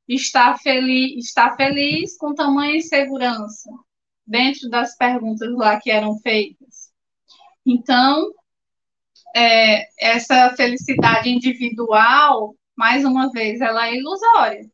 está 0.08 0.58
feliz, 0.58 1.26
está 1.26 1.56
feliz 1.56 2.18
com 2.18 2.36
tamanha 2.36 2.78
insegurança 2.78 3.70
dentro 4.26 4.70
das 4.70 4.96
perguntas 4.96 5.52
lá 5.54 5.80
que 5.80 5.90
eram 5.90 6.20
feitas? 6.20 6.92
Então, 7.66 8.32
é, 9.36 9.88
essa 10.00 10.56
felicidade 10.56 11.30
individual, 11.30 12.56
mais 12.76 13.06
uma 13.06 13.32
vez, 13.32 13.62
ela 13.62 13.88
é 13.88 13.96
ilusória. 13.96 14.70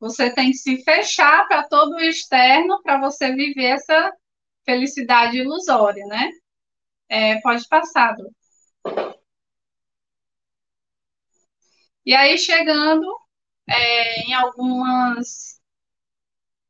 Você 0.00 0.30
tem 0.30 0.50
que 0.50 0.58
se 0.58 0.82
fechar 0.84 1.46
para 1.48 1.66
todo 1.68 1.94
o 1.94 2.00
externo 2.00 2.80
para 2.82 3.00
você 3.00 3.34
viver 3.34 3.64
essa 3.64 4.12
felicidade 4.64 5.38
ilusória, 5.38 6.04
né? 6.06 6.30
É, 7.08 7.40
pode 7.40 7.66
passar. 7.68 8.14
E 12.04 12.14
aí, 12.14 12.38
chegando 12.38 13.06
é, 13.68 14.22
em 14.22 14.34
algumas 14.34 15.60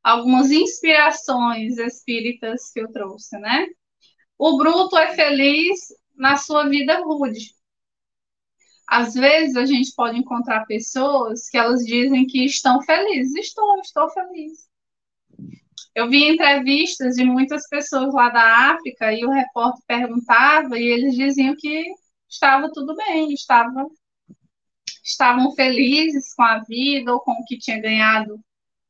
algumas 0.03 0.51
inspirações 0.51 1.77
espíritas 1.77 2.71
que 2.71 2.79
eu 2.81 2.91
trouxe, 2.91 3.37
né? 3.39 3.67
O 4.37 4.57
bruto 4.57 4.97
é 4.97 5.15
feliz 5.15 5.79
na 6.15 6.37
sua 6.37 6.69
vida 6.69 6.99
rude. 7.03 7.53
Às 8.87 9.13
vezes 9.13 9.55
a 9.55 9.65
gente 9.65 9.93
pode 9.95 10.17
encontrar 10.17 10.65
pessoas 10.65 11.47
que 11.47 11.57
elas 11.57 11.85
dizem 11.85 12.25
que 12.27 12.43
estão 12.43 12.81
felizes. 12.81 13.35
Estou, 13.35 13.79
estou 13.79 14.09
feliz. 14.09 14.68
Eu 15.95 16.09
vi 16.09 16.29
entrevistas 16.29 17.15
de 17.15 17.23
muitas 17.25 17.67
pessoas 17.67 18.13
lá 18.13 18.29
da 18.29 18.71
África 18.71 19.11
e 19.13 19.25
o 19.25 19.31
repórter 19.31 19.83
perguntava 19.87 20.77
e 20.79 20.83
eles 20.83 21.15
diziam 21.15 21.55
que 21.57 21.85
estava 22.29 22.71
tudo 22.71 22.95
bem, 22.95 23.33
estava, 23.33 23.87
estavam 25.03 25.51
felizes 25.55 26.33
com 26.35 26.43
a 26.43 26.59
vida 26.59 27.11
ou 27.13 27.19
com 27.19 27.31
o 27.31 27.45
que 27.45 27.57
tinha 27.57 27.81
ganhado 27.81 28.39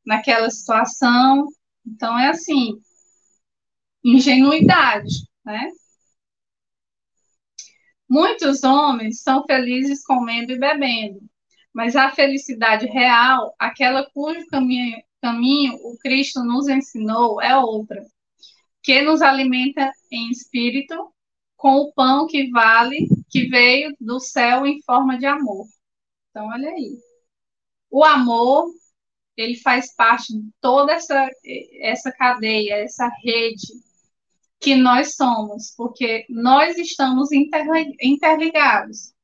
naquela 0.04 0.50
situação. 0.50 1.46
Então 1.86 2.18
é 2.18 2.28
assim, 2.28 2.78
ingenuidade, 4.04 5.26
né? 5.44 5.68
Muitos 8.08 8.64
homens 8.64 9.22
são 9.22 9.44
felizes 9.46 10.04
comendo 10.04 10.52
e 10.52 10.58
bebendo, 10.58 11.20
mas 11.72 11.94
a 11.94 12.10
felicidade 12.10 12.86
real, 12.86 13.54
aquela 13.58 14.08
cujo 14.10 14.44
caminho, 14.48 15.00
caminho 15.20 15.74
o 15.84 15.96
Cristo 15.98 16.42
nos 16.44 16.68
ensinou, 16.68 17.40
é 17.40 17.56
outra, 17.56 18.04
que 18.82 19.02
nos 19.02 19.22
alimenta 19.22 19.92
em 20.10 20.30
espírito 20.30 21.12
com 21.56 21.76
o 21.76 21.92
pão 21.92 22.26
que 22.26 22.50
vale, 22.50 23.06
que 23.28 23.46
veio 23.48 23.94
do 24.00 24.18
céu 24.18 24.66
em 24.66 24.82
forma 24.82 25.18
de 25.18 25.26
amor. 25.26 25.66
Então, 26.30 26.46
olha 26.46 26.70
aí. 26.70 26.98
O 27.90 28.04
amor, 28.04 28.66
ele 29.36 29.56
faz 29.56 29.94
parte 29.94 30.32
de 30.32 30.48
toda 30.60 30.92
essa, 30.92 31.28
essa 31.80 32.10
cadeia, 32.12 32.74
essa 32.76 33.08
rede 33.22 33.66
que 34.60 34.74
nós 34.74 35.16
somos, 35.16 35.74
porque 35.76 36.26
nós 36.28 36.76
estamos 36.76 37.30
interligados. 37.32 39.14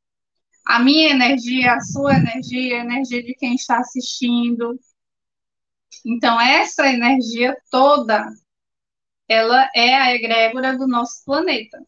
A 0.66 0.78
minha 0.82 1.11
energia, 1.11 1.74
a 1.74 1.80
sua 1.80 2.16
energia, 2.16 2.80
a 2.80 2.85
energia 2.85 3.22
de 3.22 3.35
quem 3.35 3.54
está 3.54 3.78
assistindo. 3.78 4.78
Então, 6.04 6.40
essa 6.40 6.87
energia 6.88 7.56
toda, 7.70 8.26
ela 9.28 9.68
é 9.74 9.94
a 9.94 10.14
egrégora 10.14 10.76
do 10.76 10.87
nosso 10.87 11.24
planeta. 11.24 11.78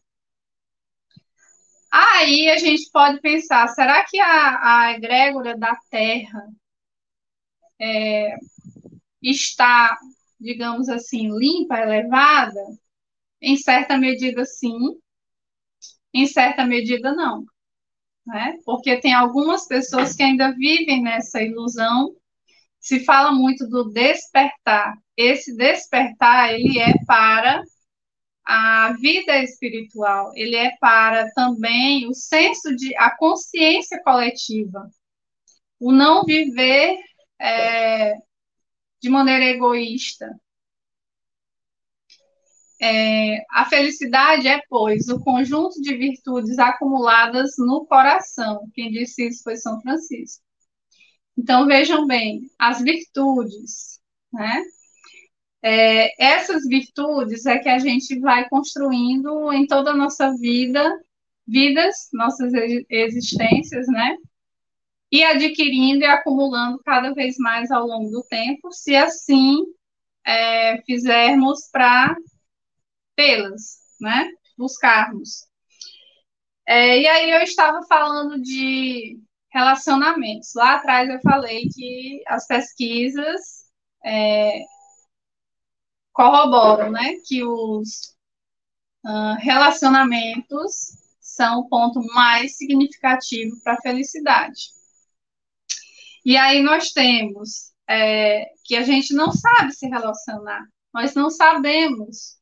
Aí 1.91 2.49
a 2.49 2.57
gente 2.57 2.89
pode 2.91 3.19
pensar, 3.19 3.67
será 3.69 4.05
que 4.05 4.19
a, 4.19 4.85
a 4.85 4.91
egrégora 4.93 5.57
da 5.57 5.75
Terra 5.89 6.47
é, 7.79 8.35
está, 9.21 9.97
digamos 10.39 10.89
assim, 10.89 11.29
limpa, 11.35 11.79
elevada? 11.79 12.59
Em 13.41 13.57
certa 13.57 13.97
medida, 13.97 14.45
sim. 14.45 14.99
Em 16.13 16.27
certa 16.27 16.65
medida, 16.65 17.13
não. 17.13 17.45
Né? 18.25 18.57
Porque 18.65 18.99
tem 18.99 19.13
algumas 19.13 19.67
pessoas 19.67 20.13
que 20.13 20.21
ainda 20.21 20.51
vivem 20.51 21.01
nessa 21.01 21.41
ilusão. 21.41 22.15
Se 22.79 23.03
fala 23.03 23.31
muito 23.31 23.67
do 23.67 23.89
despertar. 23.91 24.93
Esse 25.17 25.55
despertar, 25.55 26.53
ele 26.53 26.79
é 26.79 26.93
para 27.05 27.61
a 28.45 28.93
vida 28.93 29.37
espiritual, 29.43 30.31
ele 30.35 30.55
é 30.55 30.75
para 30.79 31.29
também 31.33 32.07
o 32.07 32.13
senso 32.13 32.75
de 32.75 32.95
a 32.97 33.15
consciência 33.15 34.01
coletiva, 34.03 34.89
o 35.79 35.91
não 35.91 36.23
viver 36.23 36.97
é, 37.39 38.15
de 39.01 39.09
maneira 39.09 39.45
egoísta, 39.45 40.35
é, 42.81 43.45
a 43.51 43.65
felicidade 43.65 44.47
é, 44.47 44.61
pois, 44.69 45.09
o 45.09 45.19
conjunto 45.19 45.81
de 45.81 45.95
virtudes 45.95 46.57
acumuladas 46.57 47.51
no 47.57 47.85
coração. 47.85 48.69
Quem 48.73 48.89
disse 48.89 49.27
isso 49.27 49.43
foi 49.43 49.57
São 49.57 49.81
Francisco. 49.81 50.48
Então, 51.39 51.65
vejam 51.65 52.05
bem, 52.05 52.41
as 52.59 52.81
virtudes, 52.81 54.01
né? 54.31 54.61
É, 55.61 56.21
essas 56.21 56.67
virtudes 56.67 57.45
é 57.45 57.57
que 57.59 57.69
a 57.69 57.79
gente 57.79 58.19
vai 58.19 58.47
construindo 58.49 59.51
em 59.53 59.65
toda 59.65 59.91
a 59.91 59.95
nossa 59.95 60.33
vida, 60.33 60.83
vidas, 61.47 62.09
nossas 62.11 62.51
existências, 62.89 63.87
né? 63.87 64.17
E 65.09 65.23
adquirindo 65.23 66.03
e 66.03 66.07
acumulando 66.07 66.77
cada 66.83 67.13
vez 67.13 67.37
mais 67.37 67.71
ao 67.71 67.87
longo 67.87 68.11
do 68.11 68.23
tempo, 68.23 68.69
se 68.73 68.93
assim 68.97 69.59
é, 70.25 70.81
fizermos 70.81 71.69
para 71.71 72.17
tê-las, 73.15 73.77
né? 74.01 74.29
Buscarmos. 74.57 75.47
É, 76.67 76.99
e 76.99 77.07
aí 77.07 77.31
eu 77.31 77.41
estava 77.43 77.81
falando 77.87 78.41
de 78.41 79.17
relacionamentos. 79.51 80.53
Lá 80.55 80.75
atrás 80.75 81.09
eu 81.09 81.19
falei 81.21 81.67
que 81.69 82.23
as 82.27 82.45
pesquisas 82.47 83.65
é, 84.05 84.61
corroboram, 86.13 86.91
né, 86.91 87.15
que 87.25 87.43
os 87.43 88.15
uh, 89.05 89.35
relacionamentos 89.39 90.97
são 91.19 91.59
o 91.59 91.69
ponto 91.69 92.01
mais 92.13 92.57
significativo 92.57 93.59
para 93.63 93.73
a 93.73 93.81
felicidade. 93.81 94.69
E 96.25 96.35
aí 96.35 96.61
nós 96.61 96.91
temos 96.91 97.71
é, 97.87 98.45
que 98.65 98.75
a 98.75 98.83
gente 98.83 99.13
não 99.13 99.31
sabe 99.31 99.71
se 99.73 99.87
relacionar, 99.87 100.67
nós 100.93 101.13
não 101.15 101.29
sabemos 101.29 102.39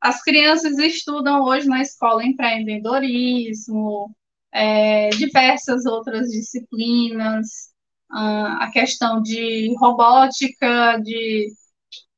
as 0.00 0.22
crianças 0.22 0.78
estudam 0.78 1.42
hoje 1.42 1.68
na 1.68 1.82
escola 1.82 2.24
empreendedorismo, 2.24 4.14
é, 4.52 5.10
diversas 5.10 5.86
outras 5.86 6.28
disciplinas, 6.30 7.70
a 8.10 8.70
questão 8.72 9.22
de 9.22 9.74
robótica, 9.78 10.98
de, 10.98 11.52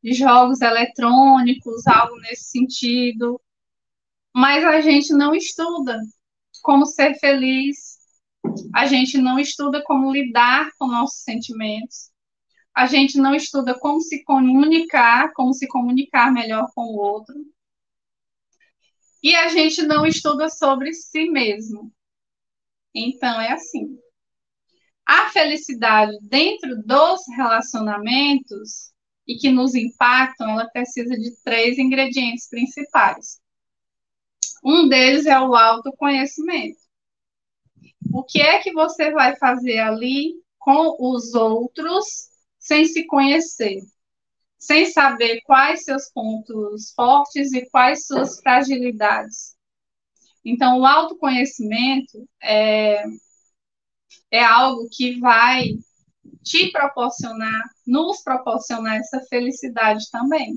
de 0.03 0.15
jogos 0.15 0.61
eletrônicos, 0.63 1.87
algo 1.87 2.17
nesse 2.21 2.45
sentido. 2.45 3.41
Mas 4.35 4.65
a 4.65 4.81
gente 4.81 5.13
não 5.13 5.35
estuda 5.35 5.99
como 6.63 6.87
ser 6.87 7.15
feliz, 7.19 7.99
a 8.75 8.87
gente 8.87 9.19
não 9.19 9.39
estuda 9.39 9.83
como 9.85 10.13
lidar 10.13 10.71
com 10.79 10.87
nossos 10.87 11.23
sentimentos, 11.23 12.11
a 12.75 12.87
gente 12.87 13.19
não 13.19 13.35
estuda 13.35 13.79
como 13.79 14.01
se 14.01 14.25
comunicar, 14.25 15.33
como 15.35 15.53
se 15.53 15.69
comunicar 15.69 16.33
melhor 16.33 16.71
com 16.75 16.83
o 16.83 16.97
outro 16.97 17.35
e 19.23 19.37
a 19.37 19.49
gente 19.49 19.83
não 19.83 20.05
estuda 20.05 20.49
sobre 20.51 20.93
si 20.93 21.31
mesmo. 21.31 21.93
Então, 22.95 23.41
é 23.41 23.53
assim. 23.53 23.99
A 25.07 25.31
felicidade 25.31 26.17
dentro 26.23 26.83
dos 26.85 27.21
relacionamentos 27.37 28.93
e 29.27 29.37
que 29.37 29.51
nos 29.51 29.75
impactam, 29.75 30.51
ela 30.51 30.69
precisa 30.69 31.17
de 31.17 31.35
três 31.43 31.79
ingredientes 31.79 32.49
principais. 32.49 33.41
Um 34.65 34.89
deles 34.89 35.27
é 35.27 35.39
o 35.41 35.55
autoconhecimento. 35.55 36.81
O 38.13 38.23
que 38.23 38.41
é 38.41 38.59
que 38.61 38.73
você 38.73 39.11
vai 39.11 39.37
fazer 39.37 39.81
ali 39.81 40.35
com 40.59 40.97
os 41.01 41.35
outros 41.35 42.05
sem 42.59 42.85
se 42.85 43.07
conhecer? 43.07 43.81
sem 44.63 44.87
saber 44.87 45.41
quais 45.41 45.83
seus 45.83 46.09
pontos 46.13 46.93
fortes 46.95 47.53
e 47.53 47.69
quais 47.69 48.07
suas 48.07 48.41
fragilidades. 48.41 49.52
Então, 50.45 50.81
o 50.81 50.87
autoconhecimento 50.87 52.29
é, 52.43 53.05
é 54.31 54.45
algo 54.45 54.89
que 54.91 55.19
vai 55.21 55.71
te 56.43 56.71
proporcionar, 56.73 57.63
nos 57.87 58.23
proporcionar 58.23 58.97
essa 58.97 59.21
felicidade 59.29 60.11
também. 60.11 60.55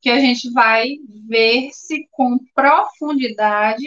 Que 0.00 0.10
a 0.10 0.20
gente 0.20 0.50
vai 0.52 0.96
ver-se 1.26 2.06
com 2.12 2.38
profundidade 2.54 3.86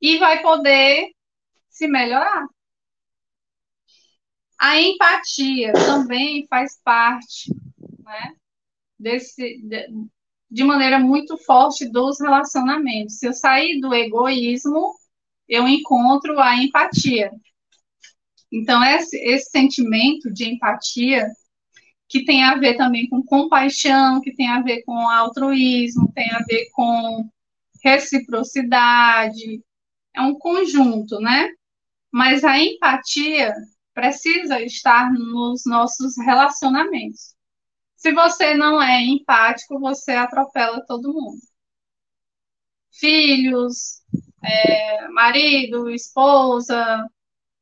e 0.00 0.18
vai 0.18 0.42
poder 0.42 1.10
se 1.70 1.86
melhorar. 1.88 2.46
A 4.58 4.80
empatia 4.80 5.72
também 5.72 6.46
faz 6.48 6.80
parte 6.82 7.50
né? 8.06 8.36
Desse, 8.98 9.60
de, 9.62 9.88
de 10.50 10.64
maneira 10.64 10.98
muito 10.98 11.36
forte 11.38 11.88
dos 11.88 12.20
relacionamentos. 12.20 13.18
Se 13.18 13.26
eu 13.26 13.32
sair 13.32 13.80
do 13.80 13.94
egoísmo, 13.94 14.94
eu 15.48 15.66
encontro 15.68 16.38
a 16.40 16.56
empatia. 16.56 17.30
Então, 18.50 18.82
esse, 18.84 19.16
esse 19.18 19.50
sentimento 19.50 20.32
de 20.32 20.44
empatia, 20.44 21.28
que 22.08 22.24
tem 22.24 22.44
a 22.44 22.54
ver 22.56 22.76
também 22.76 23.08
com 23.08 23.22
compaixão, 23.22 24.20
que 24.20 24.34
tem 24.34 24.48
a 24.48 24.62
ver 24.62 24.82
com 24.84 24.96
altruísmo, 25.08 26.12
tem 26.14 26.30
a 26.32 26.38
ver 26.48 26.68
com 26.72 27.28
reciprocidade, 27.84 29.62
é 30.14 30.22
um 30.22 30.34
conjunto, 30.38 31.20
né? 31.20 31.48
Mas 32.10 32.44
a 32.44 32.58
empatia 32.58 33.52
precisa 33.94 34.60
estar 34.62 35.12
nos 35.12 35.62
nossos 35.66 36.16
relacionamentos. 36.18 37.35
Se 38.06 38.12
você 38.12 38.54
não 38.54 38.80
é 38.80 39.02
empático, 39.02 39.80
você 39.80 40.12
atropela 40.12 40.80
todo 40.86 41.12
mundo. 41.12 41.40
Filhos, 42.92 44.00
é, 44.44 45.08
marido, 45.08 45.90
esposa, 45.90 47.04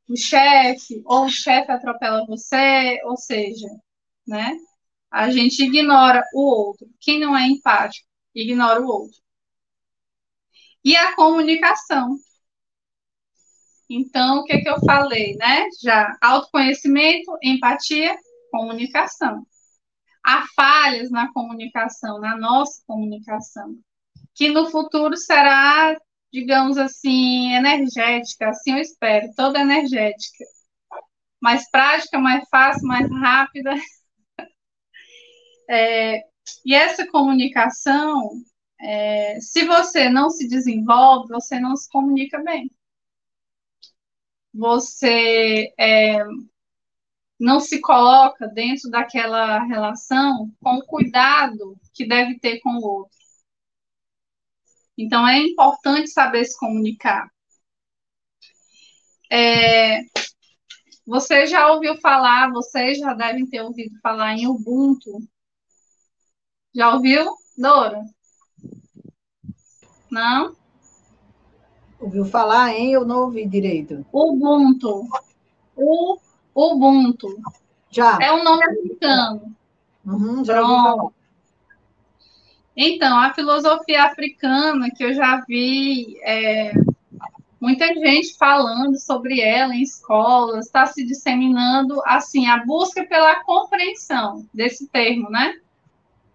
o 0.06 0.14
chefe, 0.14 1.00
ou 1.06 1.24
o 1.24 1.30
chefe 1.30 1.72
atropela 1.72 2.26
você, 2.26 3.00
ou 3.04 3.16
seja, 3.16 3.66
né? 4.28 4.54
A 5.10 5.30
gente 5.30 5.64
ignora 5.64 6.22
o 6.34 6.42
outro. 6.42 6.86
Quem 7.00 7.18
não 7.18 7.34
é 7.34 7.46
empático, 7.46 8.06
ignora 8.34 8.82
o 8.82 8.86
outro. 8.86 9.18
E 10.84 10.94
a 10.94 11.16
comunicação. 11.16 12.18
Então, 13.88 14.40
o 14.40 14.44
que, 14.44 14.58
que 14.58 14.68
eu 14.68 14.78
falei, 14.80 15.36
né? 15.36 15.68
Já 15.82 16.14
autoconhecimento, 16.20 17.34
empatia, 17.42 18.14
comunicação. 18.50 19.46
Há 20.24 20.46
falhas 20.56 21.10
na 21.10 21.32
comunicação, 21.32 22.20
na 22.20 22.36
nossa 22.36 22.82
comunicação, 22.86 23.76
que 24.34 24.50
no 24.50 24.70
futuro 24.70 25.16
será, 25.16 25.96
digamos 26.32 26.78
assim, 26.78 27.52
energética, 27.54 28.48
assim 28.50 28.72
eu 28.74 28.78
espero, 28.78 29.28
toda 29.36 29.60
energética. 29.60 30.44
Mais 31.40 31.70
prática, 31.70 32.18
mais 32.18 32.48
fácil, 32.50 32.86
mais 32.88 33.10
rápida. 33.10 33.74
É, 35.68 36.22
e 36.64 36.74
essa 36.74 37.06
comunicação, 37.10 38.30
é, 38.80 39.40
se 39.40 39.64
você 39.66 40.08
não 40.10 40.28
se 40.30 40.46
desenvolve, 40.48 41.28
você 41.28 41.58
não 41.58 41.74
se 41.76 41.88
comunica 41.90 42.42
bem 42.42 42.70
você 44.54 45.72
é, 45.78 46.18
não 47.44 47.60
se 47.60 47.78
coloca 47.78 48.48
dentro 48.48 48.90
daquela 48.90 49.62
relação 49.64 50.50
com 50.62 50.76
o 50.76 50.86
cuidado 50.86 51.76
que 51.92 52.08
deve 52.08 52.38
ter 52.38 52.58
com 52.60 52.70
o 52.70 52.82
outro. 52.82 53.18
Então, 54.96 55.28
é 55.28 55.40
importante 55.40 56.08
saber 56.08 56.46
se 56.46 56.58
comunicar. 56.58 57.28
É, 59.30 60.00
você 61.06 61.46
já 61.46 61.70
ouviu 61.70 62.00
falar, 62.00 62.50
vocês 62.50 62.96
já 62.96 63.12
devem 63.12 63.46
ter 63.46 63.60
ouvido 63.60 63.94
falar 64.00 64.32
em 64.32 64.46
Ubuntu. 64.46 65.18
Já 66.74 66.94
ouviu, 66.94 67.30
Dora? 67.58 68.02
Não? 70.10 70.56
Ouviu 72.00 72.24
falar, 72.24 72.72
hein? 72.72 72.92
Eu 72.92 73.04
não 73.04 73.24
ouvi 73.24 73.46
direito. 73.46 74.06
Ubuntu. 74.10 75.06
O 75.76 76.23
Ubuntu. 76.54 77.40
Já. 77.90 78.18
É 78.20 78.32
um 78.32 78.42
nome 78.42 78.64
africano. 78.64 79.54
Uhum, 80.04 80.44
já 80.44 80.60
ouvi 80.60 80.74
falar. 80.74 81.10
Então, 82.76 83.18
a 83.18 83.32
filosofia 83.32 84.04
africana, 84.04 84.90
que 84.90 85.04
eu 85.04 85.14
já 85.14 85.42
vi 85.46 86.18
é, 86.22 86.72
muita 87.60 87.86
gente 87.94 88.36
falando 88.36 88.98
sobre 88.98 89.40
ela 89.40 89.74
em 89.74 89.82
escolas, 89.82 90.66
está 90.66 90.84
se 90.86 91.04
disseminando, 91.04 92.02
assim, 92.04 92.46
a 92.46 92.64
busca 92.64 93.04
pela 93.04 93.44
compreensão 93.44 94.44
desse 94.52 94.88
termo, 94.88 95.30
né? 95.30 95.54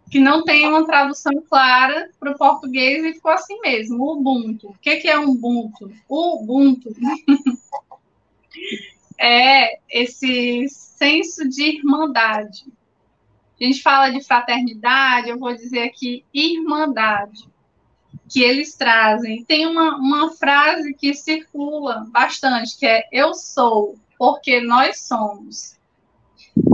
que 0.09 0.19
não 0.19 0.43
tem 0.43 0.67
uma 0.67 0.85
tradução 0.85 1.33
clara 1.47 2.09
para 2.19 2.31
o 2.31 2.37
português 2.37 3.03
e 3.03 3.13
ficou 3.13 3.31
assim 3.31 3.59
mesmo, 3.61 4.11
Ubuntu. 4.11 4.69
O 4.69 4.77
que, 4.81 4.97
que 4.97 5.07
é 5.07 5.19
Ubuntu? 5.19 5.91
Ubuntu 6.09 6.91
é 9.19 9.79
esse 9.89 10.67
senso 10.69 11.47
de 11.47 11.77
irmandade. 11.77 12.65
A 13.59 13.63
gente 13.63 13.81
fala 13.81 14.09
de 14.09 14.23
fraternidade, 14.23 15.29
eu 15.29 15.37
vou 15.37 15.53
dizer 15.53 15.83
aqui 15.83 16.23
irmandade, 16.33 17.47
que 18.29 18.41
eles 18.41 18.75
trazem. 18.75 19.43
Tem 19.43 19.67
uma, 19.67 19.97
uma 19.97 20.31
frase 20.31 20.93
que 20.93 21.13
circula 21.13 22.07
bastante, 22.09 22.77
que 22.77 22.85
é 22.85 23.07
eu 23.11 23.33
sou, 23.33 23.97
porque 24.17 24.61
nós 24.61 25.01
somos 25.01 25.77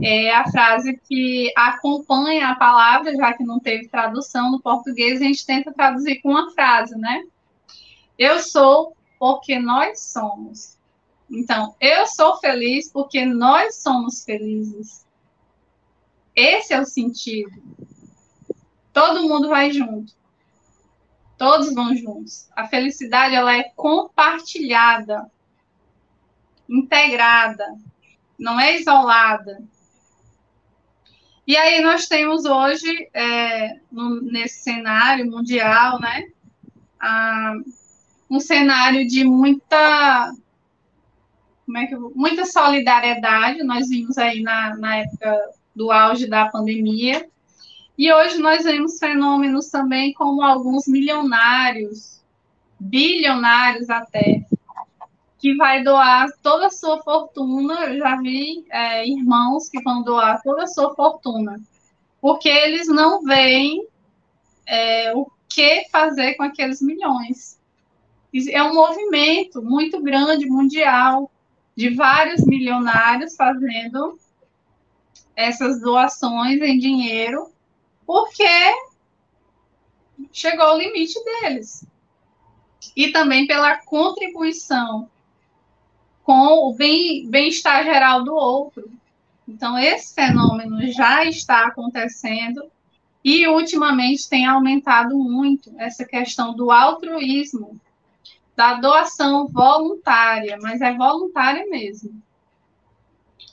é 0.03 0.33
a 0.33 0.49
frase 0.49 0.99
que 1.07 1.51
acompanha 1.55 2.49
a 2.49 2.55
palavra, 2.55 3.15
já 3.15 3.33
que 3.33 3.43
não 3.43 3.59
teve 3.59 3.87
tradução 3.87 4.51
no 4.51 4.61
português, 4.61 5.21
a 5.21 5.25
gente 5.25 5.45
tenta 5.45 5.73
traduzir 5.73 6.21
com 6.21 6.29
uma 6.29 6.51
frase, 6.51 6.97
né? 6.97 7.23
Eu 8.17 8.39
sou 8.39 8.95
porque 9.19 9.59
nós 9.59 10.01
somos. 10.01 10.74
Então, 11.30 11.76
eu 11.80 12.05
sou 12.07 12.38
feliz 12.38 12.91
porque 12.91 13.26
nós 13.26 13.78
somos 13.78 14.23
felizes. 14.23 15.05
Esse 16.36 16.73
é 16.73 16.80
o 16.80 16.86
sentido. 16.86 17.51
Todo 18.93 19.28
mundo 19.28 19.49
vai 19.49 19.71
junto. 19.71 20.13
Todos 21.38 21.73
vão 21.73 21.95
juntos. 21.95 22.47
A 22.55 22.67
felicidade 22.67 23.36
ela 23.36 23.55
é 23.55 23.63
compartilhada, 23.76 25.30
integrada, 26.69 27.65
não 28.38 28.59
é 28.59 28.80
isolada. 28.80 29.61
E 31.47 31.55
aí 31.55 31.82
nós 31.82 32.07
temos 32.07 32.45
hoje, 32.45 33.09
é, 33.13 33.80
no, 33.91 34.21
nesse 34.21 34.63
cenário 34.63 35.30
mundial, 35.30 35.99
né, 35.99 36.28
a, 36.99 37.53
um 38.30 38.39
cenário 38.39 39.07
de 39.07 39.23
muita, 39.23 40.34
como 41.66 41.78
é 41.78 41.88
que 41.88 41.95
eu, 41.95 42.11
muita 42.16 42.45
solidariedade. 42.45 43.63
Nós 43.63 43.89
vimos 43.89 44.18
aí 44.18 44.41
na, 44.41 44.76
na 44.78 44.97
época 44.97 45.49
do 45.76 45.91
auge 45.91 46.28
da 46.28 46.47
pandemia. 46.47 47.28
E 47.97 48.11
hoje 48.11 48.38
nós 48.38 48.63
vemos 48.63 48.99
fenômenos 48.99 49.70
também 49.70 50.13
como 50.13 50.41
alguns 50.41 50.88
milionários, 50.88 52.22
bilionários 52.80 53.89
até, 53.89 54.45
que 55.39 55.55
vai 55.55 55.84
doar 55.84 56.28
toda 56.43 56.68
a 56.68 56.72
sua 56.72 57.01
fortuna. 57.01 57.86
Eu 57.86 57.99
já 57.99 58.18
vi 58.18 58.66
é, 58.70 59.07
irmãos 59.07 59.70
que 59.70 59.82
vão 59.82 60.03
doar 60.03 60.41
toda 60.43 60.63
a 60.63 60.68
sua 60.68 60.93
fortuna, 60.93 61.59
porque 62.22 62.49
eles 62.49 62.88
não 62.88 63.24
veem 63.24 63.88
é, 64.68 65.13
o 65.16 65.28
que 65.47 65.88
fazer 65.89 66.36
com 66.36 66.43
aqueles 66.43 66.82
milhões. 66.82 67.57
É 68.49 68.61
um 68.61 68.74
movimento 68.74 69.61
muito 69.61 70.01
grande, 70.01 70.45
mundial, 70.45 71.32
de 71.76 71.89
vários 71.93 72.45
milionários 72.45 73.36
fazendo 73.36 74.17
essas 75.36 75.82
doações 75.82 76.61
em 76.61 76.80
dinheiro, 76.80 77.51
porque 78.05 78.47
chegou 80.32 80.73
o 80.73 80.78
limite 80.78 81.21
deles. 81.23 81.86
E 82.95 83.11
também 83.11 83.45
pela 83.45 83.78
contribuição 83.78 85.09
com 86.23 86.69
o 86.69 86.73
bem-estar 86.73 87.84
geral 87.84 88.23
do 88.23 88.34
outro. 88.34 88.89
Então, 89.47 89.78
esse 89.78 90.13
fenômeno 90.13 90.91
já 90.91 91.26
está 91.26 91.67
acontecendo 91.67 92.63
e, 93.23 93.47
ultimamente, 93.47 94.30
tem 94.30 94.45
aumentado 94.45 95.17
muito 95.17 95.73
essa 95.78 96.05
questão 96.05 96.55
do 96.55 96.71
altruísmo, 96.71 97.80
da 98.55 98.75
doação 98.75 99.47
voluntária, 99.47 100.57
mas 100.61 100.81
é 100.81 100.93
voluntária 100.93 101.65
mesmo. 101.67 102.21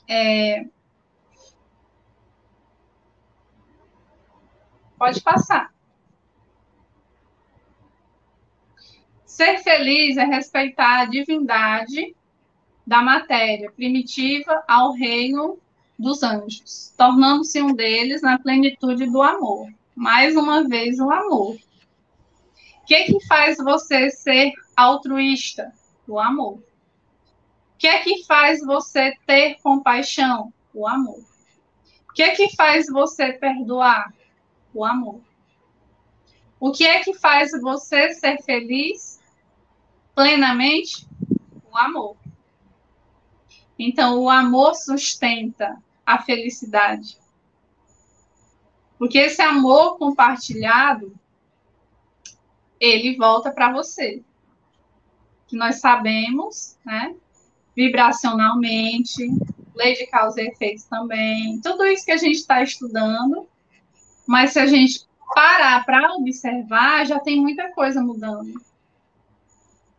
É... 0.07 0.65
Pode 4.97 5.21
passar. 5.21 5.73
Ser 9.25 9.57
feliz 9.59 10.15
é 10.15 10.23
respeitar 10.23 11.01
a 11.01 11.05
divindade 11.05 12.15
da 12.85 13.01
matéria 13.01 13.71
primitiva 13.71 14.63
ao 14.67 14.91
reino 14.93 15.57
dos 15.97 16.21
anjos, 16.21 16.93
tornando-se 16.97 17.61
um 17.61 17.73
deles 17.73 18.21
na 18.21 18.37
plenitude 18.37 19.05
do 19.09 19.21
amor. 19.21 19.69
Mais 19.95 20.35
uma 20.35 20.67
vez, 20.67 20.99
o 20.99 21.09
amor. 21.11 21.55
O 21.55 22.85
que, 22.85 23.03
que 23.05 23.25
faz 23.25 23.57
você 23.57 24.09
ser 24.09 24.53
altruísta? 24.75 25.73
O 26.07 26.19
amor. 26.19 26.55
O 26.55 26.63
que 27.77 27.87
é 27.87 27.99
que 27.99 28.23
faz 28.25 28.61
você 28.61 29.13
ter 29.25 29.59
compaixão? 29.61 30.53
O 30.73 30.87
amor. 30.87 31.23
O 32.09 32.13
que 32.13 32.21
é 32.21 32.35
que 32.35 32.55
faz 32.55 32.87
você 32.87 33.33
perdoar? 33.33 34.13
O 34.73 34.85
amor. 34.85 35.21
O 36.59 36.71
que 36.71 36.85
é 36.85 37.03
que 37.03 37.13
faz 37.13 37.51
você 37.61 38.13
ser 38.13 38.41
feliz 38.43 39.19
plenamente? 40.15 41.07
O 41.71 41.77
amor. 41.77 42.15
Então, 43.77 44.19
o 44.19 44.29
amor 44.29 44.75
sustenta 44.75 45.81
a 46.05 46.21
felicidade. 46.21 47.17
Porque 48.97 49.17
esse 49.17 49.41
amor 49.41 49.97
compartilhado, 49.97 51.13
ele 52.79 53.17
volta 53.17 53.51
para 53.51 53.73
você. 53.73 54.23
Que 55.53 55.59
nós 55.59 55.75
sabemos, 55.75 56.79
né? 56.83 57.13
Vibracionalmente, 57.75 59.21
lei 59.75 59.93
de 59.93 60.07
causa 60.07 60.41
e 60.41 60.47
efeitos 60.47 60.85
também, 60.85 61.61
tudo 61.61 61.85
isso 61.85 62.03
que 62.03 62.11
a 62.11 62.17
gente 62.17 62.37
está 62.37 62.63
estudando, 62.63 63.47
Mas 64.25 64.53
se 64.53 64.59
a 64.59 64.65
gente 64.65 65.05
parar 65.35 65.85
para 65.85 66.15
observar, 66.15 67.05
já 67.05 67.19
tem 67.19 67.39
muita 67.39 67.69
coisa 67.69 68.01
mudando. 68.01 68.59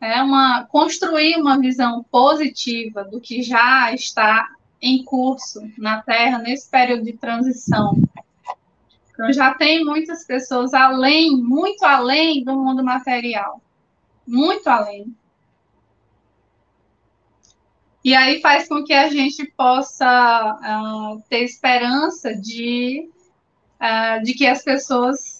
É 0.01 0.21
uma 0.21 0.65
construir 0.65 1.37
uma 1.37 1.57
visão 1.57 2.03
positiva 2.11 3.05
do 3.05 3.21
que 3.21 3.41
já 3.41 3.93
está 3.93 4.49
em 4.81 5.05
curso 5.05 5.61
na 5.77 6.01
Terra 6.01 6.39
nesse 6.39 6.69
período 6.69 7.05
de 7.05 7.13
transição. 7.13 7.97
Então 9.09 9.31
já 9.31 9.53
tem 9.53 9.85
muitas 9.85 10.25
pessoas 10.25 10.73
além, 10.73 11.37
muito 11.37 11.85
além 11.85 12.43
do 12.43 12.57
mundo 12.57 12.83
material. 12.83 13.61
Muito 14.27 14.67
além. 14.67 15.15
E 18.05 18.13
aí 18.13 18.39
faz 18.39 18.67
com 18.67 18.83
que 18.83 18.93
a 18.93 19.09
gente 19.09 19.43
possa 19.57 20.05
uh, 20.61 21.23
ter 21.27 21.39
esperança 21.39 22.35
de, 22.35 23.09
uh, 23.81 24.23
de 24.23 24.35
que 24.35 24.45
as 24.45 24.63
pessoas 24.63 25.39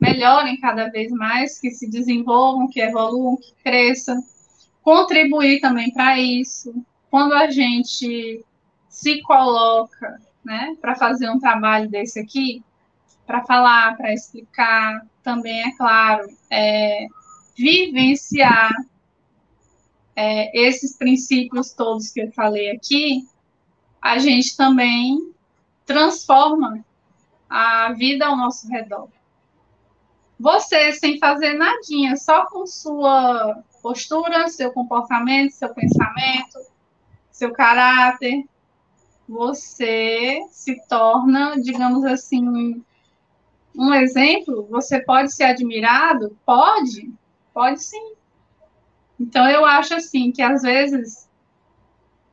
melhorem 0.00 0.60
cada 0.60 0.88
vez 0.88 1.10
mais, 1.10 1.58
que 1.58 1.68
se 1.72 1.90
desenvolvam, 1.90 2.68
que 2.68 2.80
evoluam, 2.80 3.36
que 3.36 3.52
cresçam, 3.60 4.22
contribuir 4.84 5.58
também 5.58 5.92
para 5.92 6.16
isso. 6.16 6.72
Quando 7.10 7.32
a 7.32 7.50
gente 7.50 8.40
se 8.88 9.20
coloca, 9.22 10.20
né, 10.44 10.76
para 10.80 10.94
fazer 10.94 11.28
um 11.28 11.40
trabalho 11.40 11.90
desse 11.90 12.20
aqui, 12.20 12.62
para 13.26 13.42
falar, 13.42 13.96
para 13.96 14.14
explicar, 14.14 15.04
também 15.24 15.60
é 15.60 15.76
claro, 15.76 16.28
é, 16.52 17.08
vivenciar 17.58 18.70
é, 20.16 20.58
esses 20.58 20.96
princípios 20.96 21.74
todos 21.74 22.10
que 22.10 22.22
eu 22.22 22.32
falei 22.32 22.70
aqui, 22.70 23.28
a 24.00 24.18
gente 24.18 24.56
também 24.56 25.32
transforma 25.84 26.84
a 27.48 27.92
vida 27.92 28.26
ao 28.26 28.36
nosso 28.36 28.66
redor. 28.68 29.08
Você, 30.40 30.92
sem 30.92 31.18
fazer 31.18 31.54
nadinha, 31.54 32.16
só 32.16 32.46
com 32.46 32.66
sua 32.66 33.62
postura, 33.82 34.48
seu 34.48 34.72
comportamento, 34.72 35.52
seu 35.52 35.72
pensamento, 35.72 36.58
seu 37.30 37.52
caráter, 37.52 38.44
você 39.28 40.40
se 40.50 40.80
torna, 40.88 41.60
digamos 41.60 42.04
assim, 42.04 42.82
um 43.74 43.94
exemplo. 43.94 44.66
Você 44.70 45.00
pode 45.00 45.32
ser 45.32 45.44
admirado? 45.44 46.36
Pode, 46.44 47.12
pode 47.52 47.82
sim. 47.82 48.15
Então, 49.18 49.48
eu 49.48 49.64
acho 49.64 49.94
assim 49.94 50.30
que 50.30 50.42
às 50.42 50.62
vezes 50.62 51.26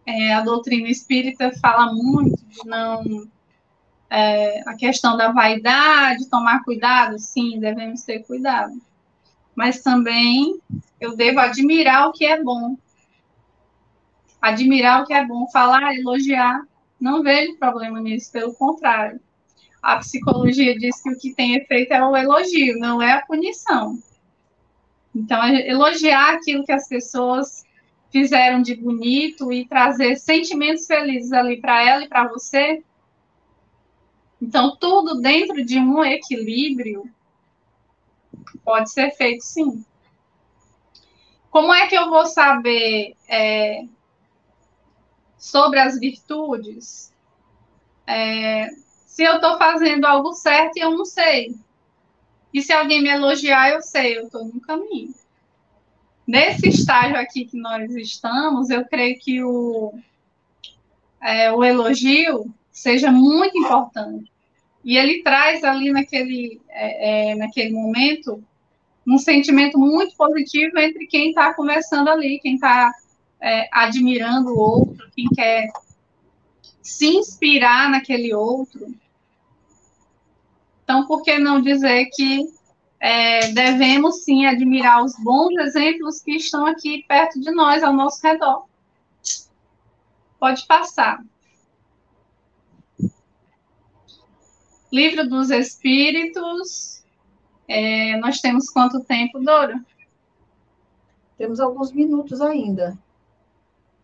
é, 0.06 0.34
a 0.34 0.42
doutrina 0.42 0.90
espírita 0.90 1.52
fala 1.62 1.94
muito 1.94 2.44
de 2.46 2.66
não. 2.66 3.28
É, 4.10 4.62
a 4.70 4.76
questão 4.76 5.18
da 5.18 5.32
vaidade, 5.32 6.30
tomar 6.30 6.64
cuidado, 6.64 7.18
sim, 7.18 7.60
devemos 7.60 8.04
ter 8.04 8.20
cuidado. 8.24 8.80
Mas 9.56 9.82
também 9.82 10.60
eu 11.00 11.16
devo 11.16 11.40
admirar 11.40 12.10
o 12.10 12.12
que 12.12 12.26
é 12.26 12.42
bom. 12.42 12.78
Admirar 14.40 15.02
o 15.02 15.06
que 15.08 15.14
é 15.14 15.26
bom, 15.26 15.48
falar, 15.48 15.96
elogiar, 15.96 16.64
não 17.00 17.24
vejo 17.24 17.58
problema 17.58 18.00
nisso, 18.00 18.32
pelo 18.32 18.54
contrário. 18.54 19.20
A 19.82 19.98
psicologia 19.98 20.78
diz 20.78 21.02
que 21.02 21.10
o 21.10 21.18
que 21.18 21.34
tem 21.34 21.56
efeito 21.56 21.94
é 21.94 22.06
o 22.06 22.16
elogio, 22.16 22.78
não 22.78 23.02
é 23.02 23.14
a 23.14 23.26
punição. 23.26 23.98
Então, 25.16 25.44
elogiar 25.48 26.34
aquilo 26.34 26.66
que 26.66 26.72
as 26.72 26.88
pessoas 26.88 27.64
fizeram 28.12 28.62
de 28.62 28.76
bonito 28.76 29.52
e 29.52 29.68
trazer 29.68 30.16
sentimentos 30.16 30.86
felizes 30.86 31.32
ali 31.32 31.60
para 31.60 31.84
ela 31.84 32.04
e 32.04 32.10
para 32.10 32.28
você. 32.28 32.84
Então, 34.42 34.76
tudo 34.76 35.22
dentro 35.22 35.64
de 35.64 35.80
um 35.80 36.04
equilíbrio 36.04 37.10
pode 38.64 38.92
ser 38.92 39.12
feito 39.12 39.42
sim. 39.42 39.86
Como 41.50 41.74
é 41.74 41.88
que 41.88 41.96
eu 41.96 42.10
vou 42.10 42.26
saber 42.26 43.16
é, 43.28 43.86
sobre 45.38 45.80
as 45.80 46.00
virtudes? 46.00 47.14
É, 48.08 48.70
se 49.06 49.24
eu 49.24 49.36
estou 49.36 49.58
fazendo 49.58 50.06
algo 50.06 50.34
certo 50.34 50.78
e 50.78 50.82
eu 50.82 50.92
não 50.92 51.06
sei. 51.06 51.56
E 52.54 52.62
se 52.62 52.72
alguém 52.72 53.02
me 53.02 53.10
elogiar, 53.10 53.72
eu 53.72 53.82
sei, 53.82 54.18
eu 54.18 54.26
estou 54.26 54.46
no 54.46 54.62
caminho. 54.62 55.14
Nesse 56.26 56.70
estágio 56.70 57.18
aqui 57.18 57.46
que 57.46 57.58
nós 57.58 57.94
estamos, 57.96 58.70
eu 58.70 58.86
creio 58.86 59.20
que 59.20 59.44
o, 59.44 59.94
é, 61.22 61.52
o 61.52 61.64
elogio 61.64 62.54
seja 62.72 63.12
muito 63.12 63.58
importante. 63.58 64.32
E 64.84 64.98
ele 64.98 65.24
traz 65.24 65.64
ali 65.64 65.92
naquele, 65.92 66.62
é, 66.70 67.32
é, 67.32 67.36
naquele 67.36 67.72
momento 67.72 68.44
um 69.06 69.18
sentimento 69.18 69.78
muito 69.78 70.16
positivo 70.16 70.78
entre 70.78 71.08
quem 71.08 71.30
está 71.30 71.54
conversando 71.54 72.10
ali, 72.10 72.40
quem 72.40 72.56
está 72.56 72.92
é, 73.42 73.68
admirando 73.72 74.52
o 74.52 74.60
outro, 74.60 75.10
quem 75.16 75.26
quer 75.36 75.68
se 76.82 77.08
inspirar 77.08 77.90
naquele 77.90 78.34
outro. 78.34 78.94
Então, 80.84 81.08
por 81.08 81.24
que 81.24 81.40
não 81.40 81.62
dizer 81.62 82.10
que 82.14 82.50
é, 83.00 83.52
devemos 83.52 84.24
sim 84.24 84.46
admirar 84.46 85.04
os 85.04 85.16
bons 85.18 85.56
exemplos 85.58 86.22
que 86.22 86.36
estão 86.36 86.66
aqui 86.66 87.04
perto 87.08 87.40
de 87.40 87.52
nós, 87.52 87.84
ao 87.84 87.94
nosso 87.94 88.22
redor? 88.22 88.66
Pode 90.40 90.66
passar. 90.68 91.24
Livro 94.92 95.28
dos 95.28 95.50
Espíritos. 95.50 97.04
É, 97.68 98.18
nós 98.18 98.40
temos 98.42 98.70
quanto 98.70 99.04
tempo, 99.04 99.40
Dora? 99.40 99.84
Temos 101.38 101.60
alguns 101.60 101.92
minutos 101.92 102.42
ainda. 102.42 102.98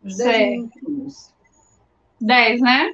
Uns 0.04 0.18
dez 0.18 0.70
minutos. 0.76 1.34
Dez, 2.20 2.62
né? 2.62 2.92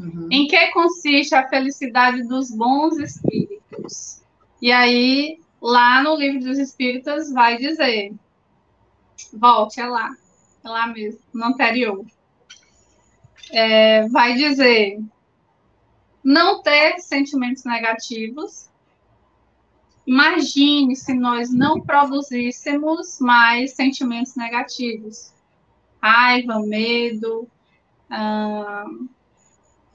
Uhum. 0.00 0.28
Em 0.30 0.46
que 0.46 0.68
consiste 0.68 1.34
a 1.34 1.46
felicidade 1.46 2.22
dos 2.26 2.50
bons 2.50 2.96
espíritos? 2.98 4.22
E 4.62 4.72
aí, 4.72 5.38
lá 5.60 6.02
no 6.02 6.16
livro 6.16 6.40
dos 6.40 6.58
espíritas, 6.58 7.30
vai 7.30 7.58
dizer: 7.58 8.14
volte, 9.30 9.78
é 9.78 9.86
lá, 9.86 10.10
é 10.64 10.68
lá 10.68 10.86
mesmo, 10.86 11.20
no 11.34 11.44
anterior. 11.44 12.04
É, 13.52 14.08
vai 14.08 14.34
dizer: 14.34 14.98
não 16.24 16.62
ter 16.62 16.98
sentimentos 17.00 17.64
negativos. 17.64 18.70
Imagine 20.06 20.96
se 20.96 21.12
nós 21.12 21.52
não 21.52 21.78
produzíssemos 21.82 23.20
mais 23.20 23.72
sentimentos 23.74 24.34
negativos. 24.34 25.32
Raiva, 26.02 26.58
medo, 26.60 27.46
hum, 28.10 29.08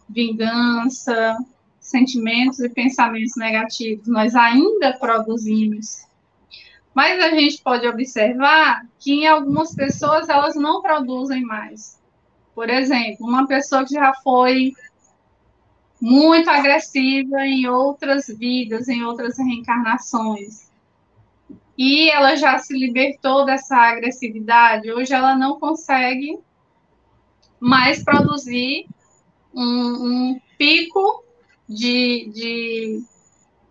vingança, 0.10 1.38
sentimentos 1.80 2.60
e 2.60 2.70
pensamentos 2.70 3.36
negativos, 3.36 4.08
nós 4.08 4.36
ainda 4.36 4.94
produzimos. 4.94 6.06
Mas 6.94 7.22
a 7.22 7.30
gente 7.30 7.62
pode 7.62 7.88
observar 7.88 8.86
que 9.00 9.14
em 9.14 9.28
algumas 9.28 9.76
pessoas 9.76 10.30
elas 10.30 10.56
não 10.56 10.82
produzem 10.82 11.44
mais. 11.44 12.00
Por 12.54 12.70
exemplo, 12.70 13.28
uma 13.28 13.46
pessoa 13.46 13.86
que 13.86 13.94
já 13.94 14.14
foi 14.24 14.72
muito 16.02 16.50
agressiva 16.50 17.46
em 17.46 17.68
outras 17.68 18.28
vidas, 18.28 18.88
em 18.88 19.04
outras 19.04 19.38
reencarnações. 19.38 20.72
E 21.78 22.10
ela 22.10 22.36
já 22.36 22.58
se 22.58 22.74
libertou 22.78 23.46
dessa 23.46 23.76
agressividade, 23.76 24.92
hoje 24.92 25.14
ela 25.14 25.38
não 25.38 25.60
consegue 25.60 26.40
mais 27.60 28.04
produzir 28.04 28.88
um, 29.56 29.62
um 29.62 30.42
pico 30.58 31.24
de, 31.68 32.30
de 32.34 33.04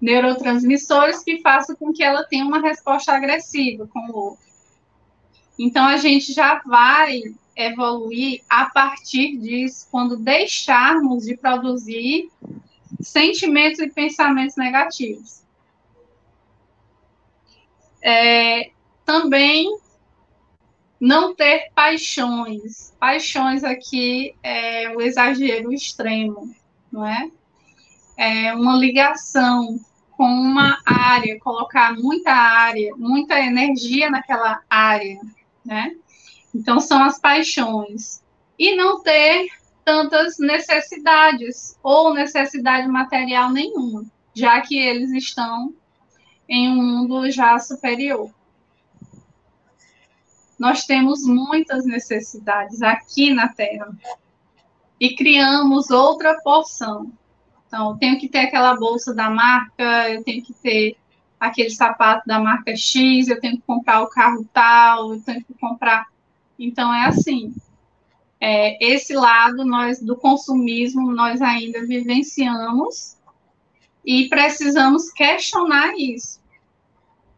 neurotransmissores 0.01 1.23
que 1.23 1.41
faça 1.41 1.77
com 1.77 1.93
que 1.93 2.03
ela 2.03 2.25
tenha 2.25 2.45
uma 2.45 2.61
resposta 2.61 3.13
agressiva 3.13 3.87
com 3.87 4.01
o 4.11 4.17
outro. 4.17 4.45
Então, 5.59 5.85
a 5.87 5.97
gente 5.97 6.33
já 6.33 6.61
vai 6.67 7.23
evoluir 7.57 8.43
a 8.49 8.67
partir 8.67 9.37
disso, 9.37 9.87
quando 9.91 10.17
deixarmos 10.17 11.25
de 11.25 11.37
produzir 11.37 12.29
sentimentos 13.01 13.79
e 13.79 13.89
pensamentos 13.89 14.57
negativos. 14.57 15.45
É, 18.03 18.71
também 19.05 19.79
não 21.05 21.35
ter 21.35 21.71
paixões. 21.75 22.95
Paixões 22.99 23.63
aqui 23.63 24.35
é 24.43 24.89
o 24.97 25.03
exagero 25.03 25.71
extremo, 25.71 26.51
não 26.91 27.07
é? 27.07 27.31
É 28.17 28.55
uma 28.55 28.75
ligação 28.75 29.79
com 30.13 30.25
uma 30.25 30.81
área, 30.87 31.39
colocar 31.41 31.93
muita 31.95 32.33
área, 32.33 32.97
muita 32.97 33.39
energia 33.39 34.09
naquela 34.09 34.63
área, 34.71 35.21
né? 35.63 35.95
Então 36.55 36.81
são 36.81 37.03
as 37.05 37.21
paixões. 37.21 38.23
E 38.59 38.75
não 38.75 39.03
ter 39.03 39.49
tantas 39.85 40.39
necessidades 40.39 41.79
ou 41.83 42.15
necessidade 42.15 42.89
material 42.89 43.53
nenhuma. 43.53 44.07
já 44.35 44.61
que 44.63 44.77
eles 44.77 45.13
estão 45.13 45.73
em 46.49 46.69
um 46.69 46.83
mundo 46.83 47.31
já 47.31 47.59
superior. 47.59 48.31
Nós 50.59 50.85
temos 50.85 51.25
muitas 51.25 51.85
necessidades 51.85 52.83
aqui 52.83 53.33
na 53.33 53.49
Terra 53.49 53.93
e 55.01 55.15
criamos 55.15 55.91
outra 55.91 56.41
porção. 56.43 57.13
Então, 57.67 57.91
eu 57.91 57.97
tenho 57.97 58.19
que 58.19 58.29
ter 58.29 58.39
aquela 58.39 58.77
bolsa 58.77 59.15
da 59.15 59.29
marca, 59.29 60.11
eu 60.11 60.23
tenho 60.23 60.43
que 60.43 60.53
ter 60.53 60.97
aquele 61.41 61.71
sapato 61.71 62.27
da 62.27 62.39
marca 62.39 62.75
X, 62.77 63.29
eu 63.29 63.41
tenho 63.41 63.57
que 63.57 63.63
comprar 63.67 64.03
o 64.03 64.09
carro 64.09 64.49
tal, 64.53 65.15
eu 65.15 65.21
tenho 65.21 65.45
que 65.45 65.55
comprar. 65.55 66.07
Então, 66.59 66.95
é 66.95 67.07
assim. 67.07 67.53
É, 68.41 68.77
esse 68.85 69.15
lado 69.15 69.65
nós 69.65 70.01
do 70.01 70.17
consumismo 70.17 71.11
nós 71.13 71.41
ainda 71.41 71.85
vivenciamos 71.87 73.17
e 74.05 74.29
precisamos 74.29 75.11
questionar 75.11 75.95
isso. 75.97 76.44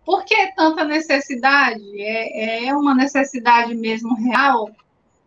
Por 0.07 0.24
que 0.24 0.52
tanta 0.54 0.84
necessidade? 0.84 1.82
É, 2.00 2.66
é 2.66 2.76
uma 2.76 2.94
necessidade 2.94 3.74
mesmo 3.74 4.14
real? 4.14 4.70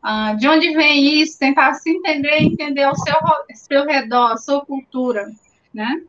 Ah, 0.02 0.34
de 0.36 0.48
onde 0.48 0.74
vem 0.74 1.22
isso? 1.22 1.38
Tentar 1.38 1.74
se 1.74 1.90
entender, 1.90 2.42
entender 2.42 2.88
o 2.88 2.96
seu, 2.96 3.16
seu 3.56 3.86
redor, 3.86 4.32
a 4.32 4.38
sua 4.38 4.66
cultura, 4.66 5.30
né? 5.74 6.02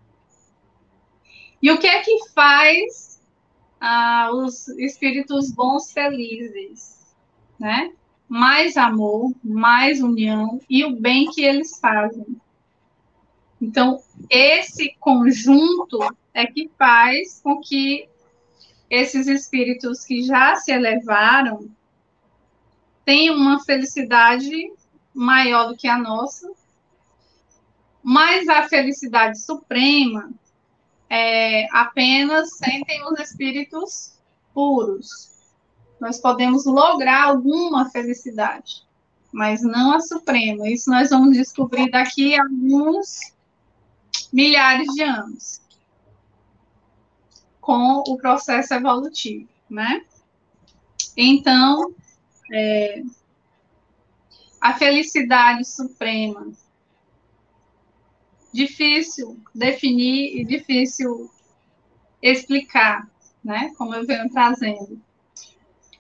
E 1.60 1.68
o 1.72 1.78
que 1.78 1.88
é 1.88 2.00
que 2.00 2.28
faz 2.32 3.20
ah, 3.80 4.30
os 4.32 4.68
espíritos 4.68 5.50
bons 5.50 5.92
felizes, 5.92 7.12
né? 7.58 7.92
Mais 8.28 8.76
amor, 8.76 9.34
mais 9.42 10.00
união 10.00 10.60
e 10.70 10.84
o 10.84 10.94
bem 10.94 11.28
que 11.28 11.42
eles 11.42 11.76
fazem. 11.80 12.40
Então, 13.60 14.00
esse 14.30 14.94
conjunto 15.00 15.98
é 16.32 16.46
que 16.46 16.70
faz 16.78 17.40
com 17.42 17.60
que 17.60 18.08
esses 18.91 19.28
espíritos 19.28 20.05
que 20.05 20.22
já 20.24 20.57
se 20.57 20.72
elevaram 20.72 21.70
tenham 23.05 23.36
uma 23.36 23.62
felicidade 23.62 24.72
maior 25.14 25.68
do 25.68 25.76
que 25.76 25.86
a 25.86 25.97
nossa, 25.97 26.51
mas 28.03 28.49
a 28.49 28.68
felicidade 28.68 29.38
suprema 29.41 30.30
é, 31.09 31.66
apenas 31.72 32.57
sentem 32.57 33.05
os 33.05 33.18
espíritos 33.20 34.12
puros. 34.53 35.30
Nós 36.01 36.18
podemos 36.18 36.64
lograr 36.64 37.24
alguma 37.24 37.91
felicidade, 37.91 38.84
mas 39.32 39.62
não 39.62 39.93
a 39.93 40.01
suprema. 40.01 40.68
Isso 40.68 40.91
nós 40.91 41.11
vamos 41.11 41.36
descobrir 41.36 41.91
daqui 41.91 42.34
a 42.34 42.43
alguns 42.43 43.34
milhares 44.32 44.86
de 44.95 45.03
anos 45.03 45.61
com 47.70 48.02
o 48.04 48.16
processo 48.16 48.74
evolutivo, 48.74 49.48
né? 49.70 50.04
Então, 51.16 51.94
é, 52.52 53.00
a 54.60 54.74
felicidade 54.74 55.64
suprema, 55.64 56.50
difícil 58.52 59.38
definir 59.54 60.40
e 60.40 60.44
difícil 60.44 61.30
explicar, 62.20 63.08
né? 63.44 63.72
Como 63.78 63.94
eu 63.94 64.04
venho 64.04 64.28
trazendo. 64.30 65.00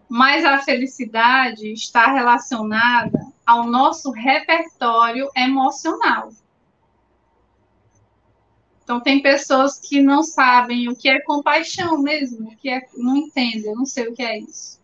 Mas 0.08 0.44
a 0.44 0.58
felicidade 0.58 1.72
está 1.72 2.12
relacionada 2.12 3.24
ao 3.46 3.64
nosso 3.68 4.10
repertório 4.10 5.30
emocional. 5.36 6.32
Então, 8.90 8.98
tem 8.98 9.22
pessoas 9.22 9.78
que 9.78 10.02
não 10.02 10.24
sabem 10.24 10.88
o 10.88 10.96
que 10.96 11.08
é 11.08 11.20
compaixão 11.20 12.02
mesmo, 12.02 12.56
que 12.56 12.68
é, 12.68 12.84
não 12.96 13.16
entendem, 13.16 13.72
não 13.72 13.86
sei 13.86 14.08
o 14.08 14.12
que 14.12 14.20
é 14.20 14.40
isso. 14.40 14.80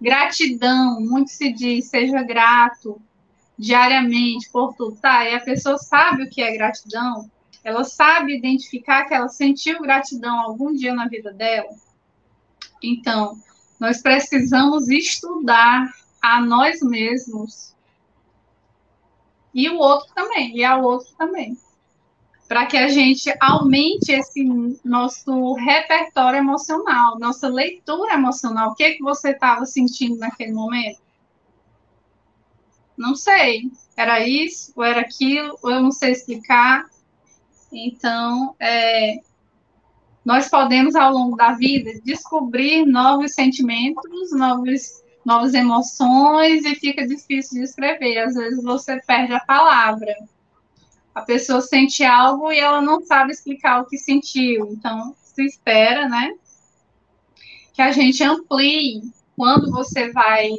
Gratidão, 0.00 0.98
muito 0.98 1.30
se 1.30 1.52
diz, 1.52 1.84
seja 1.84 2.22
grato 2.22 2.98
diariamente 3.58 4.48
por 4.50 4.72
tudo, 4.74 4.96
tá? 4.96 5.28
E 5.28 5.34
a 5.34 5.40
pessoa 5.40 5.76
sabe 5.76 6.22
o 6.22 6.30
que 6.30 6.40
é 6.40 6.56
gratidão, 6.56 7.30
ela 7.62 7.84
sabe 7.84 8.38
identificar 8.38 9.04
que 9.04 9.12
ela 9.12 9.28
sentiu 9.28 9.82
gratidão 9.82 10.40
algum 10.40 10.72
dia 10.72 10.94
na 10.94 11.06
vida 11.06 11.30
dela. 11.30 11.68
Então, 12.82 13.36
nós 13.78 14.00
precisamos 14.00 14.88
estudar 14.88 15.92
a 16.22 16.40
nós 16.40 16.80
mesmos 16.80 17.76
e 19.52 19.68
o 19.68 19.76
outro 19.76 20.10
também, 20.14 20.56
e 20.56 20.64
ao 20.64 20.82
outro 20.82 21.14
também 21.18 21.54
para 22.52 22.66
que 22.66 22.76
a 22.76 22.86
gente 22.86 23.34
aumente 23.40 24.12
esse 24.12 24.44
nosso 24.84 25.54
repertório 25.54 26.36
emocional, 26.36 27.18
nossa 27.18 27.48
leitura 27.48 28.12
emocional. 28.12 28.72
O 28.72 28.74
que, 28.74 28.84
é 28.84 28.92
que 28.92 29.02
você 29.02 29.30
estava 29.30 29.64
sentindo 29.64 30.18
naquele 30.18 30.52
momento? 30.52 31.00
Não 32.94 33.14
sei. 33.14 33.70
Era 33.96 34.20
isso, 34.20 34.70
ou 34.76 34.84
era 34.84 35.00
aquilo, 35.00 35.58
ou 35.62 35.70
eu 35.70 35.80
não 35.80 35.90
sei 35.90 36.12
explicar. 36.12 36.84
Então, 37.72 38.54
é, 38.60 39.22
nós 40.22 40.50
podemos, 40.50 40.94
ao 40.94 41.10
longo 41.10 41.38
da 41.38 41.52
vida, 41.52 41.90
descobrir 42.04 42.84
novos 42.84 43.32
sentimentos, 43.32 44.30
novos, 44.30 45.02
novas 45.24 45.54
emoções, 45.54 46.66
e 46.66 46.74
fica 46.74 47.06
difícil 47.06 47.60
de 47.60 47.64
escrever. 47.64 48.18
Às 48.18 48.34
vezes 48.34 48.62
você 48.62 49.00
perde 49.06 49.32
a 49.32 49.40
palavra 49.40 50.14
a 51.14 51.20
pessoa 51.22 51.60
sente 51.60 52.04
algo 52.04 52.50
e 52.50 52.58
ela 52.58 52.80
não 52.80 53.04
sabe 53.04 53.32
explicar 53.32 53.80
o 53.80 53.86
que 53.86 53.98
sentiu. 53.98 54.68
Então, 54.72 55.14
se 55.22 55.44
espera, 55.44 56.08
né? 56.08 56.34
Que 57.72 57.82
a 57.82 57.92
gente 57.92 58.22
amplie 58.22 59.02
quando 59.36 59.70
você 59.70 60.10
vai 60.10 60.50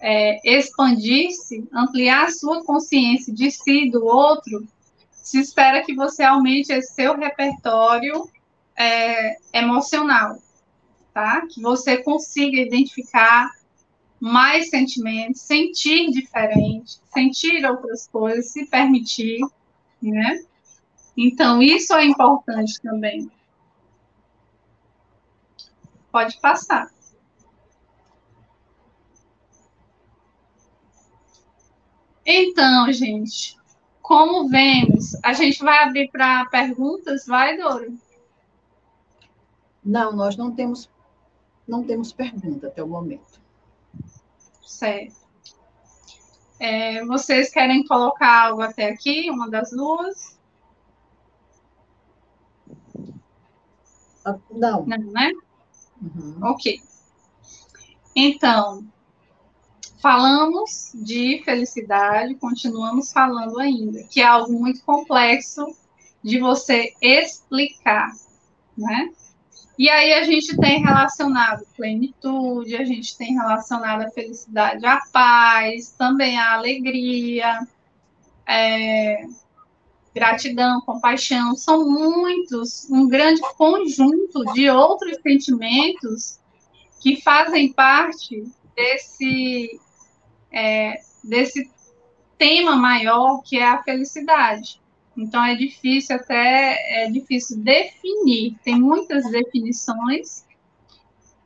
é, 0.00 0.40
expandir-se, 0.58 1.68
ampliar 1.72 2.26
a 2.26 2.30
sua 2.30 2.64
consciência 2.64 3.32
de 3.32 3.50
si, 3.50 3.90
do 3.90 4.04
outro, 4.04 4.66
se 5.10 5.38
espera 5.38 5.82
que 5.82 5.94
você 5.94 6.22
aumente 6.22 6.72
esse 6.72 6.94
seu 6.94 7.16
repertório 7.16 8.28
é, 8.76 9.36
emocional, 9.52 10.38
tá? 11.14 11.46
Que 11.46 11.60
você 11.60 11.98
consiga 11.98 12.58
identificar 12.58 13.50
mais 14.18 14.70
sentimentos, 14.70 15.40
sentir 15.40 16.10
diferente, 16.10 16.98
sentir 17.12 17.64
outras 17.64 18.06
coisas, 18.08 18.52
se 18.52 18.66
permitir 18.66 19.40
né? 20.10 20.44
Então, 21.16 21.62
isso 21.62 21.94
é 21.94 22.04
importante 22.04 22.80
também. 22.80 23.30
Pode 26.10 26.40
passar. 26.40 26.90
Então, 32.24 32.90
gente, 32.92 33.58
como 34.00 34.48
vemos, 34.48 35.16
a 35.22 35.32
gente 35.32 35.62
vai 35.62 35.82
abrir 35.84 36.10
para 36.10 36.46
perguntas, 36.46 37.26
vai, 37.26 37.56
Dora? 37.56 37.92
Não, 39.84 40.12
nós 40.12 40.36
não 40.36 40.54
temos 40.54 40.88
não 41.66 41.84
temos 41.84 42.12
pergunta 42.12 42.66
até 42.66 42.82
o 42.82 42.88
momento. 42.88 43.40
Certo. 44.62 45.21
É, 46.64 47.04
vocês 47.06 47.50
querem 47.50 47.84
colocar 47.84 48.46
algo 48.46 48.62
até 48.62 48.88
aqui, 48.88 49.28
uma 49.28 49.50
das 49.50 49.70
duas? 49.72 50.38
Ah, 54.24 54.38
não. 54.48 54.86
Não, 54.86 54.96
né? 54.96 55.32
Uhum. 56.00 56.38
Ok. 56.40 56.80
Então, 58.14 58.86
falamos 60.00 60.92
de 60.94 61.42
felicidade, 61.44 62.36
continuamos 62.36 63.10
falando 63.10 63.58
ainda, 63.58 64.04
que 64.04 64.20
é 64.20 64.24
algo 64.24 64.52
muito 64.52 64.84
complexo 64.84 65.66
de 66.22 66.38
você 66.38 66.94
explicar, 67.00 68.12
né? 68.78 69.12
E 69.82 69.90
aí 69.90 70.12
a 70.12 70.22
gente 70.22 70.56
tem 70.58 70.80
relacionado 70.80 71.66
plenitude, 71.76 72.76
a 72.76 72.84
gente 72.84 73.18
tem 73.18 73.34
relacionado 73.34 74.02
a 74.02 74.10
felicidade, 74.12 74.86
a 74.86 75.00
paz, 75.12 75.90
também 75.98 76.38
a 76.38 76.52
alegria, 76.52 77.66
é, 78.46 79.26
gratidão, 80.14 80.80
compaixão, 80.82 81.56
são 81.56 81.90
muitos, 81.90 82.88
um 82.92 83.08
grande 83.08 83.40
conjunto 83.56 84.44
de 84.54 84.70
outros 84.70 85.18
sentimentos 85.20 86.38
que 87.00 87.20
fazem 87.20 87.72
parte 87.72 88.44
desse, 88.76 89.80
é, 90.52 91.00
desse 91.24 91.68
tema 92.38 92.76
maior 92.76 93.42
que 93.42 93.58
é 93.58 93.66
a 93.66 93.82
felicidade. 93.82 94.80
Então 95.16 95.44
é 95.44 95.54
difícil 95.54 96.16
até 96.16 97.04
é 97.04 97.10
difícil 97.10 97.58
definir. 97.58 98.56
Tem 98.64 98.80
muitas 98.80 99.30
definições 99.30 100.44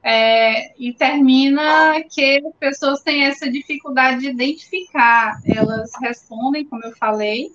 é, 0.02 0.72
e 0.80 0.92
termina 0.92 2.00
que 2.08 2.40
as 2.46 2.54
pessoas 2.56 3.02
têm 3.02 3.24
essa 3.24 3.50
dificuldade 3.50 4.20
de 4.20 4.28
identificar. 4.28 5.40
Elas 5.44 5.90
respondem, 6.00 6.64
como 6.64 6.84
eu 6.84 6.96
falei, 6.96 7.50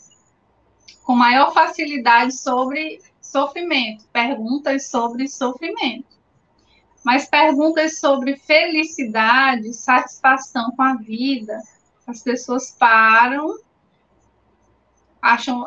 com 1.03 1.15
maior 1.15 1.53
facilidade 1.53 2.35
sobre 2.35 2.99
sofrimento, 3.21 4.03
perguntas 4.11 4.89
sobre 4.89 5.29
sofrimento. 5.29 6.11
Mas 7.03 7.25
perguntas 7.25 7.99
sobre 7.99 8.35
felicidade, 8.37 9.73
satisfação 9.73 10.71
com 10.75 10.81
a 10.83 10.95
vida, 10.95 11.57
as 12.05 12.21
pessoas 12.21 12.71
param, 12.77 13.57
acham, 15.21 15.65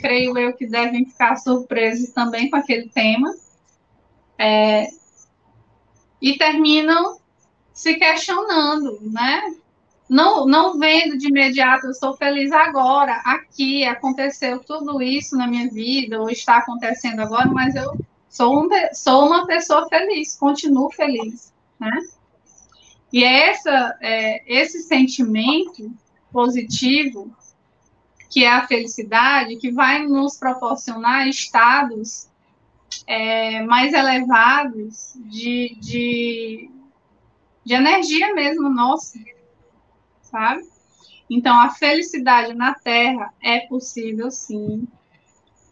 creio 0.00 0.38
eu, 0.38 0.52
que 0.52 0.66
devem 0.66 1.04
ficar 1.06 1.36
surpresos 1.36 2.10
também 2.10 2.48
com 2.48 2.56
aquele 2.56 2.88
tema, 2.88 3.34
é, 4.38 4.88
e 6.20 6.38
terminam 6.38 7.18
se 7.72 7.94
questionando, 7.94 8.98
né? 9.02 9.54
Não, 10.08 10.46
não 10.46 10.78
vendo 10.78 11.16
de 11.16 11.28
imediato, 11.28 11.86
eu 11.86 11.90
estou 11.90 12.16
feliz 12.16 12.52
agora, 12.52 13.14
aqui, 13.24 13.84
aconteceu 13.84 14.60
tudo 14.60 15.02
isso 15.02 15.36
na 15.36 15.46
minha 15.46 15.68
vida, 15.68 16.20
ou 16.20 16.30
está 16.30 16.58
acontecendo 16.58 17.20
agora, 17.20 17.48
mas 17.48 17.74
eu 17.74 17.98
sou, 18.28 18.64
um, 18.64 18.68
sou 18.92 19.26
uma 19.26 19.46
pessoa 19.46 19.88
feliz, 19.88 20.36
continuo 20.36 20.90
feliz, 20.90 21.52
né? 21.80 21.90
E 23.12 23.24
é 23.24 23.50
essa, 23.50 23.96
é, 24.00 24.42
esse 24.46 24.82
sentimento 24.82 25.90
positivo, 26.32 27.34
que 28.34 28.42
é 28.42 28.50
a 28.50 28.66
felicidade, 28.66 29.54
que 29.58 29.70
vai 29.70 30.04
nos 30.04 30.36
proporcionar 30.36 31.28
estados 31.28 32.28
é, 33.06 33.62
mais 33.62 33.94
elevados 33.94 35.12
de, 35.14 35.78
de, 35.80 36.68
de 37.64 37.74
energia 37.74 38.34
mesmo 38.34 38.68
nossa, 38.68 39.20
sabe? 40.20 40.64
Então, 41.30 41.56
a 41.56 41.70
felicidade 41.70 42.54
na 42.54 42.74
Terra 42.74 43.32
é 43.40 43.60
possível, 43.68 44.32
sim, 44.32 44.88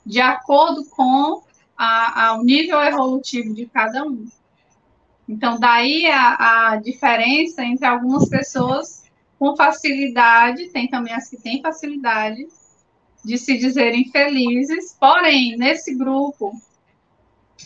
de 0.06 0.20
acordo 0.20 0.84
com 0.84 1.42
a, 1.76 2.26
a, 2.26 2.34
o 2.34 2.44
nível 2.44 2.80
evolutivo 2.80 3.52
de 3.52 3.66
cada 3.66 4.04
um. 4.04 4.24
Então, 5.28 5.58
daí 5.58 6.06
a, 6.06 6.70
a 6.70 6.76
diferença 6.76 7.64
entre 7.64 7.86
algumas 7.86 8.28
pessoas 8.28 9.01
com 9.42 9.56
facilidade, 9.56 10.68
tem 10.68 10.86
também 10.86 11.12
as 11.12 11.28
que 11.28 11.36
têm 11.36 11.60
facilidade 11.60 12.46
de 13.24 13.36
se 13.36 13.58
dizerem 13.58 14.08
felizes, 14.08 14.96
porém, 15.00 15.56
nesse 15.56 15.96
grupo 15.96 16.52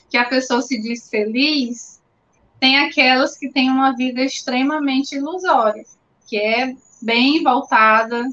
que 0.09 0.17
a 0.17 0.25
pessoa 0.25 0.63
se 0.63 0.81
diz 0.81 1.11
feliz, 1.11 2.01
tem 2.59 2.79
aquelas 2.79 3.37
que 3.37 3.51
têm 3.51 3.69
uma 3.69 3.95
vida 3.95 4.23
extremamente 4.23 5.17
ilusória, 5.17 5.85
que 6.27 6.39
é 6.39 6.75
bem 7.03 7.43
voltada 7.43 8.27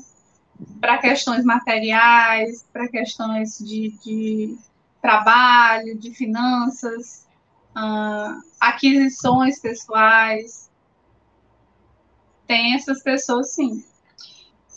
para 0.80 1.00
questões 1.00 1.44
materiais, 1.44 2.66
para 2.72 2.88
questões 2.88 3.58
de, 3.58 3.90
de, 4.06 4.58
trabalho, 5.02 5.98
de 5.98 6.12
finanças, 6.12 7.28
uh, 7.76 8.42
aquisições 8.62 9.60
pessoais. 9.60 10.63
Tem 12.48 12.76
essas 12.76 13.02
pessoas, 13.02 13.54
sim. 13.54 13.84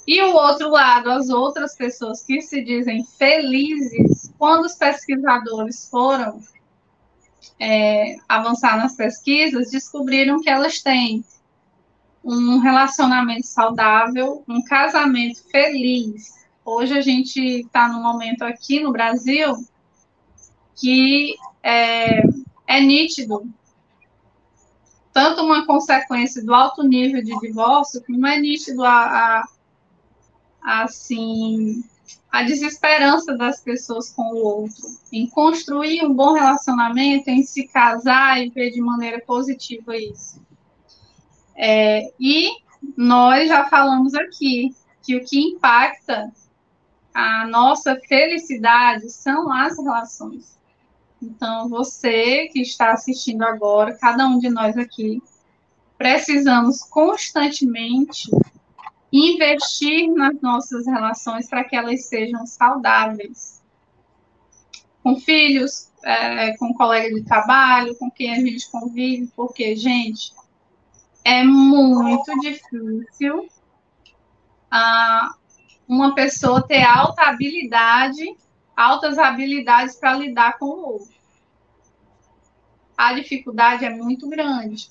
E 0.06 0.22
o 0.22 0.34
outro 0.34 0.70
lado, 0.70 1.10
as 1.10 1.28
outras 1.28 1.74
pessoas 1.74 2.22
que 2.22 2.40
se 2.40 2.62
dizem 2.62 3.04
felizes, 3.04 4.32
quando 4.38 4.64
os 4.64 4.74
pesquisadores 4.74 5.88
foram 5.90 6.40
é, 7.58 8.16
avançar 8.28 8.76
nas 8.76 8.94
pesquisas, 8.94 9.70
descobriram 9.70 10.40
que 10.40 10.48
elas 10.48 10.80
têm 10.80 11.24
um 12.22 12.58
relacionamento 12.58 13.46
saudável, 13.46 14.44
um 14.48 14.62
casamento 14.62 15.42
feliz. 15.50 16.34
Hoje 16.64 16.96
a 16.96 17.00
gente 17.00 17.40
está 17.40 17.88
num 17.88 18.02
momento 18.02 18.42
aqui 18.42 18.80
no 18.80 18.92
Brasil 18.92 19.56
que 20.74 21.34
é, 21.62 22.22
é 22.66 22.80
nítido 22.80 23.48
tanto 25.16 25.42
uma 25.42 25.64
consequência 25.64 26.44
do 26.44 26.52
alto 26.52 26.82
nível 26.82 27.24
de 27.24 27.34
divórcio, 27.40 28.04
como 28.04 28.26
é 28.26 28.38
nítido 28.38 28.84
a, 28.84 29.46
a, 30.60 30.82
assim 30.82 31.82
a 32.30 32.42
desesperança 32.42 33.34
das 33.34 33.62
pessoas 33.62 34.10
com 34.10 34.34
o 34.34 34.44
outro, 34.44 34.84
em 35.10 35.26
construir 35.26 36.04
um 36.04 36.12
bom 36.12 36.34
relacionamento, 36.34 37.30
em 37.30 37.42
se 37.42 37.66
casar 37.66 38.44
e 38.44 38.50
ver 38.50 38.72
de 38.72 38.82
maneira 38.82 39.18
positiva 39.18 39.96
isso. 39.96 40.38
É, 41.56 42.12
e 42.20 42.50
nós 42.94 43.48
já 43.48 43.64
falamos 43.70 44.14
aqui 44.14 44.76
que 45.02 45.16
o 45.16 45.24
que 45.24 45.40
impacta 45.40 46.30
a 47.14 47.46
nossa 47.46 47.98
felicidade 48.06 49.08
são 49.08 49.50
as 49.50 49.78
relações. 49.78 50.55
Então, 51.22 51.68
você 51.68 52.48
que 52.48 52.60
está 52.60 52.92
assistindo 52.92 53.42
agora, 53.42 53.96
cada 53.98 54.26
um 54.26 54.38
de 54.38 54.48
nós 54.48 54.76
aqui, 54.76 55.22
precisamos 55.96 56.82
constantemente 56.82 58.30
investir 59.12 60.12
nas 60.12 60.40
nossas 60.40 60.86
relações 60.86 61.48
para 61.48 61.64
que 61.64 61.74
elas 61.74 62.04
sejam 62.06 62.46
saudáveis. 62.46 63.62
Com 65.02 65.18
filhos, 65.18 65.90
é, 66.02 66.56
com 66.56 66.74
colega 66.74 67.14
de 67.14 67.22
trabalho, 67.22 67.96
com 67.96 68.10
quem 68.10 68.32
a 68.32 68.40
gente 68.40 68.70
convive, 68.70 69.30
porque, 69.34 69.74
gente, 69.76 70.32
é 71.24 71.42
muito 71.42 72.38
difícil 72.40 73.48
ah, 74.70 75.34
uma 75.88 76.14
pessoa 76.14 76.62
ter 76.62 76.82
alta 76.82 77.22
habilidade, 77.22 78.24
altas 78.76 79.18
habilidades 79.18 79.96
para 79.96 80.14
lidar 80.14 80.58
com 80.58 80.66
o 80.66 80.92
outro. 80.92 81.14
A 82.96 83.14
dificuldade 83.14 83.84
é 83.84 83.90
muito 83.90 84.28
grande. 84.28 84.90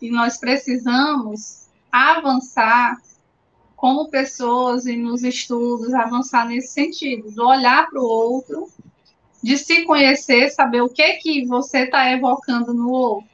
E 0.00 0.10
nós 0.10 0.36
precisamos 0.36 1.68
avançar 1.90 3.00
como 3.76 4.10
pessoas 4.10 4.86
e 4.86 4.96
nos 4.96 5.22
estudos, 5.22 5.94
avançar 5.94 6.46
nesse 6.46 6.72
sentido, 6.72 7.30
de 7.30 7.40
olhar 7.40 7.88
para 7.88 8.00
o 8.00 8.06
outro, 8.06 8.68
de 9.42 9.56
se 9.56 9.84
conhecer, 9.84 10.50
saber 10.50 10.82
o 10.82 10.88
que 10.88 11.14
que 11.14 11.46
você 11.46 11.84
está 11.84 12.10
evocando 12.10 12.74
no 12.74 12.90
outro 12.90 13.32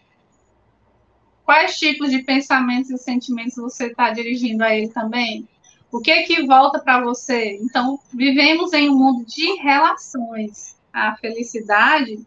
quais 1.49 1.79
tipos 1.79 2.11
de 2.11 2.19
pensamentos 2.19 2.91
e 2.91 2.99
sentimentos 2.99 3.57
você 3.57 3.87
está 3.87 4.11
dirigindo 4.11 4.63
a 4.63 4.77
ele 4.77 4.89
também? 4.89 5.49
O 5.91 6.01
que 6.01 6.23
que 6.25 6.47
volta 6.47 6.79
para 6.79 7.03
você? 7.03 7.57
Então, 7.63 7.99
vivemos 8.13 8.73
em 8.73 8.91
um 8.91 8.97
mundo 8.97 9.25
de 9.25 9.55
relações. 9.57 10.77
A 10.93 11.17
felicidade 11.17 12.27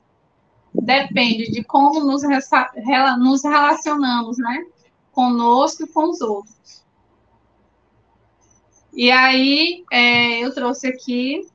depende 0.73 1.51
de 1.51 1.63
como 1.63 1.99
nos, 1.99 2.23
nos 3.19 3.43
relacionamos, 3.43 4.37
né? 4.37 4.65
Conosco 5.11 5.83
e 5.83 5.87
com 5.87 6.09
os 6.09 6.21
outros. 6.21 6.83
E 8.93 9.11
aí, 9.11 9.83
é, 9.91 10.39
eu 10.39 10.53
trouxe 10.53 10.87
aqui 10.87 11.47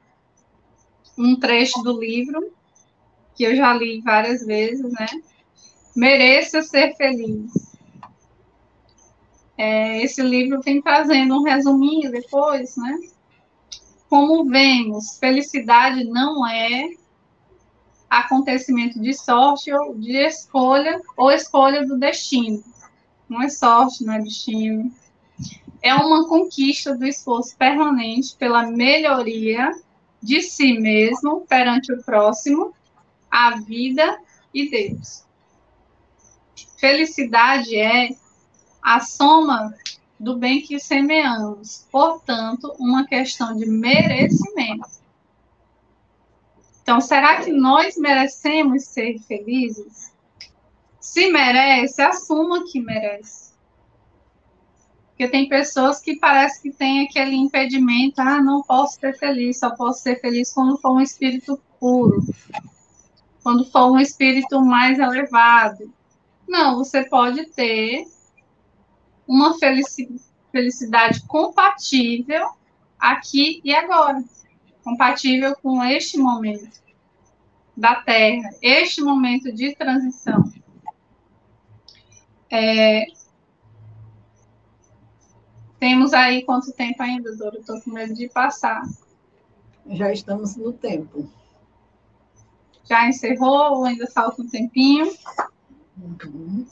um 1.19 1.39
trecho 1.39 1.83
do 1.83 1.99
livro, 1.99 2.53
que 3.35 3.45
eu 3.45 3.57
já 3.57 3.75
li 3.75 4.01
várias 4.01 4.47
vezes, 4.47 4.93
né? 4.93 5.07
Mereça 5.95 6.63
ser 6.63 6.95
feliz. 6.97 7.76
É, 9.57 10.03
esse 10.03 10.23
livro 10.23 10.61
vem 10.61 10.83
trazendo 10.83 11.39
um 11.39 11.43
resuminho 11.43 12.11
depois, 12.11 12.77
né? 12.77 12.99
Como 14.09 14.45
vemos, 14.45 15.19
felicidade 15.19 16.05
não 16.05 16.47
é 16.47 16.91
acontecimento 18.09 19.01
de 19.01 19.13
sorte 19.15 19.73
ou 19.73 19.95
de 19.95 20.13
escolha 20.13 21.01
ou 21.17 21.31
escolha 21.31 21.87
do 21.87 21.99
destino. 21.99 22.63
Não 23.29 23.43
é 23.43 23.49
sorte, 23.49 24.05
não 24.05 24.15
é 24.15 24.21
destino. 24.21 24.93
É 25.83 25.95
uma 25.95 26.29
conquista 26.29 26.97
do 26.97 27.05
esforço 27.05 27.57
permanente 27.57 28.37
pela 28.37 28.65
melhoria 28.65 29.73
de 30.23 30.41
si 30.43 30.79
mesmo 30.79 31.43
perante 31.43 31.93
o 31.93 32.03
próximo, 32.03 32.75
a 33.31 33.59
vida 33.61 34.19
e 34.53 34.69
Deus. 34.69 35.25
Felicidade 36.79 37.77
é 37.77 38.11
a 38.87 39.01
soma 39.01 39.74
do 40.18 40.37
bem 40.37 40.62
que 40.62 40.78
semeamos, 40.78 41.84
portanto, 41.91 42.72
uma 42.78 43.05
questão 43.05 43.57
de 43.57 43.66
merecimento. 43.66 44.89
Então, 46.80 47.01
será 47.01 47.43
que 47.43 47.51
nós 47.51 47.97
merecemos 47.97 48.84
ser 48.84 49.18
felizes? 49.18 50.12
Se 51.01 51.32
merece, 51.32 52.01
assuma 52.01 52.62
que 52.64 52.80
merece. 52.80 53.57
Porque 55.09 55.26
tem 55.26 55.49
pessoas 55.49 56.01
que 56.01 56.14
parece 56.14 56.62
que 56.62 56.70
tem 56.70 57.05
aquele 57.05 57.34
impedimento, 57.34 58.20
ah, 58.20 58.41
não 58.41 58.62
posso 58.62 59.01
ser 59.01 59.18
feliz, 59.18 59.59
só 59.59 59.70
posso 59.70 60.01
ser 60.01 60.20
feliz 60.20 60.53
quando 60.53 60.78
for 60.78 60.93
um 60.93 61.01
espírito 61.01 61.61
puro, 61.80 62.24
quando 63.43 63.68
for 63.68 63.91
um 63.91 63.99
espírito 63.99 64.64
mais 64.64 64.97
elevado. 65.01 65.93
Não, 66.47 66.76
você 66.76 67.03
pode 67.05 67.47
ter 67.47 68.07
uma 69.27 69.55
felicidade 70.53 71.22
compatível 71.27 72.49
aqui 72.99 73.61
e 73.64 73.74
agora, 73.74 74.22
compatível 74.83 75.55
com 75.57 75.83
este 75.85 76.18
momento. 76.18 76.85
da 77.77 77.97
Terra, 77.97 78.51
este 78.62 79.03
momento 79.03 79.53
de 79.53 79.74
transição, 79.77 80.51
é, 82.51 83.05
temos 85.79 86.14
aí 86.14 86.43
quanto 86.43 86.72
tempo 86.72 87.03
ainda, 87.03 87.37
Dora? 87.37 87.59
Estou 87.59 87.81
com 87.83 87.91
medo 87.91 88.14
de 88.14 88.29
passar. 88.29 88.83
Já 89.91 90.11
estamos 90.11 90.57
no 90.57 90.72
tempo. 90.72 91.29
Já 92.89 93.09
encerrou 93.09 93.79
ou 93.79 93.85
ainda 93.85 94.07
falta 94.07 94.43
um 94.43 94.49
tempinho? 94.49 95.12
Uhum. 95.99 96.66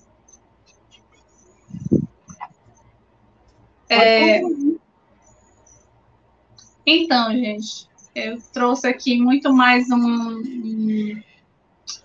É... 3.89 4.41
Então, 6.87 7.33
gente, 7.33 7.89
eu 8.15 8.39
trouxe 8.53 8.87
aqui 8.87 9.21
muito 9.21 9.53
mais 9.53 9.91
um, 9.91 9.97
um, 9.97 11.23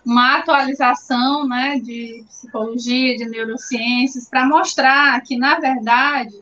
uma 0.06 0.38
atualização 0.38 1.48
né, 1.48 1.80
de 1.80 2.24
psicologia, 2.28 3.18
de 3.18 3.26
neurociências, 3.26 4.30
para 4.30 4.46
mostrar 4.46 5.22
que, 5.22 5.38
na 5.38 5.60
verdade, 5.60 6.42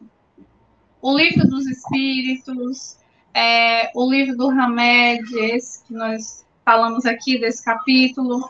o 1.02 1.18
livro 1.18 1.48
dos 1.48 1.66
espíritos, 1.68 2.98
é, 3.34 3.92
o 3.96 4.10
livro 4.10 4.38
do 4.38 4.50
Hamed, 4.50 5.38
esse 5.40 5.84
que 5.84 5.94
nós 5.94 6.46
falamos 6.64 7.06
aqui 7.06 7.40
desse 7.40 7.64
capítulo, 7.64 8.50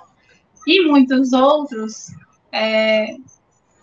e 0.65 0.85
muitos 0.85 1.33
outros, 1.33 2.11
é, 2.51 3.15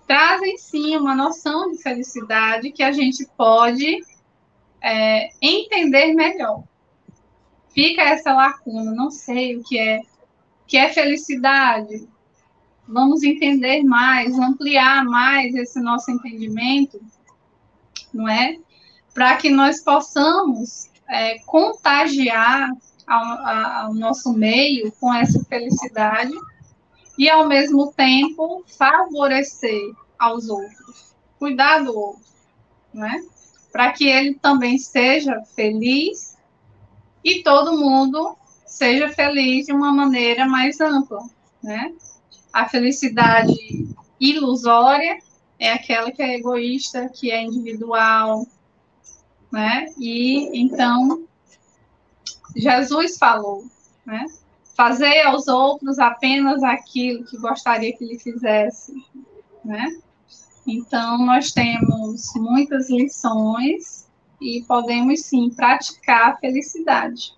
trazem 0.07 0.57
sim 0.57 0.97
uma 0.97 1.15
noção 1.15 1.71
de 1.71 1.83
felicidade 1.83 2.73
que 2.73 2.83
a 2.83 2.93
gente 2.93 3.27
pode 3.37 4.01
é, 4.83 5.31
entender 5.41 6.13
melhor. 6.15 6.63
Fica 7.71 8.03
essa 8.03 8.33
lacuna, 8.33 8.93
não 8.93 9.11
sei 9.11 9.57
o 9.57 9.65
que 9.65 9.79
é, 9.79 10.01
que 10.67 10.77
é 10.77 10.93
felicidade. 10.93 12.09
Vamos 12.87 13.23
entender 13.23 13.83
mais, 13.83 14.39
ampliar 14.39 15.05
mais 15.05 15.55
esse 15.55 15.81
nosso 15.81 16.11
entendimento, 16.11 17.01
não 18.13 18.29
é? 18.29 18.59
Para 19.13 19.37
que 19.37 19.49
nós 19.49 19.83
possamos 19.83 20.91
é, 21.09 21.39
contagiar 21.41 22.71
ao, 23.07 23.87
ao 23.87 23.95
nosso 23.95 24.33
meio 24.33 24.93
com 24.93 25.13
essa 25.13 25.43
felicidade 25.45 26.35
e, 27.17 27.29
ao 27.29 27.47
mesmo 27.47 27.93
tempo, 27.93 28.65
favorecer 28.67 29.93
aos 30.19 30.49
outros, 30.49 31.15
cuidar 31.39 31.85
do 31.85 31.97
outro, 31.97 32.23
né? 32.93 33.25
Para 33.73 33.93
que 33.93 34.07
ele 34.07 34.35
também 34.35 34.79
seja 34.79 35.43
feliz 35.55 36.37
e 37.25 37.43
todo 37.43 37.79
mundo 37.79 38.37
seja 38.67 39.09
feliz 39.09 39.67
de 39.67 39.73
uma 39.73 39.93
maneira 39.93 40.47
mais 40.47 40.81
ampla, 40.81 41.21
né? 41.63 41.93
A 42.53 42.69
felicidade 42.69 43.55
ilusória 44.21 45.19
é 45.59 45.73
aquela 45.73 46.11
que 46.11 46.23
é 46.23 46.37
egoísta, 46.37 47.09
que 47.09 47.31
é 47.31 47.43
individual, 47.43 48.47
né? 49.51 49.87
E 49.99 50.61
então 50.61 51.25
Jesus 52.57 53.17
falou, 53.19 53.65
né? 54.05 54.25
Fazer 54.75 55.23
aos 55.23 55.47
outros 55.49 55.99
apenas 55.99 56.63
aquilo 56.63 57.25
que 57.25 57.39
gostaria 57.39 57.97
que 57.97 58.05
lhe 58.05 58.19
fizesse, 58.19 58.93
né? 59.65 59.87
Então, 60.67 61.19
nós 61.25 61.53
temos 61.53 62.33
muitas 62.37 62.91
lições 62.91 64.09
e 64.41 64.65
podemos 64.67 65.21
sim 65.23 65.51
praticar 65.51 66.33
a 66.33 66.37
felicidade. 66.37 67.35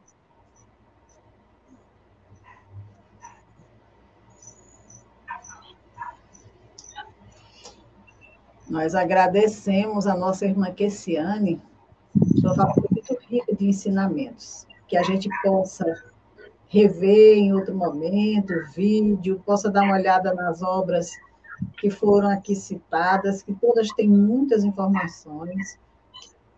Nós 8.68 8.94
agradecemos 8.94 10.06
a 10.06 10.16
nossa 10.16 10.44
irmã 10.44 10.72
Kessiane, 10.72 11.62
sua 12.40 12.54
família 12.54 12.88
muito 12.90 13.16
rica 13.28 13.54
de 13.54 13.68
ensinamentos, 13.68 14.66
que 14.88 14.96
a 14.96 15.02
gente 15.02 15.28
possa 15.42 16.04
rever 16.68 17.38
em 17.38 17.52
outro 17.52 17.74
momento 17.74 18.52
o 18.52 18.72
vídeo, 18.72 19.42
possa 19.44 19.70
dar 19.70 19.82
uma 19.82 19.94
olhada 19.94 20.34
nas 20.34 20.62
obras 20.62 21.10
que 21.78 21.90
foram 21.90 22.28
aqui 22.30 22.54
citadas, 22.54 23.42
que 23.42 23.54
todas 23.54 23.88
têm 23.90 24.08
muitas 24.08 24.64
informações, 24.64 25.78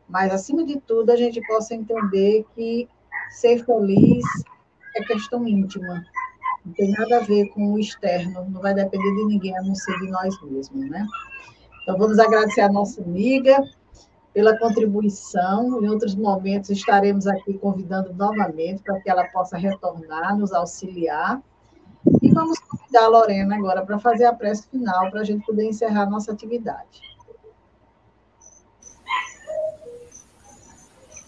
mas, 0.08 0.32
acima 0.32 0.64
de 0.64 0.80
tudo, 0.80 1.10
a 1.10 1.16
gente 1.16 1.40
possa 1.46 1.74
entender 1.74 2.44
que 2.54 2.88
ser 3.30 3.62
feliz 3.64 4.24
é 4.96 5.04
questão 5.04 5.46
íntima, 5.46 6.02
não 6.64 6.72
tem 6.72 6.90
nada 6.92 7.18
a 7.18 7.20
ver 7.20 7.48
com 7.50 7.74
o 7.74 7.78
externo, 7.78 8.48
não 8.48 8.60
vai 8.60 8.74
depender 8.74 9.14
de 9.16 9.24
ninguém, 9.26 9.56
a 9.56 9.62
não 9.62 9.74
ser 9.74 9.98
de 10.00 10.08
nós 10.08 10.34
mesmos, 10.42 10.88
né? 10.88 11.06
Então, 11.82 11.98
vamos 11.98 12.18
agradecer 12.18 12.62
a 12.62 12.72
nossa 12.72 13.02
amiga, 13.02 13.62
pela 14.38 14.56
contribuição. 14.56 15.82
Em 15.82 15.88
outros 15.88 16.14
momentos 16.14 16.70
estaremos 16.70 17.26
aqui 17.26 17.54
convidando 17.54 18.14
novamente 18.14 18.80
para 18.84 19.00
que 19.00 19.10
ela 19.10 19.24
possa 19.24 19.58
retornar, 19.58 20.38
nos 20.38 20.52
auxiliar. 20.52 21.42
E 22.22 22.30
vamos 22.30 22.56
convidar 22.60 23.06
a 23.06 23.08
Lorena 23.08 23.56
agora 23.56 23.84
para 23.84 23.98
fazer 23.98 24.26
a 24.26 24.32
prece 24.32 24.68
final, 24.68 25.10
para 25.10 25.22
a 25.22 25.24
gente 25.24 25.44
poder 25.44 25.64
encerrar 25.64 26.02
a 26.02 26.06
nossa 26.06 26.30
atividade. 26.30 27.02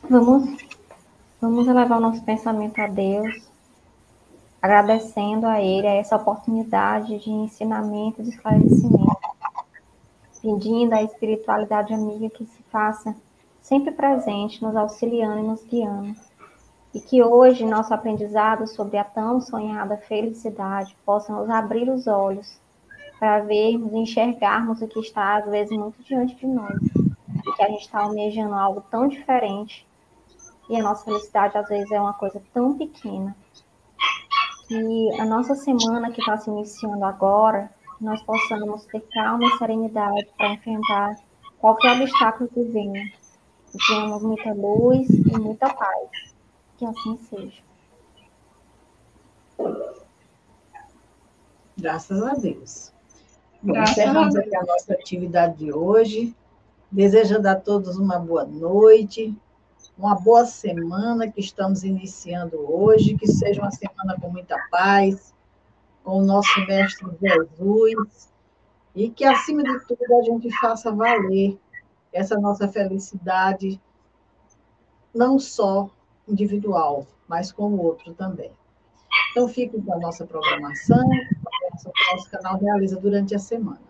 Vamos, 0.09 0.49
vamos 1.41 1.67
elevar 1.67 1.99
o 1.99 2.01
nosso 2.01 2.23
pensamento 2.23 2.81
a 2.81 2.87
Deus, 2.87 3.51
agradecendo 4.63 5.49
a 5.49 5.61
Ele 5.61 5.89
essa 5.89 6.15
oportunidade 6.15 7.19
de 7.19 7.29
ensinamento 7.29 8.23
de 8.23 8.31
esclarecimento 8.31 9.10
pedindo 10.41 10.95
à 10.95 11.03
espiritualidade 11.03 11.93
amiga 11.93 12.31
que 12.31 12.45
se 12.47 12.63
faça 12.65 13.15
sempre 13.61 13.93
presente, 13.93 14.63
nos 14.63 14.75
auxiliando 14.75 15.39
e 15.39 15.47
nos 15.47 15.65
guiando. 15.65 16.15
E 16.93 17.01
que 17.01 17.23
hoje 17.23 17.65
nosso 17.65 17.95
aprendizado 17.95 18.67
sobre 18.67 18.99
a 18.99 19.05
tão 19.05 19.41
sonhada 19.41 19.97
felicidade 19.97 20.97
possa 21.05 21.33
nos 21.33 21.49
abrir 21.49 21.89
os 21.89 22.07
olhos 22.07 22.61
para 23.19 23.41
vermos 23.41 23.93
e 23.93 23.99
enxergarmos 23.99 24.81
o 24.83 24.89
que 24.89 24.99
está 24.99 25.37
às 25.37 25.47
vezes 25.47 25.77
muito 25.77 26.03
diante 26.03 26.35
de 26.35 26.47
nós. 26.47 26.81
E 27.47 27.53
que 27.53 27.63
a 27.63 27.69
gente 27.69 27.83
está 27.83 28.01
almejando 28.01 28.55
algo 28.55 28.83
tão 28.91 29.07
diferente. 29.07 29.87
E 30.69 30.77
a 30.77 30.83
nossa 30.83 31.05
felicidade 31.05 31.57
às 31.59 31.69
vezes 31.69 31.91
é 31.93 32.01
uma 32.01 32.15
coisa 32.15 32.43
tão 32.53 32.77
pequena. 32.77 33.37
Que 34.67 35.21
a 35.21 35.25
nossa 35.25 35.55
semana 35.55 36.11
que 36.11 36.21
está 36.21 36.39
se 36.39 36.51
iniciando 36.51 37.05
agora 37.05 37.71
nós 38.01 38.23
possamos 38.23 38.87
ter 38.87 39.01
calma 39.13 39.47
e 39.47 39.59
serenidade 39.59 40.27
para 40.37 40.55
enfrentar 40.55 41.17
qualquer 41.59 42.01
obstáculo 42.01 42.49
que 42.49 42.63
venha. 42.65 43.05
Que 43.71 43.79
tenhamos 43.87 44.23
muita 44.23 44.53
luz 44.53 45.09
e 45.11 45.39
muita 45.39 45.73
paz. 45.73 46.35
Que 46.77 46.85
assim 46.87 47.19
seja. 47.19 47.63
Graças 51.77 52.23
a 52.23 52.35
Deus. 52.35 52.93
Bom, 53.63 53.79
encerramos 53.79 54.35
aqui 54.35 54.57
a 54.57 54.65
nossa 54.65 54.95
atividade 54.95 55.59
de 55.59 55.73
hoje. 55.73 56.35
Desejando 56.91 57.47
a 57.49 57.55
todos 57.55 57.97
uma 57.97 58.19
boa 58.19 58.45
noite, 58.45 59.33
uma 59.97 60.15
boa 60.17 60.45
semana 60.45 61.31
que 61.31 61.41
estamos 61.41 61.85
iniciando 61.85 62.59
hoje, 62.59 63.17
que 63.17 63.29
seja 63.29 63.61
uma 63.61 63.71
semana 63.71 64.19
com 64.21 64.29
muita 64.29 64.59
paz, 64.71 65.33
com 66.05 66.23
o 66.23 66.25
nosso 66.25 66.61
Mestre 66.67 67.09
Jesus, 67.21 68.33
e 68.95 69.11
que, 69.11 69.25
acima 69.25 69.63
de 69.63 69.87
tudo, 69.87 70.19
a 70.19 70.23
gente 70.23 70.51
faça 70.61 70.91
valer 70.93 71.59
essa 72.13 72.39
nossa 72.39 72.67
felicidade, 72.69 73.81
não 75.15 75.39
só 75.39 75.89
individual, 76.27 77.07
mas 77.29 77.53
com 77.53 77.71
o 77.71 77.83
outro 77.85 78.15
também. 78.15 78.51
Então, 79.31 79.49
fique 79.49 79.81
com 79.81 79.95
a 79.95 79.99
nossa 79.99 80.27
programação, 80.27 81.07
o 81.07 82.13
nosso 82.13 82.31
canal 82.31 82.59
realiza 82.59 82.99
durante 82.99 83.35
a 83.35 83.39
semana. 83.39 83.90